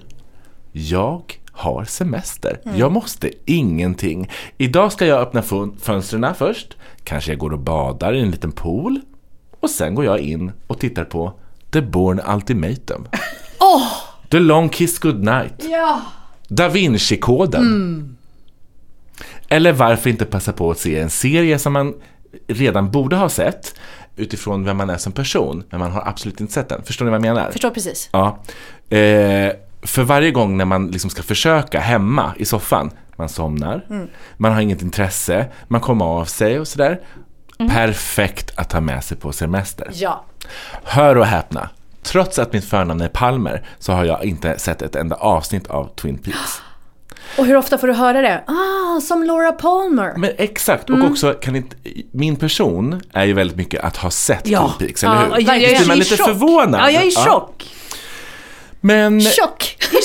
Jag 0.72 1.22
har 1.52 1.84
semester. 1.86 2.60
Jag 2.76 2.92
måste 2.92 3.32
ingenting. 3.46 4.30
Idag 4.58 4.92
ska 4.92 5.06
jag 5.06 5.22
öppna 5.22 5.42
fön- 5.42 5.78
fönstren 5.80 6.36
först. 6.36 6.78
Kanske 7.04 7.32
jag 7.32 7.40
går 7.40 7.54
och 7.54 7.60
badar 7.60 8.14
i 8.14 8.22
en 8.22 8.32
liten 8.32 8.52
pool. 8.52 9.00
Och 9.60 9.70
sen 9.70 9.96
går 9.96 10.06
jag 10.06 10.20
in 10.20 10.52
och 10.68 10.80
tittar 10.80 11.04
på 11.04 11.34
The 11.72 11.82
Born 11.82 12.22
Ultimatum. 12.36 13.08
The 14.34 14.40
Long 14.40 14.70
Kiss 14.70 15.00
Goodnight. 15.00 15.64
Ja. 15.72 16.02
Da 16.48 16.70
Vinci-koden. 16.70 18.18
Eller 19.48 19.72
varför 19.72 20.10
inte 20.10 20.26
passa 20.26 20.54
på 20.54 20.72
att 20.72 20.80
se 20.80 21.00
en 21.00 21.10
serie 21.10 21.60
som 21.60 21.74
man 21.74 21.94
redan 22.48 22.92
borde 22.92 23.16
ha 23.16 23.30
sett 23.30 23.76
utifrån 24.16 24.66
vem 24.66 24.78
man 24.78 24.90
är 24.90 24.98
som 24.98 25.12
person, 25.12 25.64
men 25.70 25.80
man 25.80 25.92
har 25.92 26.08
absolut 26.08 26.42
inte 26.42 26.54
sett 26.54 26.70
den. 26.70 26.84
Förstår 26.84 27.06
ni 27.06 27.12
vad 27.12 27.26
jag 27.26 27.36
menar? 27.36 27.52
Förstår 27.52 27.70
precis. 27.70 28.10
Ja. 28.12 28.44
Eh, 28.98 29.52
för 29.82 30.04
varje 30.04 30.32
gång 30.32 30.58
när 30.58 30.66
man 30.66 30.88
liksom 30.88 31.10
ska 31.10 31.24
försöka 31.24 31.80
hemma 31.80 32.34
i 32.38 32.46
soffan, 32.46 32.92
man 33.16 33.30
somnar, 33.30 34.08
man 34.38 34.54
har 34.54 34.62
inget 34.62 34.82
intresse, 34.82 35.46
man 35.68 35.82
kommer 35.82 36.06
av 36.06 36.26
sig 36.26 36.60
och 36.60 36.68
sådär. 36.68 37.00
Perfekt 37.58 38.52
att 38.56 38.70
ta 38.70 38.82
med 38.82 39.04
sig 39.04 39.18
på 39.18 39.32
semester. 39.32 39.90
Ja. 39.94 40.26
Hör 40.84 41.18
och 41.18 41.26
häpna. 41.26 41.70
Trots 42.04 42.40
att 42.40 42.54
mitt 42.54 42.66
förnamn 42.70 43.02
är 43.02 43.08
Palmer 43.08 43.66
så 43.80 43.92
har 43.94 44.06
jag 44.06 44.24
inte 44.26 44.60
sett 44.60 44.82
ett 44.82 44.96
enda 44.96 45.16
avsnitt 45.16 45.68
av 45.68 45.96
Twin 45.96 46.18
Peaks. 46.18 46.62
Och 47.38 47.46
hur 47.46 47.56
ofta 47.56 47.78
får 47.78 47.88
du 47.88 47.94
höra 47.94 48.22
det? 48.22 48.44
Ah, 48.48 49.02
som 49.02 49.24
Laura 49.24 49.52
Palmer. 49.52 50.14
Men 50.18 50.32
exakt, 50.38 50.90
och 50.90 51.04
också 51.04 51.34
kan 51.34 51.56
inte, 51.56 51.76
min 52.12 52.36
person 52.36 53.02
är 53.14 53.24
ju 53.26 53.34
väldigt 53.34 53.58
mycket 53.58 53.84
att 53.84 53.98
ha 53.98 54.10
sett 54.10 54.48
Ja. 54.48 54.60
Twin 54.80 54.88
Peaks, 54.88 55.04
eller 55.04 55.16
hur? 55.16 55.22
Ja, 55.32 55.40
jag- 55.40 55.62
jag- 55.62 55.70
Visst 55.70 55.72
jag 55.72 55.82
är 55.82 55.88
man 55.88 55.92
är 55.92 55.96
i 55.96 56.00
lite 56.04 56.18
chock. 56.18 56.28
förvånad? 56.28 56.82
Ja, 56.82 56.92
jag 56.92 57.04
är 57.04 57.08
i 57.08 57.12
chock. 57.16 57.70
Men 58.82 59.22
Tjock! 59.22 59.78
Nej, 59.80 59.90
men 59.92 60.02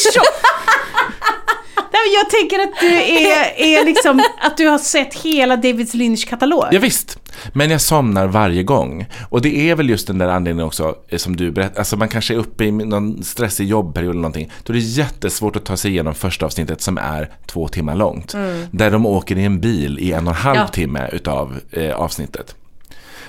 jag 2.14 2.31
tänker 2.31 2.59
att 2.59 2.81
du 2.81 2.87
är, 3.03 3.61
är 3.81 3.85
liksom, 3.85 4.22
att 4.41 4.57
du 4.57 4.66
har 4.66 4.79
sett 4.79 5.14
hela 5.14 5.57
David 5.57 5.95
Lynch-katalog. 5.95 6.64
Ja, 6.72 6.79
visst, 6.81 7.18
men 7.53 7.70
jag 7.70 7.81
somnar 7.81 8.26
varje 8.26 8.62
gång. 8.62 9.07
Och 9.29 9.43
det 9.43 9.70
är 9.70 9.74
väl 9.74 9.91
just 9.91 10.07
den 10.07 10.18
där 10.18 10.29
anledningen 10.29 10.66
också 10.66 10.95
eh, 11.09 11.18
som 11.18 11.37
du 11.37 11.51
berättade. 11.51 11.79
Alltså 11.79 11.97
man 11.97 12.09
kanske 12.09 12.35
är 12.35 12.39
uppe 12.39 12.64
i 12.64 12.70
någon 12.70 13.22
stressig 13.24 13.66
jobbperiod 13.68 14.11
eller 14.11 14.20
någonting. 14.22 14.51
Då 14.62 14.72
är 14.72 14.74
det 14.74 14.83
jättesvårt 14.83 15.57
att 15.57 15.64
ta 15.64 15.76
sig 15.76 15.91
igenom 15.91 16.14
första 16.14 16.47
avsnittet 16.47 16.81
som 16.83 16.99
är 16.99 17.31
två 17.47 17.68
timmar 17.68 17.95
långt. 17.95 18.35
Där 18.70 18.91
de 18.91 19.07
åker 19.07 19.39
i 19.39 19.45
en 19.45 19.61
bil 19.61 19.99
i 19.99 20.12
en 20.12 20.26
och 20.29 20.35
en 20.35 20.41
halv 20.41 20.59
Ja. 20.59 20.68
timme 20.68 21.09
utav 21.12 21.55
eh, 21.72 21.93
avsnittet. 21.95 22.55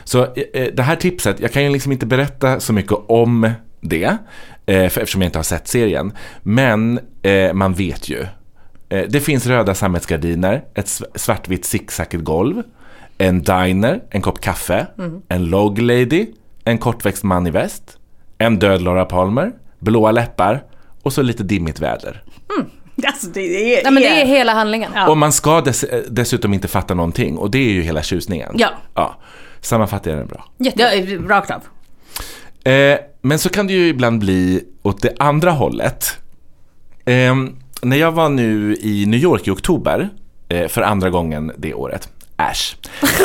Så 0.04 0.22
eh, 0.24 0.44
eh, 0.54 0.68
det 0.74 0.84
här 0.84 0.96
tipset, 0.96 1.40
jag 1.40 1.52
kan 1.52 1.64
ju 1.64 1.70
liksom 1.70 1.92
inte 1.92 2.06
berätta 2.06 2.60
så 2.60 2.74
mycket 2.74 2.98
om 3.08 3.52
det. 3.82 4.18
Eh, 4.66 4.90
för, 4.90 5.02
eftersom 5.02 5.22
jag 5.22 5.28
inte 5.28 5.40
har 5.40 5.44
sett 5.44 5.68
serien. 5.68 6.14
Men 6.44 7.00
man 7.54 7.74
vet 7.74 8.10
ju. 8.10 8.26
Eh, 8.90 9.06
det 9.10 9.20
finns 9.20 9.46
röda 9.48 9.76
sammetsgardiner, 9.76 10.64
ett 10.76 10.86
sv- 10.86 11.06
svartvitt 11.18 11.66
zigzackat 11.66 12.22
golv, 12.22 12.64
en 13.18 13.44
diner, 13.44 14.02
en 14.10 14.22
kopp 14.22 14.42
kaffe, 14.42 14.88
en 15.28 15.46
log 15.46 15.80
lady, 15.80 16.26
en 16.64 16.78
kortväxt 16.78 17.24
man 17.24 17.48
i 17.48 17.52
väst, 17.52 17.98
en 18.38 18.60
död 18.60 18.82
Laura 18.82 19.06
Palmer, 19.06 19.52
blåa 19.80 20.12
läppar 20.12 20.64
och 21.04 21.14
så 21.14 21.22
lite 21.22 21.44
dimmigt 21.44 21.80
väder. 21.80 22.24
Alltså, 23.08 23.28
det 23.28 23.40
är, 23.80 23.84
Nej 23.84 23.92
men 23.94 24.04
det 24.04 24.22
är 24.22 24.26
hela 24.26 24.54
handlingen. 24.54 24.92
Ja. 24.96 25.10
Och 25.10 25.18
man 25.18 25.32
ska 25.32 25.62
dess, 25.62 25.84
eh, 25.84 26.02
dessutom 26.10 26.54
inte 26.54 26.68
fatta 26.68 26.94
någonting 26.94 27.38
och 27.38 27.52
det 27.52 27.58
är 27.58 27.72
ju 27.72 27.82
hela 27.82 28.04
tjusningen. 28.04 28.52
Ja. 28.58 28.70
ja. 28.96 29.16
Sammanfattar 29.62 30.12
jag 30.12 30.20
den 30.20 30.28
bra. 30.28 30.46
Ja, 30.58 30.92
rakt 31.28 31.52
av. 31.52 31.62
Eh, 32.72 32.98
men 33.22 33.40
så 33.40 33.50
kan 33.50 33.68
det 33.68 33.74
ju 33.74 33.88
ibland 33.88 34.20
bli 34.20 34.64
åt 34.82 35.02
det 35.02 35.16
andra 35.20 35.52
hållet. 35.52 36.18
Eh, 37.06 37.36
när 37.82 37.98
jag 37.98 38.12
var 38.12 38.30
nu 38.30 38.76
i 38.82 39.06
New 39.06 39.20
York 39.20 39.48
i 39.48 39.52
oktober, 39.52 40.10
eh, 40.50 40.68
för 40.68 40.82
andra 40.82 41.10
gången 41.10 41.52
det 41.58 41.74
året, 41.74 42.10
äsch. 42.38 42.78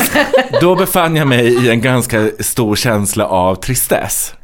Då 0.60 0.76
befann 0.76 1.16
jag 1.16 1.28
mig 1.28 1.66
i 1.66 1.70
en 1.70 1.80
ganska 1.80 2.30
stor 2.40 2.76
känsla 2.76 3.26
av 3.26 3.54
tristess. 3.54 4.34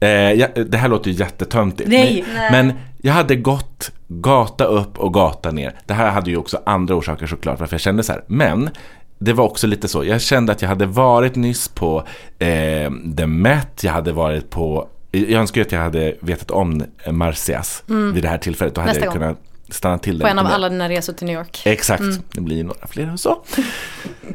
Eh, 0.00 0.48
det 0.66 0.76
här 0.76 0.88
låter 0.88 1.10
ju 1.10 1.16
jättetöntigt. 1.16 1.90
Nej. 1.90 2.24
men, 2.34 2.66
men 2.66 2.76
jag 3.02 3.12
hade 3.12 3.36
gått 3.36 3.90
gata 4.08 4.64
upp 4.64 4.98
och 4.98 5.14
gata 5.14 5.50
ner. 5.50 5.74
Det 5.86 5.94
här 5.94 6.10
hade 6.10 6.30
ju 6.30 6.36
också 6.36 6.60
andra 6.66 6.94
orsaker 6.94 7.26
såklart 7.26 7.60
varför 7.60 7.74
jag 7.74 7.80
kände 7.80 8.02
så 8.02 8.12
här. 8.12 8.24
Men 8.26 8.70
det 9.18 9.32
var 9.32 9.44
också 9.44 9.66
lite 9.66 9.88
så. 9.88 10.04
Jag 10.04 10.20
kände 10.20 10.52
att 10.52 10.62
jag 10.62 10.68
hade 10.68 10.86
varit 10.86 11.36
nyss 11.36 11.68
på 11.68 12.04
eh, 12.38 12.90
The 13.16 13.26
Met. 13.26 13.84
Jag 13.84 13.92
hade 13.92 14.12
varit 14.12 14.50
på 14.50 14.88
jag 15.12 15.40
önskar 15.40 15.60
ju 15.60 15.66
att 15.66 15.72
jag 15.72 15.80
hade 15.80 16.14
vetat 16.20 16.50
om 16.50 16.84
Marcias 17.10 17.82
vid 17.86 18.22
det 18.22 18.28
här 18.28 18.38
tillfället. 18.38 18.74
Då 18.74 18.80
hade 18.80 18.92
Nästa 18.92 19.06
jag 19.06 19.20
gång. 19.20 19.36
Stanna 19.72 19.98
till 19.98 20.20
På 20.20 20.26
en 20.26 20.38
av 20.38 20.46
alla 20.46 20.68
dina 20.68 20.88
resor 20.88 21.12
till 21.12 21.26
New 21.26 21.36
York. 21.36 21.62
Exakt, 21.64 22.04
det 22.34 22.40
blir 22.40 22.64
några 22.64 22.86
fler 22.86 23.12
och 23.12 23.20
så. 23.20 23.42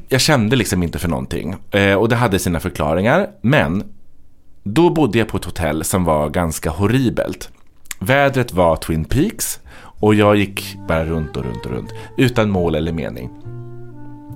Jag 0.08 0.22
kände 0.22 0.56
liksom 0.56 0.84
inte 0.84 1.00
för 1.00 1.08
någonting. 1.08 1.56
Eh, 1.72 1.94
och 1.94 2.10
det 2.10 2.16
hade 2.16 2.40
sina 2.40 2.60
förklaringar. 2.60 3.30
Men 3.42 3.84
då 4.64 4.90
bodde 4.90 5.18
jag 5.18 5.28
på 5.28 5.38
ett 5.38 5.46
hotell 5.46 5.84
som 5.84 6.04
var 6.04 6.30
ganska 6.30 6.70
horribelt. 6.70 7.50
Vädret 8.00 8.54
var 8.54 8.76
Twin 8.76 9.06
Peaks 9.06 9.60
och 10.00 10.16
jag 10.16 10.36
gick 10.36 10.78
bara 10.88 11.06
runt 11.06 11.38
och 11.38 11.44
runt 11.44 11.66
och 11.66 11.72
runt 11.72 11.90
utan 12.18 12.50
mål 12.50 12.76
eller 12.76 12.92
mening. 12.92 13.30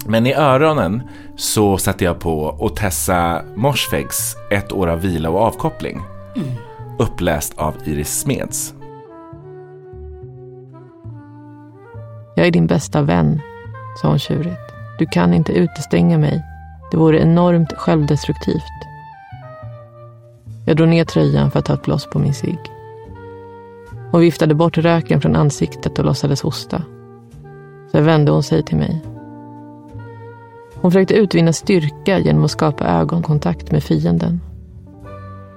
Men 0.06 0.28
i 0.28 0.34
öronen 0.34 1.02
så 1.38 1.78
satte 1.78 2.04
jag 2.04 2.20
på 2.20 2.43
och 2.43 2.76
testa 2.76 3.41
Morsfegs 3.56 4.36
Ett 4.52 4.72
år 4.72 4.88
av 4.88 5.02
vila 5.02 5.30
och 5.30 5.39
avkoppling. 5.39 6.02
Uppläst 6.99 7.54
av 7.58 7.76
Iris 7.86 8.20
Smeds. 8.20 8.74
Jag 12.36 12.47
är 12.47 12.51
din 12.51 12.67
bästa 12.67 13.01
vän, 13.01 13.41
sa 14.01 14.07
hon 14.07 14.19
tjurigt. 14.19 14.71
Du 14.99 15.05
kan 15.05 15.34
inte 15.34 15.53
utestänga 15.53 16.17
mig. 16.17 16.43
Det 16.91 16.97
vore 16.97 17.19
enormt 17.19 17.73
självdestruktivt. 17.73 18.82
Jag 20.65 20.77
drog 20.77 20.88
ner 20.88 21.05
tröjan 21.05 21.51
för 21.51 21.59
att 21.59 21.65
ta 21.65 21.73
ett 21.73 21.84
bloss 21.84 22.09
på 22.09 22.19
min 22.19 22.34
cigg. 22.34 22.59
Hon 24.11 24.21
viftade 24.21 24.55
bort 24.55 24.77
röken 24.77 25.21
från 25.21 25.36
ansiktet 25.36 25.99
och 25.99 26.05
låtsades 26.05 26.41
hosta. 26.41 26.84
Sen 27.91 28.05
vände 28.05 28.32
hon 28.32 28.43
sig 28.43 28.63
till 28.63 28.77
mig. 28.77 29.01
Hon 30.75 30.91
försökte 30.91 31.13
utvinna 31.13 31.53
styrka 31.53 32.19
genom 32.19 32.43
att 32.43 32.51
skapa 32.51 32.84
ögonkontakt 32.84 33.71
med 33.71 33.84
fienden. 33.84 34.41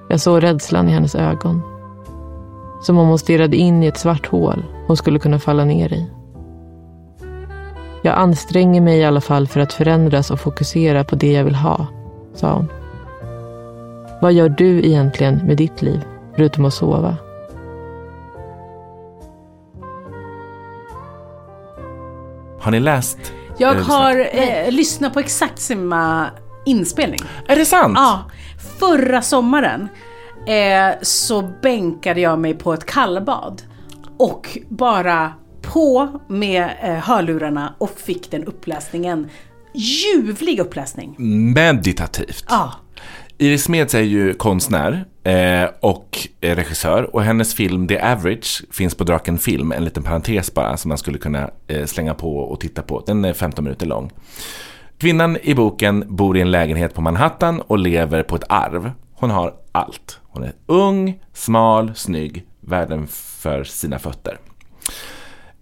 Jag 0.09 0.19
såg 0.19 0.43
rädslan 0.43 0.89
i 0.89 0.91
hennes 0.91 1.15
ögon. 1.15 1.61
Som 2.81 2.97
om 2.97 3.07
hon 3.07 3.19
stirrade 3.19 3.57
in 3.57 3.83
i 3.83 3.87
ett 3.87 3.97
svart 3.97 4.27
hål 4.27 4.63
hon 4.87 4.97
skulle 4.97 5.19
kunna 5.19 5.39
falla 5.39 5.65
ner 5.65 5.93
i. 5.93 6.07
Jag 8.05 8.17
anstränger 8.17 8.81
mig 8.81 8.99
i 8.99 9.05
alla 9.05 9.21
fall 9.21 9.47
för 9.47 9.59
att 9.59 9.73
förändras 9.73 10.31
och 10.31 10.39
fokusera 10.39 11.03
på 11.03 11.15
det 11.15 11.31
jag 11.31 11.43
vill 11.43 11.55
ha, 11.55 11.87
sa 12.33 12.53
hon. 12.53 12.71
Vad 14.21 14.33
gör 14.33 14.49
du 14.49 14.85
egentligen 14.85 15.37
med 15.37 15.57
ditt 15.57 15.81
liv, 15.81 16.01
förutom 16.35 16.65
att 16.65 16.73
sova? 16.73 17.17
Har 22.59 22.71
ni 22.71 22.79
läst? 22.79 23.17
Jag 23.57 23.71
eller 23.71 23.83
har 23.83 24.19
eh, 24.31 24.71
lyssnat 24.71 25.13
på 25.13 25.19
exakt 25.19 25.59
samma 25.59 26.29
inspelning. 26.65 27.19
Är 27.47 27.55
det 27.55 27.65
sant? 27.65 27.93
Ja, 27.95 28.23
förra 28.79 29.21
sommaren 29.21 29.89
eh, 30.47 30.99
så 31.01 31.41
bänkade 31.61 32.21
jag 32.21 32.39
mig 32.39 32.53
på 32.53 32.73
ett 32.73 32.85
kallbad. 32.85 33.61
Och 34.17 34.57
bara 34.69 35.33
på 35.65 36.19
med 36.27 36.69
eh, 36.83 36.93
hörlurarna 36.93 37.75
och 37.77 37.99
fick 37.99 38.31
den 38.31 38.43
uppläsningen. 38.43 39.29
Ljuvlig 39.73 40.59
uppläsning. 40.59 41.15
Meditativt. 41.53 42.45
Ja. 42.49 42.73
Iris 43.37 43.63
Smeds 43.63 43.95
är 43.95 44.01
ju 44.01 44.33
konstnär 44.33 45.05
eh, 45.23 45.69
och 45.79 46.27
regissör 46.41 47.15
och 47.15 47.23
hennes 47.23 47.55
film 47.55 47.87
The 47.87 47.99
Average 47.99 48.63
finns 48.71 48.95
på 48.95 49.03
Draken 49.03 49.37
Film, 49.37 49.71
en 49.71 49.85
liten 49.85 50.03
parentes 50.03 50.53
bara 50.53 50.77
som 50.77 50.89
man 50.89 50.97
skulle 50.97 51.17
kunna 51.17 51.49
eh, 51.67 51.85
slänga 51.85 52.13
på 52.13 52.37
och 52.37 52.59
titta 52.59 52.81
på. 52.81 53.03
Den 53.07 53.25
är 53.25 53.33
15 53.33 53.63
minuter 53.63 53.85
lång. 53.85 54.11
Kvinnan 54.97 55.37
i 55.43 55.55
boken 55.55 56.15
bor 56.15 56.37
i 56.37 56.41
en 56.41 56.51
lägenhet 56.51 56.93
på 56.93 57.01
Manhattan 57.01 57.61
och 57.61 57.79
lever 57.79 58.23
på 58.23 58.35
ett 58.35 58.43
arv. 58.49 58.91
Hon 59.13 59.31
har 59.31 59.53
allt. 59.71 60.19
Hon 60.23 60.43
är 60.43 60.53
ung, 60.65 61.19
smal, 61.33 61.95
snygg, 61.95 62.45
världen 62.61 63.07
för 63.07 63.63
sina 63.63 63.99
fötter. 63.99 64.37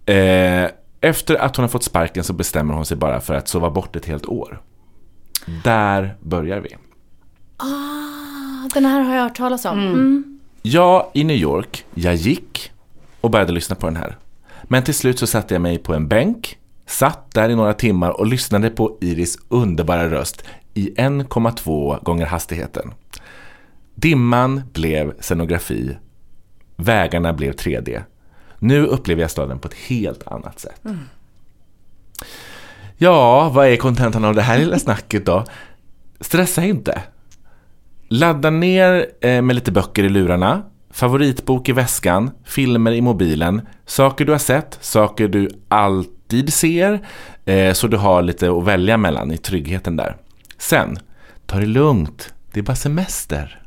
Eh, 0.06 0.70
efter 1.00 1.34
att 1.34 1.56
hon 1.56 1.62
har 1.62 1.68
fått 1.68 1.84
sparken 1.84 2.24
så 2.24 2.32
bestämmer 2.32 2.74
hon 2.74 2.86
sig 2.86 2.96
bara 2.96 3.20
för 3.20 3.34
att 3.34 3.48
sova 3.48 3.70
bort 3.70 3.96
ett 3.96 4.06
helt 4.06 4.26
år. 4.26 4.62
Där 5.64 6.16
börjar 6.20 6.60
vi. 6.60 6.76
Ah, 7.56 8.68
den 8.74 8.84
här 8.84 9.00
har 9.00 9.14
jag 9.14 9.22
hört 9.22 9.36
talas 9.36 9.64
om. 9.64 9.78
Mm. 9.78 10.40
Jag 10.62 11.06
i 11.12 11.24
New 11.24 11.36
York, 11.36 11.84
jag 11.94 12.14
gick 12.14 12.72
och 13.20 13.30
började 13.30 13.52
lyssna 13.52 13.76
på 13.76 13.86
den 13.86 13.96
här. 13.96 14.16
Men 14.62 14.82
till 14.82 14.94
slut 14.94 15.18
så 15.18 15.26
satte 15.26 15.54
jag 15.54 15.62
mig 15.62 15.78
på 15.78 15.94
en 15.94 16.08
bänk, 16.08 16.58
satt 16.86 17.34
där 17.34 17.48
i 17.48 17.56
några 17.56 17.74
timmar 17.74 18.10
och 18.20 18.26
lyssnade 18.26 18.70
på 18.70 18.98
Iris 19.00 19.38
underbara 19.48 20.10
röst 20.10 20.44
i 20.74 20.94
1,2 20.94 22.04
gånger 22.04 22.26
hastigheten. 22.26 22.92
Dimman 23.94 24.62
blev 24.72 25.12
scenografi, 25.20 25.96
vägarna 26.76 27.32
blev 27.32 27.52
3D. 27.52 28.02
Nu 28.58 28.86
upplever 28.86 29.22
jag 29.22 29.30
staden 29.30 29.58
på 29.58 29.68
ett 29.68 29.74
helt 29.74 30.26
annat 30.26 30.60
sätt. 30.60 30.82
Ja, 32.96 33.48
vad 33.48 33.66
är 33.66 33.76
kontentan 33.76 34.24
av 34.24 34.34
det 34.34 34.42
här 34.42 34.58
lilla 34.58 34.78
snacket 34.78 35.26
då? 35.26 35.44
Stressa 36.20 36.64
inte. 36.64 37.02
Ladda 38.08 38.50
ner 38.50 39.06
eh, 39.20 39.42
med 39.42 39.54
lite 39.54 39.72
böcker 39.72 40.04
i 40.04 40.08
lurarna, 40.08 40.62
favoritbok 40.90 41.68
i 41.68 41.72
väskan, 41.72 42.30
filmer 42.44 42.92
i 42.92 43.00
mobilen, 43.00 43.68
saker 43.86 44.24
du 44.24 44.32
har 44.32 44.38
sett, 44.38 44.78
saker 44.80 45.28
du 45.28 45.50
allt 45.68 46.14
alltid 46.24 46.52
ser. 46.52 47.06
Eh, 47.44 47.72
så 47.72 47.86
du 47.86 47.96
har 47.96 48.22
lite 48.22 48.50
att 48.50 48.64
välja 48.64 48.96
mellan 48.96 49.32
i 49.32 49.36
tryggheten 49.36 49.96
där. 49.96 50.16
Sen, 50.58 50.98
ta 51.46 51.58
det 51.58 51.66
lugnt. 51.66 52.34
Det 52.52 52.60
är 52.60 52.64
bara 52.64 52.76
semester. 52.76 53.62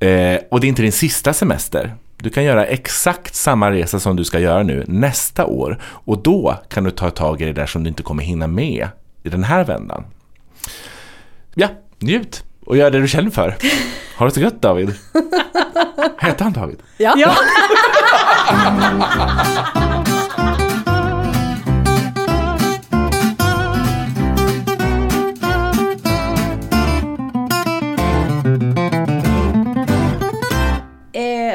Eh, 0.00 0.38
och 0.50 0.60
det 0.60 0.66
är 0.66 0.68
inte 0.68 0.82
din 0.82 0.92
sista 0.92 1.32
semester. 1.32 1.94
Du 2.22 2.30
kan 2.30 2.44
göra 2.44 2.66
exakt 2.66 3.34
samma 3.34 3.70
resa 3.70 4.00
som 4.00 4.16
du 4.16 4.24
ska 4.24 4.38
göra 4.38 4.62
nu 4.62 4.84
nästa 4.88 5.46
år. 5.46 5.78
Och 5.82 6.22
då 6.22 6.58
kan 6.68 6.84
du 6.84 6.90
ta 6.90 7.10
tag 7.10 7.42
i 7.42 7.44
det 7.44 7.52
där 7.52 7.66
som 7.66 7.82
du 7.82 7.88
inte 7.88 8.02
kommer 8.02 8.22
hinna 8.22 8.46
med 8.46 8.88
i 9.22 9.28
den 9.28 9.44
här 9.44 9.64
vändan. 9.64 10.04
Ja, 11.54 11.68
njut 11.98 12.44
och 12.66 12.76
gör 12.76 12.90
det 12.90 13.00
du 13.00 13.08
känner 13.08 13.30
för. 13.30 13.56
Ha 14.18 14.26
det 14.26 14.32
så 14.32 14.40
gött 14.40 14.62
David. 14.62 14.94
Hette 16.18 16.44
han 16.44 16.52
David? 16.52 16.78
Ja. 16.96 17.14
Ja. 17.16 17.34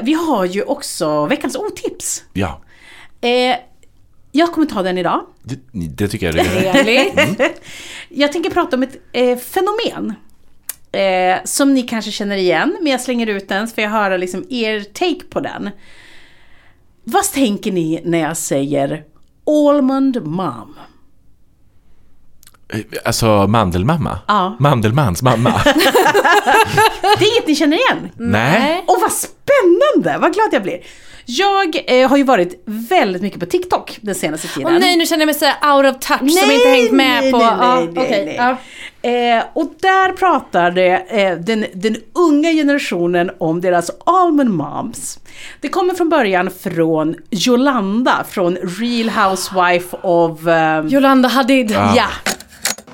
vi 0.04 0.14
har 0.14 0.46
ju 0.46 0.64
också 0.64 1.26
veckans 1.26 1.56
otips. 1.56 2.24
Ja, 2.34 2.62
Eh, 3.22 3.56
jag 4.32 4.52
kommer 4.54 4.68
ta 4.68 4.82
den 4.82 4.98
idag. 4.98 5.26
det, 5.44 5.60
det 5.72 6.08
tycker 6.08 6.26
jag 6.26 6.36
du. 6.36 6.44
Trevligt. 6.44 7.42
Jag 8.10 8.32
tänker 8.32 8.50
prata 8.50 8.76
om 8.76 8.84
ett 8.84 8.98
eh, 9.12 9.38
fenomen. 9.38 10.14
Eh, 10.92 11.44
som 11.44 11.74
ni 11.74 11.84
kanske 11.84 12.12
känner 12.12 12.38
igen, 12.38 12.78
men 12.82 12.92
jag 12.92 13.02
slänger 13.02 13.28
ut 13.28 13.48
den 13.48 13.68
för 13.68 13.82
jag 13.82 13.90
höra 13.90 14.18
liksom 14.18 14.46
er 14.50 14.80
take 14.80 15.26
på 15.30 15.40
den. 15.40 15.70
Vad 17.04 17.24
tänker 17.24 17.72
ni 17.72 18.02
när 18.06 18.20
jag 18.20 18.38
säger 18.38 19.04
Almond 19.46 20.26
Mom? 20.26 20.76
Alltså 23.06 23.48
mandelmamma? 23.48 24.20
Ja. 24.28 24.56
Mandelmans 24.60 25.22
mamma? 25.22 25.62
Det 27.20 27.26
är 27.26 27.32
inget 27.32 27.48
ni 27.48 27.56
känner 27.56 27.78
igen? 27.78 28.10
Nej. 28.18 28.84
Och 28.88 28.98
vad 29.02 29.12
spännande! 29.12 30.20
Vad 30.22 30.34
glad 30.34 30.50
jag 30.52 30.64
blir. 30.64 30.80
Jag 31.26 31.84
eh, 31.88 32.10
har 32.10 32.18
ju 32.18 32.24
varit 32.24 32.64
väldigt 32.66 33.22
mycket 33.22 33.40
på 33.40 33.46
TikTok 33.46 33.98
den 34.02 34.16
senaste 34.16 34.48
tiden. 34.48 34.74
Åh 34.74 34.80
nej, 34.80 34.98
nu 34.98 35.06
känner 35.06 35.22
jag 35.22 35.26
mig 35.26 35.36
så 35.36 35.46
out 35.46 35.96
of 35.96 36.08
touch 36.08 36.32
som 36.32 36.52
inte 36.52 36.70
hängt 36.70 36.92
med 36.92 37.22
nej, 37.22 37.32
på... 37.32 37.38
Nej, 37.38 37.48
ja, 37.48 37.76
nej, 37.76 37.90
nej, 37.94 38.06
okej, 38.06 38.26
nej. 38.26 38.36
ja. 38.36 38.58
Eh, 39.10 39.44
och 39.54 39.74
där 39.82 40.12
pratar 40.12 40.72
det, 40.72 41.22
eh, 41.22 41.38
den, 41.38 41.66
den 41.74 41.98
unga 42.14 42.52
generationen 42.52 43.32
om 43.40 43.62
deras 43.62 43.92
almond 44.06 44.50
moms. 44.50 45.20
Det 45.62 45.70
kommer 45.70 45.94
från 45.94 46.10
början 46.10 46.52
från 46.64 47.16
Yolanda 47.48 48.26
från 48.30 48.56
Real 48.56 49.10
Housewife 49.10 49.98
of... 50.02 50.48
ehm, 50.48 50.88
Yolanda 50.88 51.30
Hadid. 51.30 51.72
ja. 51.72 52.08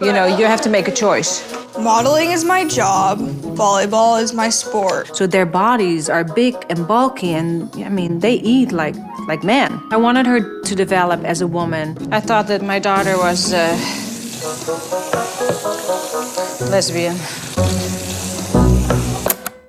You 0.01 0.13
know, 0.13 0.25
you 0.25 0.45
have 0.45 0.61
to 0.61 0.69
make 0.69 0.87
a 0.87 0.93
choice. 0.93 1.43
Modeling 1.77 2.31
is 2.31 2.45
my 2.45 2.65
job, 2.65 3.19
volleyball 3.57 4.21
is 4.21 4.33
my 4.33 4.49
sport. 4.49 5.13
So 5.13 5.27
their 5.27 5.45
bodies 5.45 6.09
are 6.09 6.23
big 6.23 6.55
and 6.69 6.87
bulky, 6.87 7.33
and 7.33 7.69
I 7.75 7.89
mean, 7.89 8.19
they 8.19 8.35
eat 8.35 8.71
like 8.71 8.95
like 9.27 9.43
men. 9.43 9.79
I 9.91 9.97
wanted 9.97 10.25
her 10.25 10.39
to 10.63 10.75
develop 10.75 11.25
as 11.25 11.41
a 11.41 11.47
woman. 11.47 11.97
I 12.13 12.21
thought 12.21 12.47
that 12.47 12.61
my 12.61 12.79
daughter 12.79 13.17
was 13.17 13.53
uh, 13.53 13.75
lesbian. 16.71 17.15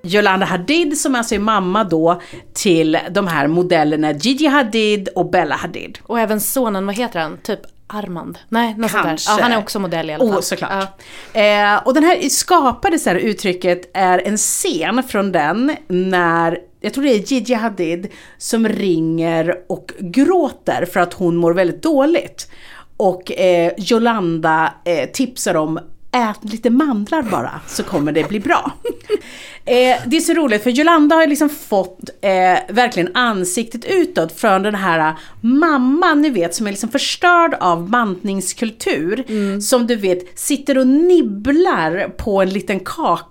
Yolanda 0.02 0.46
Hadid 0.46 0.98
som 0.98 1.14
alltså 1.14 1.34
är 1.34 1.38
mamma 1.38 1.84
då 1.84 2.20
till 2.52 2.98
de 3.10 3.26
här 3.26 3.46
modellerna 3.46 4.12
Gigi 4.12 4.46
Hadid 4.46 5.08
och 5.08 5.30
Bella 5.30 5.56
Hadid. 5.56 5.98
Och 6.02 6.20
även 6.20 6.40
sonen, 6.40 6.86
vad 6.86 6.94
heter 6.94 7.20
han? 7.20 7.38
Typ 7.42 7.60
Armand? 7.93 8.38
Nej, 8.49 8.74
något 8.78 8.91
sånt 8.91 9.05
där. 9.05 9.18
Ja, 9.26 9.38
han 9.43 9.53
är 9.53 9.59
också 9.59 9.78
modell 9.78 10.11
i 10.11 10.12
alla 10.12 10.24
fall. 10.24 10.36
Oh, 10.36 10.41
såklart. 10.41 11.03
Eh, 11.32 11.76
och 11.84 11.95
den 11.95 12.05
här 12.05 12.28
skapade 12.28 12.99
så 12.99 13.11
här 13.11 13.16
uttrycket 13.16 13.91
är 13.95 14.18
en 14.18 14.36
scen 14.36 15.03
från 15.03 15.32
den 15.32 15.76
när, 15.88 16.59
jag 16.80 16.95
tror 16.95 17.05
det 17.05 17.11
är 17.11 17.32
Gigi 17.32 17.55
Hadid 17.55 18.09
som 18.38 18.68
ringer 18.68 19.55
och 19.68 19.93
gråter 19.99 20.84
för 20.93 21.01
att 21.01 21.14
hon 21.14 21.36
mår 21.36 21.55
väldigt 21.55 21.82
dåligt. 21.82 22.51
Och 22.97 23.32
eh, 23.32 23.72
Jolanda 23.76 24.74
eh, 24.84 25.11
tipsar 25.11 25.55
om 25.55 25.80
Ät 26.12 26.52
lite 26.52 26.70
mandlar 26.70 27.22
bara 27.22 27.61
så 27.66 27.82
kommer 27.82 28.12
det 28.12 28.28
bli 28.28 28.40
bra. 28.40 28.72
Eh, 29.64 29.96
det 30.06 30.16
är 30.16 30.20
så 30.20 30.34
roligt 30.34 30.62
för 30.62 30.70
Jolanda 30.70 31.16
har 31.16 31.26
liksom 31.26 31.50
fått 31.50 32.11
eh, 32.20 32.74
verkligen 32.74 33.16
ansiktet 33.16 33.84
utåt 33.84 34.32
från 34.32 34.62
den 34.62 34.74
här 34.74 35.14
mamman 35.40 36.22
ni 36.22 36.30
vet 36.30 36.54
som 36.54 36.66
är 36.66 36.70
liksom 36.70 36.88
förstörd 36.88 37.54
av 37.61 37.90
bantningskultur. 37.90 39.24
Som 39.61 39.86
du 39.86 39.96
vet 39.96 40.38
sitter 40.38 40.78
och 40.78 40.86
nibblar 40.86 42.08
på 42.08 42.42
en 42.42 42.50
liten 42.50 42.80
kaka 42.80 43.29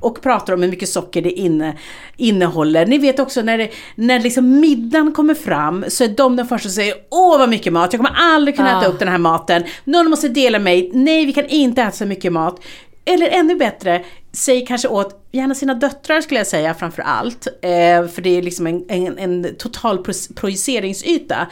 och 0.00 0.22
pratar 0.22 0.52
om 0.52 0.62
hur 0.62 0.70
mycket 0.70 0.88
socker 0.88 1.22
det 1.22 1.30
inne, 1.32 1.78
innehåller. 2.16 2.86
Ni 2.86 2.98
vet 2.98 3.18
också 3.20 3.42
när, 3.42 3.58
det, 3.58 3.70
när 3.94 4.20
liksom 4.20 4.60
middagen 4.60 5.12
kommer 5.12 5.34
fram 5.34 5.84
så 5.88 6.04
är 6.04 6.08
de 6.08 6.36
den 6.36 6.46
första 6.46 6.68
som 6.68 6.74
säger 6.74 6.94
Åh 7.10 7.38
vad 7.38 7.48
mycket 7.48 7.72
mat, 7.72 7.92
jag 7.92 7.98
kommer 8.04 8.18
aldrig 8.20 8.56
kunna 8.56 8.76
Ah. 8.76 8.80
äta 8.80 8.90
upp 8.90 8.98
den 8.98 9.08
här 9.08 9.18
maten. 9.18 9.62
Någon 9.84 10.10
måste 10.10 10.28
dela 10.28 10.58
mig, 10.58 10.90
nej 10.94 11.26
vi 11.26 11.32
kan 11.32 11.46
inte 11.46 11.82
äta 11.82 11.90
så 11.92 12.06
mycket 12.06 12.32
mat. 12.32 12.60
Eller 13.04 13.28
ännu 13.28 13.54
bättre, 13.56 14.04
säg 14.32 14.66
kanske 14.66 14.88
åt 14.88 15.24
gärna 15.32 15.54
sina 15.54 15.74
döttrar 15.74 16.20
skulle 16.20 16.40
jag 16.40 16.46
säga 16.46 16.74
framför 16.74 17.02
allt. 17.02 17.46
Eh, 17.46 18.06
för 18.08 18.20
det 18.22 18.38
är 18.38 18.42
liksom 18.42 18.66
en, 18.66 18.84
en, 18.88 19.18
en 19.18 19.56
total 19.58 19.98
pro- 20.04 20.34
projiceringsyta. 20.34 21.46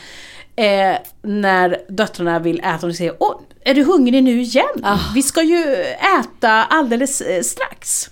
Eh, 0.59 0.99
när 1.23 1.81
döttrarna 1.89 2.39
vill 2.39 2.61
äta 2.61 2.87
och 2.87 2.95
säger 2.95 3.15
Åh, 3.19 3.41
är 3.65 3.75
du 3.75 3.85
hungrig 3.85 4.23
nu 4.23 4.41
igen? 4.41 4.85
Vi 5.15 5.23
ska 5.23 5.43
ju 5.43 5.65
äta 6.21 6.51
alldeles 6.51 7.21
eh, 7.21 7.43
strax. 7.43 8.11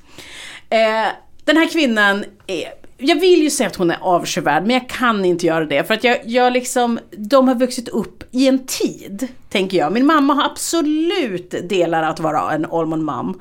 Eh, 0.70 1.12
den 1.44 1.56
här 1.56 1.68
kvinnan 1.68 2.24
är 2.46 2.72
jag 2.98 3.20
vill 3.20 3.42
ju 3.42 3.50
säga 3.50 3.66
att 3.66 3.76
hon 3.76 3.90
är 3.90 3.98
avskyvärd, 4.00 4.62
men 4.62 4.70
jag 4.70 4.88
kan 4.88 5.24
inte 5.24 5.46
göra 5.46 5.64
det. 5.64 5.84
För 5.84 5.94
att 5.94 6.04
jag, 6.04 6.18
jag 6.24 6.52
liksom, 6.52 6.98
de 7.10 7.48
har 7.48 7.54
vuxit 7.54 7.88
upp 7.88 8.24
i 8.30 8.48
en 8.48 8.66
tid, 8.66 9.28
tänker 9.48 9.78
jag. 9.78 9.92
Min 9.92 10.06
mamma 10.06 10.34
har 10.34 10.44
absolut 10.44 11.54
delar 11.68 12.02
att 12.02 12.20
vara 12.20 12.52
en 12.52 12.66
almond 12.66 13.04
mom. 13.04 13.40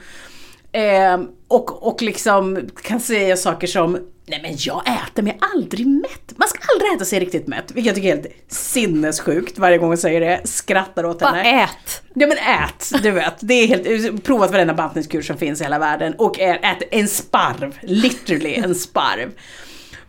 Eh, 0.72 1.20
och, 1.48 1.88
och 1.88 2.02
liksom 2.02 2.70
kan 2.84 3.00
säga 3.00 3.38
saker 3.38 3.68
som 3.68 3.98
Nej 4.28 4.40
men 4.42 4.56
jag 4.58 4.84
äter 4.88 5.24
mig 5.24 5.38
aldrig 5.54 5.88
mätt. 5.88 6.34
Man 6.36 6.48
ska 6.48 6.60
aldrig 6.74 6.94
äta 6.96 7.06
sig 7.06 7.20
riktigt 7.20 7.48
mätt. 7.48 7.72
Vilket 7.72 7.86
jag 7.86 7.96
tycker 7.96 8.10
är 8.10 8.16
helt 8.16 8.52
sinnessjukt 8.52 9.60
varje 9.60 9.78
gång 9.78 9.90
jag 9.90 10.00
säger 10.00 10.22
det. 10.22 10.42
Skrattar 10.44 11.06
åt 11.06 11.20
Bara 11.20 11.32
henne. 11.32 11.64
ät. 11.64 12.02
Ja 12.14 12.28
men 12.28 12.38
ät, 12.38 13.04
du 13.04 13.12
vet. 13.12 13.36
Det 13.40 13.54
är 13.54 13.68
helt, 13.68 14.24
provat 14.24 14.52
varenda 14.52 14.74
bantningskur 14.74 15.22
som 15.22 15.38
finns 15.38 15.62
i 15.62 15.64
hela 15.64 15.80
världen. 15.80 16.14
Och 16.18 16.40
ät 16.40 16.84
en 16.92 17.08
sparv, 17.08 17.78
literally 17.82 18.54
en 18.56 18.76
sparv. 18.76 19.32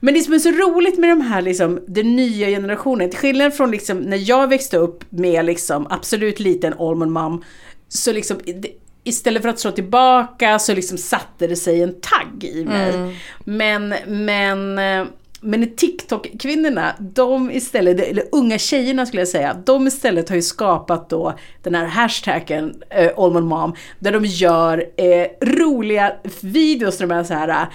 Men 0.01 0.15
det 0.15 0.21
som 0.21 0.35
är 0.35 0.39
så 0.39 0.51
roligt 0.51 0.99
med 0.99 1.09
de 1.11 1.21
här 1.21 1.43
liksom, 1.43 1.81
den 1.87 2.17
nya 2.17 2.49
generationen, 2.49 3.11
till 3.11 3.19
skillnad 3.19 3.55
från 3.55 3.71
liksom 3.71 3.99
när 3.99 4.31
jag 4.31 4.49
växte 4.49 4.77
upp 4.77 5.05
med 5.11 5.45
liksom 5.45 5.87
absolut 5.91 6.41
liten 6.41 6.75
almond 6.79 7.13
mom, 7.13 7.45
så 7.89 8.13
liksom 8.13 8.41
istället 9.09 9.43
för 9.43 9.49
att 9.49 9.59
slå 9.59 9.71
tillbaka 9.71 10.59
så 10.59 10.75
liksom 10.75 10.99
satte 10.99 11.47
det 11.47 11.57
sig 11.57 11.83
en 11.83 11.95
tagg 12.01 12.45
i 12.45 12.65
mig. 12.65 13.17
Men, 13.45 13.95
men, 14.07 14.79
eh, 14.79 15.07
men 15.41 15.77
TikTok-kvinnorna, 15.77 16.95
de 16.99 17.51
istället, 17.51 18.01
eller 18.01 18.25
unga 18.33 18.59
tjejerna 18.59 19.07
skulle 19.07 19.21
jag 19.21 19.29
säga, 19.29 19.57
de 19.67 19.87
istället 19.87 20.29
har 20.29 20.37
ju 20.37 20.43
skapat 20.43 21.11
då 21.11 21.39
den 21.63 21.75
här 21.75 21.87
hashtaggen 21.87 22.83
eh, 22.91 23.41
Mom, 23.41 23.75
där 23.99 24.13
de 24.13 24.25
gör 24.25 24.85
eh, 24.97 25.27
roliga 25.41 26.13
videos 26.41 26.99
där 26.99 27.07
de 27.07 27.15
är 27.15 27.25
så 27.25 27.35
här 27.35 27.49
eh, 27.49 27.69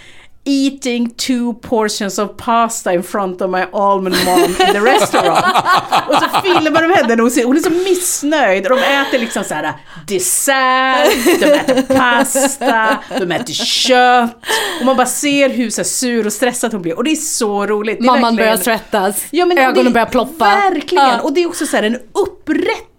Eating 0.43 1.09
two 1.09 1.53
portions 1.61 2.19
of 2.19 2.29
pasta 2.37 2.93
in 2.93 3.03
front 3.03 3.41
of 3.41 3.49
my 3.51 3.63
almond 3.73 4.15
mom 4.25 4.43
in 4.43 4.55
the 4.55 4.79
restaurant. 4.79 5.45
och 6.07 6.15
så 6.15 6.41
filmar 6.43 6.81
de 6.81 6.93
henne 6.93 7.13
och 7.13 7.19
hon 7.19 7.31
ser- 7.31 7.45
hon 7.45 7.57
är 7.57 7.61
så 7.61 7.69
missnöjd. 7.69 8.67
Och 8.67 8.77
de 8.77 8.83
äter 8.83 9.19
liksom 9.19 9.43
så 9.43 9.53
här 9.53 9.73
dessert, 10.07 11.39
de 11.39 11.45
äter 11.53 11.81
pasta, 11.95 12.97
de 13.19 13.31
äter 13.31 13.53
kött. 13.53 14.37
Och 14.79 14.85
man 14.85 14.95
bara 14.97 15.07
ser 15.07 15.49
hur 15.49 15.69
så 15.69 15.83
sur 15.83 16.25
och 16.25 16.33
stressad 16.33 16.73
hon 16.73 16.81
blir. 16.81 16.97
Och 16.97 17.03
det 17.03 17.11
är 17.11 17.15
så 17.15 17.65
roligt. 17.67 17.99
Det 17.99 18.05
Mamman 18.05 18.21
verkligen- 18.21 18.35
börjar 18.37 18.57
svettas, 18.57 19.23
Ja, 19.31 19.45
men 19.45 19.57
ögonen 19.57 19.85
det- 19.85 19.91
börjar 19.91 20.05
ploppa. 20.05 20.45
Verkligen! 20.45 21.03
Ja. 21.05 21.21
Och 21.21 21.33
det 21.33 21.43
är 21.43 21.47
också 21.47 21.65
så 21.65 21.77
här 21.77 21.99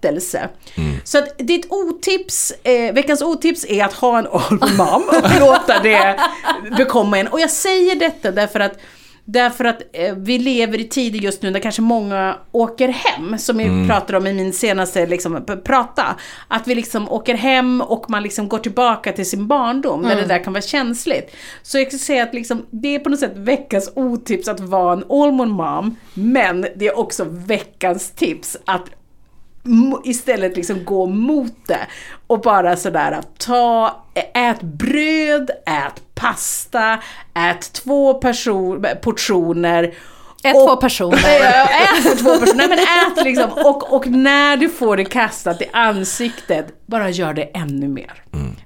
en 0.04 0.12
upprättelse. 0.12 0.48
Så 1.04 1.18
att 1.18 1.38
ditt 1.38 1.66
otips, 1.72 2.52
eh, 2.62 2.94
veckans 2.94 3.22
otips 3.22 3.64
är 3.68 3.84
att 3.84 3.92
ha 3.92 4.18
en 4.18 4.26
almond 4.26 4.76
mom 4.76 5.02
och 5.08 5.40
låta 5.40 5.78
det 5.82 6.16
bekomma 6.76 7.18
en. 7.18 7.28
Och 7.28 7.40
jag 7.40 7.50
säger 7.50 7.96
detta 7.96 8.30
därför 8.30 8.60
att 8.60 8.78
Därför 9.24 9.64
att 9.64 9.82
eh, 9.92 10.14
vi 10.14 10.38
lever 10.38 10.80
i 10.80 10.84
tider 10.88 11.18
just 11.18 11.42
nu 11.42 11.50
där 11.50 11.60
kanske 11.60 11.82
många 11.82 12.36
åker 12.52 12.88
hem, 12.88 13.38
som 13.38 13.58
vi 13.58 13.88
pratade 13.88 14.18
om 14.18 14.26
i 14.26 14.32
min 14.32 14.52
senaste 14.52 15.06
liksom, 15.06 15.44
prata. 15.64 16.16
Att 16.48 16.68
vi 16.68 16.74
liksom 16.74 17.08
åker 17.08 17.34
hem 17.34 17.80
och 17.80 18.10
man 18.10 18.22
liksom 18.22 18.48
går 18.48 18.58
tillbaka 18.58 19.12
till 19.12 19.30
sin 19.30 19.46
barndom, 19.46 20.02
där 20.02 20.16
det 20.16 20.26
där 20.26 20.44
kan 20.44 20.52
vara 20.52 20.62
känsligt. 20.62 21.36
Så 21.62 21.78
jag 21.78 21.90
kan 21.90 21.98
säga 21.98 22.22
att 22.22 22.34
liksom, 22.34 22.66
det 22.70 22.94
är 22.94 22.98
på 22.98 23.08
något 23.08 23.20
sätt 23.20 23.36
veckans 23.36 23.92
otips 23.94 24.48
att 24.48 24.60
vara 24.60 24.92
en 24.92 25.04
almond 25.08 25.52
mom, 25.52 25.96
men 26.14 26.66
det 26.76 26.86
är 26.86 26.98
också 26.98 27.24
veckans 27.28 28.10
tips 28.10 28.56
att 28.64 28.90
istället 30.04 30.56
liksom 30.56 30.84
gå 30.84 31.06
mot 31.06 31.66
det. 31.68 31.86
Och 32.26 32.40
bara 32.40 32.76
sådär, 32.76 33.20
ta, 33.38 33.96
ät 34.34 34.62
bröd, 34.62 35.50
ät 35.66 36.02
pasta, 36.14 36.98
ät 37.34 37.72
två 37.72 38.14
person, 38.14 38.86
portioner. 39.02 39.94
Ät 40.44 40.56
och- 40.56 40.66
två 40.68 40.76
personer. 40.76 41.18
Ja, 41.42 41.68
ät 42.10 42.18
två 42.18 42.36
personer. 42.38 42.54
Nej, 42.54 42.68
men 42.68 42.78
ät 42.78 43.24
liksom. 43.24 43.50
Och, 43.52 43.92
och 43.92 44.06
när 44.06 44.56
du 44.56 44.68
får 44.68 44.96
det 44.96 45.04
kastat 45.04 45.62
i 45.62 45.68
ansiktet, 45.72 46.66
bara 46.92 47.10
gör 47.10 47.34
det 47.34 47.42
ännu 47.42 47.88
mer. 47.88 48.12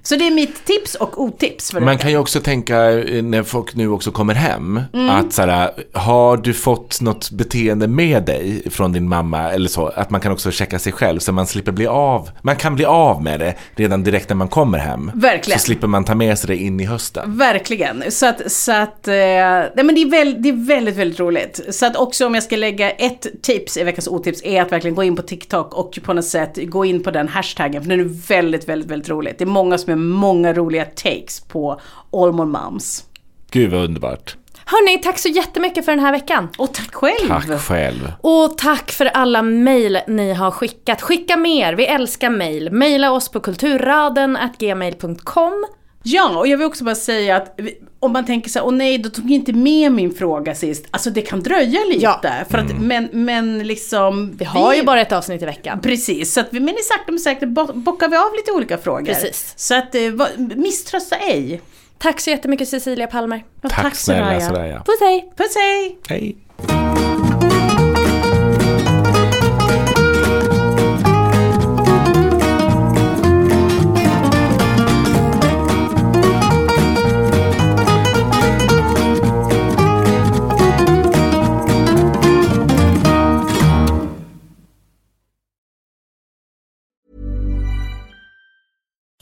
Så 0.03 0.15
det 0.15 0.27
är 0.27 0.31
mitt 0.31 0.65
tips 0.65 0.95
och 0.95 1.21
otips 1.21 1.71
för 1.71 1.79
Man 1.79 1.97
kan 1.97 2.11
ju 2.11 2.17
också 2.17 2.39
tänka 2.39 2.91
eh, 2.91 3.23
när 3.23 3.43
folk 3.43 3.75
nu 3.75 3.89
också 3.89 4.11
kommer 4.11 4.33
hem 4.33 4.81
Mm. 4.93 5.09
att 5.09 5.33
så 5.33 5.41
här, 5.41 5.71
har 5.93 6.37
du 6.37 6.53
fått 6.53 7.01
något 7.01 7.31
beteende 7.31 7.87
med 7.87 8.23
dig 8.23 8.69
från 8.69 8.91
din 8.91 9.09
mamma 9.09 9.51
eller 9.51 9.69
så 9.69 9.87
att 9.87 10.09
man 10.09 10.21
kan 10.21 10.31
också 10.31 10.51
checka 10.51 10.79
sig 10.79 10.93
själv 10.93 11.19
så 11.19 11.31
man 11.31 11.47
slipper 11.47 11.71
bli 11.71 11.87
av. 11.87 12.29
Man 12.41 12.55
kan 12.55 12.75
bli 12.75 12.85
av 12.85 13.23
med 13.23 13.39
det 13.39 13.55
redan 13.75 14.03
direkt 14.03 14.29
när 14.29 14.35
man 14.35 14.47
kommer 14.47 14.77
hem. 14.77 15.11
Verkligen. 15.15 15.59
Så 15.59 15.65
slipper 15.65 15.87
man 15.87 16.03
ta 16.03 16.15
med 16.15 16.39
sig 16.39 16.47
det 16.47 16.55
in 16.63 16.79
i 16.79 16.85
hösten. 16.85 17.37
Verkligen. 17.37 18.03
Så 18.09 18.25
att, 18.25 18.51
så 18.51 18.71
att 18.71 19.07
eh, 19.07 19.13
nej 19.13 19.71
men 19.83 19.95
det 19.95 20.01
är, 20.01 20.09
väl, 20.09 20.41
det 20.41 20.49
är 20.49 20.67
väldigt, 20.67 20.95
väldigt 20.95 21.19
roligt. 21.19 21.61
Så 21.69 21.85
att 21.85 21.95
också 21.95 22.25
om 22.25 22.33
jag 22.33 22.43
ska 22.43 22.55
lägga 22.55 22.89
ett 22.91 23.27
tips 23.41 23.77
i 23.77 23.83
veckans 23.83 24.07
otips 24.07 24.41
är 24.43 24.61
att 24.61 24.71
verkligen 24.71 24.95
gå 24.95 25.03
in 25.03 25.15
på 25.15 25.21
TikTok 25.21 25.73
och 25.73 25.99
på 26.03 26.13
något 26.13 26.25
sätt 26.25 26.57
gå 26.63 26.85
in 26.85 27.03
på 27.03 27.11
den 27.11 27.27
hashtaggen. 27.27 27.81
För 27.83 27.89
den 27.89 27.99
är 27.99 28.03
väldigt, 28.27 28.69
väldigt, 28.69 28.91
väldigt 28.91 29.09
roligt. 29.09 29.37
Det 29.37 29.43
är 29.43 29.45
många 29.45 29.77
som 29.77 29.89
gör 29.89 29.97
många 29.97 30.53
roliga 30.53 30.85
takes 30.85 31.39
på 31.39 31.81
Allmon 32.11 32.51
Moms. 32.51 33.03
Gud 33.51 33.71
vad 33.71 33.83
underbart. 33.83 34.35
Hörni, 34.69 34.97
tack 34.97 35.19
så 35.19 35.29
jättemycket 35.29 35.85
för 35.85 35.91
den 35.91 35.99
här 35.99 36.11
veckan. 36.11 36.49
Och 36.57 36.73
tack 36.73 36.95
själv. 36.95 37.27
Tack 37.27 37.61
själv. 37.61 38.11
Och 38.21 38.57
tack 38.57 38.91
för 38.91 39.05
alla 39.05 39.41
mejl 39.41 39.99
ni 40.07 40.33
har 40.33 40.51
skickat. 40.51 41.01
Skicka 41.01 41.37
mer, 41.37 41.73
vi 41.73 41.85
älskar 41.85 42.29
mejl. 42.29 42.71
Mejla 42.71 43.11
oss 43.11 43.29
på 43.29 43.39
kulturraden.gmail.com. 43.39 45.65
Ja, 46.09 46.37
och 46.39 46.47
jag 46.47 46.57
vill 46.57 46.67
också 46.67 46.83
bara 46.83 46.95
säga 46.95 47.35
att 47.35 47.53
vi- 47.57 47.77
om 47.99 48.11
man 48.13 48.25
tänker 48.25 48.49
så 48.49 48.59
här, 48.59 48.65
åh 48.65 48.73
nej, 48.73 48.97
då 48.97 49.09
tog 49.09 49.25
jag 49.25 49.31
inte 49.31 49.53
med 49.53 49.91
min 49.91 50.11
fråga 50.13 50.55
sist. 50.55 50.85
Alltså 50.91 51.09
det 51.09 51.21
kan 51.21 51.39
dröja 51.43 51.79
lite. 51.89 52.45
För 52.49 52.57
att, 52.57 52.79
men, 52.81 53.09
men 53.11 53.59
liksom... 53.67 54.35
Vi 54.37 54.45
har 54.45 54.73
ju 54.73 54.83
bara 54.83 55.01
ett 55.01 55.11
avsnitt 55.11 55.41
i 55.41 55.45
veckan. 55.45 55.79
Precis, 55.81 56.33
så 56.33 56.39
att 56.39 56.47
vi, 56.51 56.59
men 56.59 56.73
i 56.75 56.81
sakta 56.83 57.11
men 57.11 57.19
säkert 57.19 57.49
bo- 57.49 57.73
bockar 57.73 58.07
vi 58.09 58.17
av 58.17 58.33
lite 58.37 58.51
olika 58.51 58.77
frågor. 58.77 59.05
Precis. 59.05 59.53
Så 59.55 59.75
att, 59.75 59.95
eh, 59.95 60.09
va- 60.11 60.27
misströsta 60.55 61.15
ej. 61.15 61.61
Tack 61.97 62.19
så 62.19 62.29
jättemycket 62.29 62.69
Cecilia 62.69 63.07
Palmer. 63.07 63.43
Ja, 63.61 63.69
Tack 63.69 63.95
snälla 63.95 64.41
Soraya. 64.41 64.83
Puss 64.85 64.99
hej! 64.99 65.31
Puss 65.37 65.55
hej! 65.55 65.97
Hej. 66.09 67.16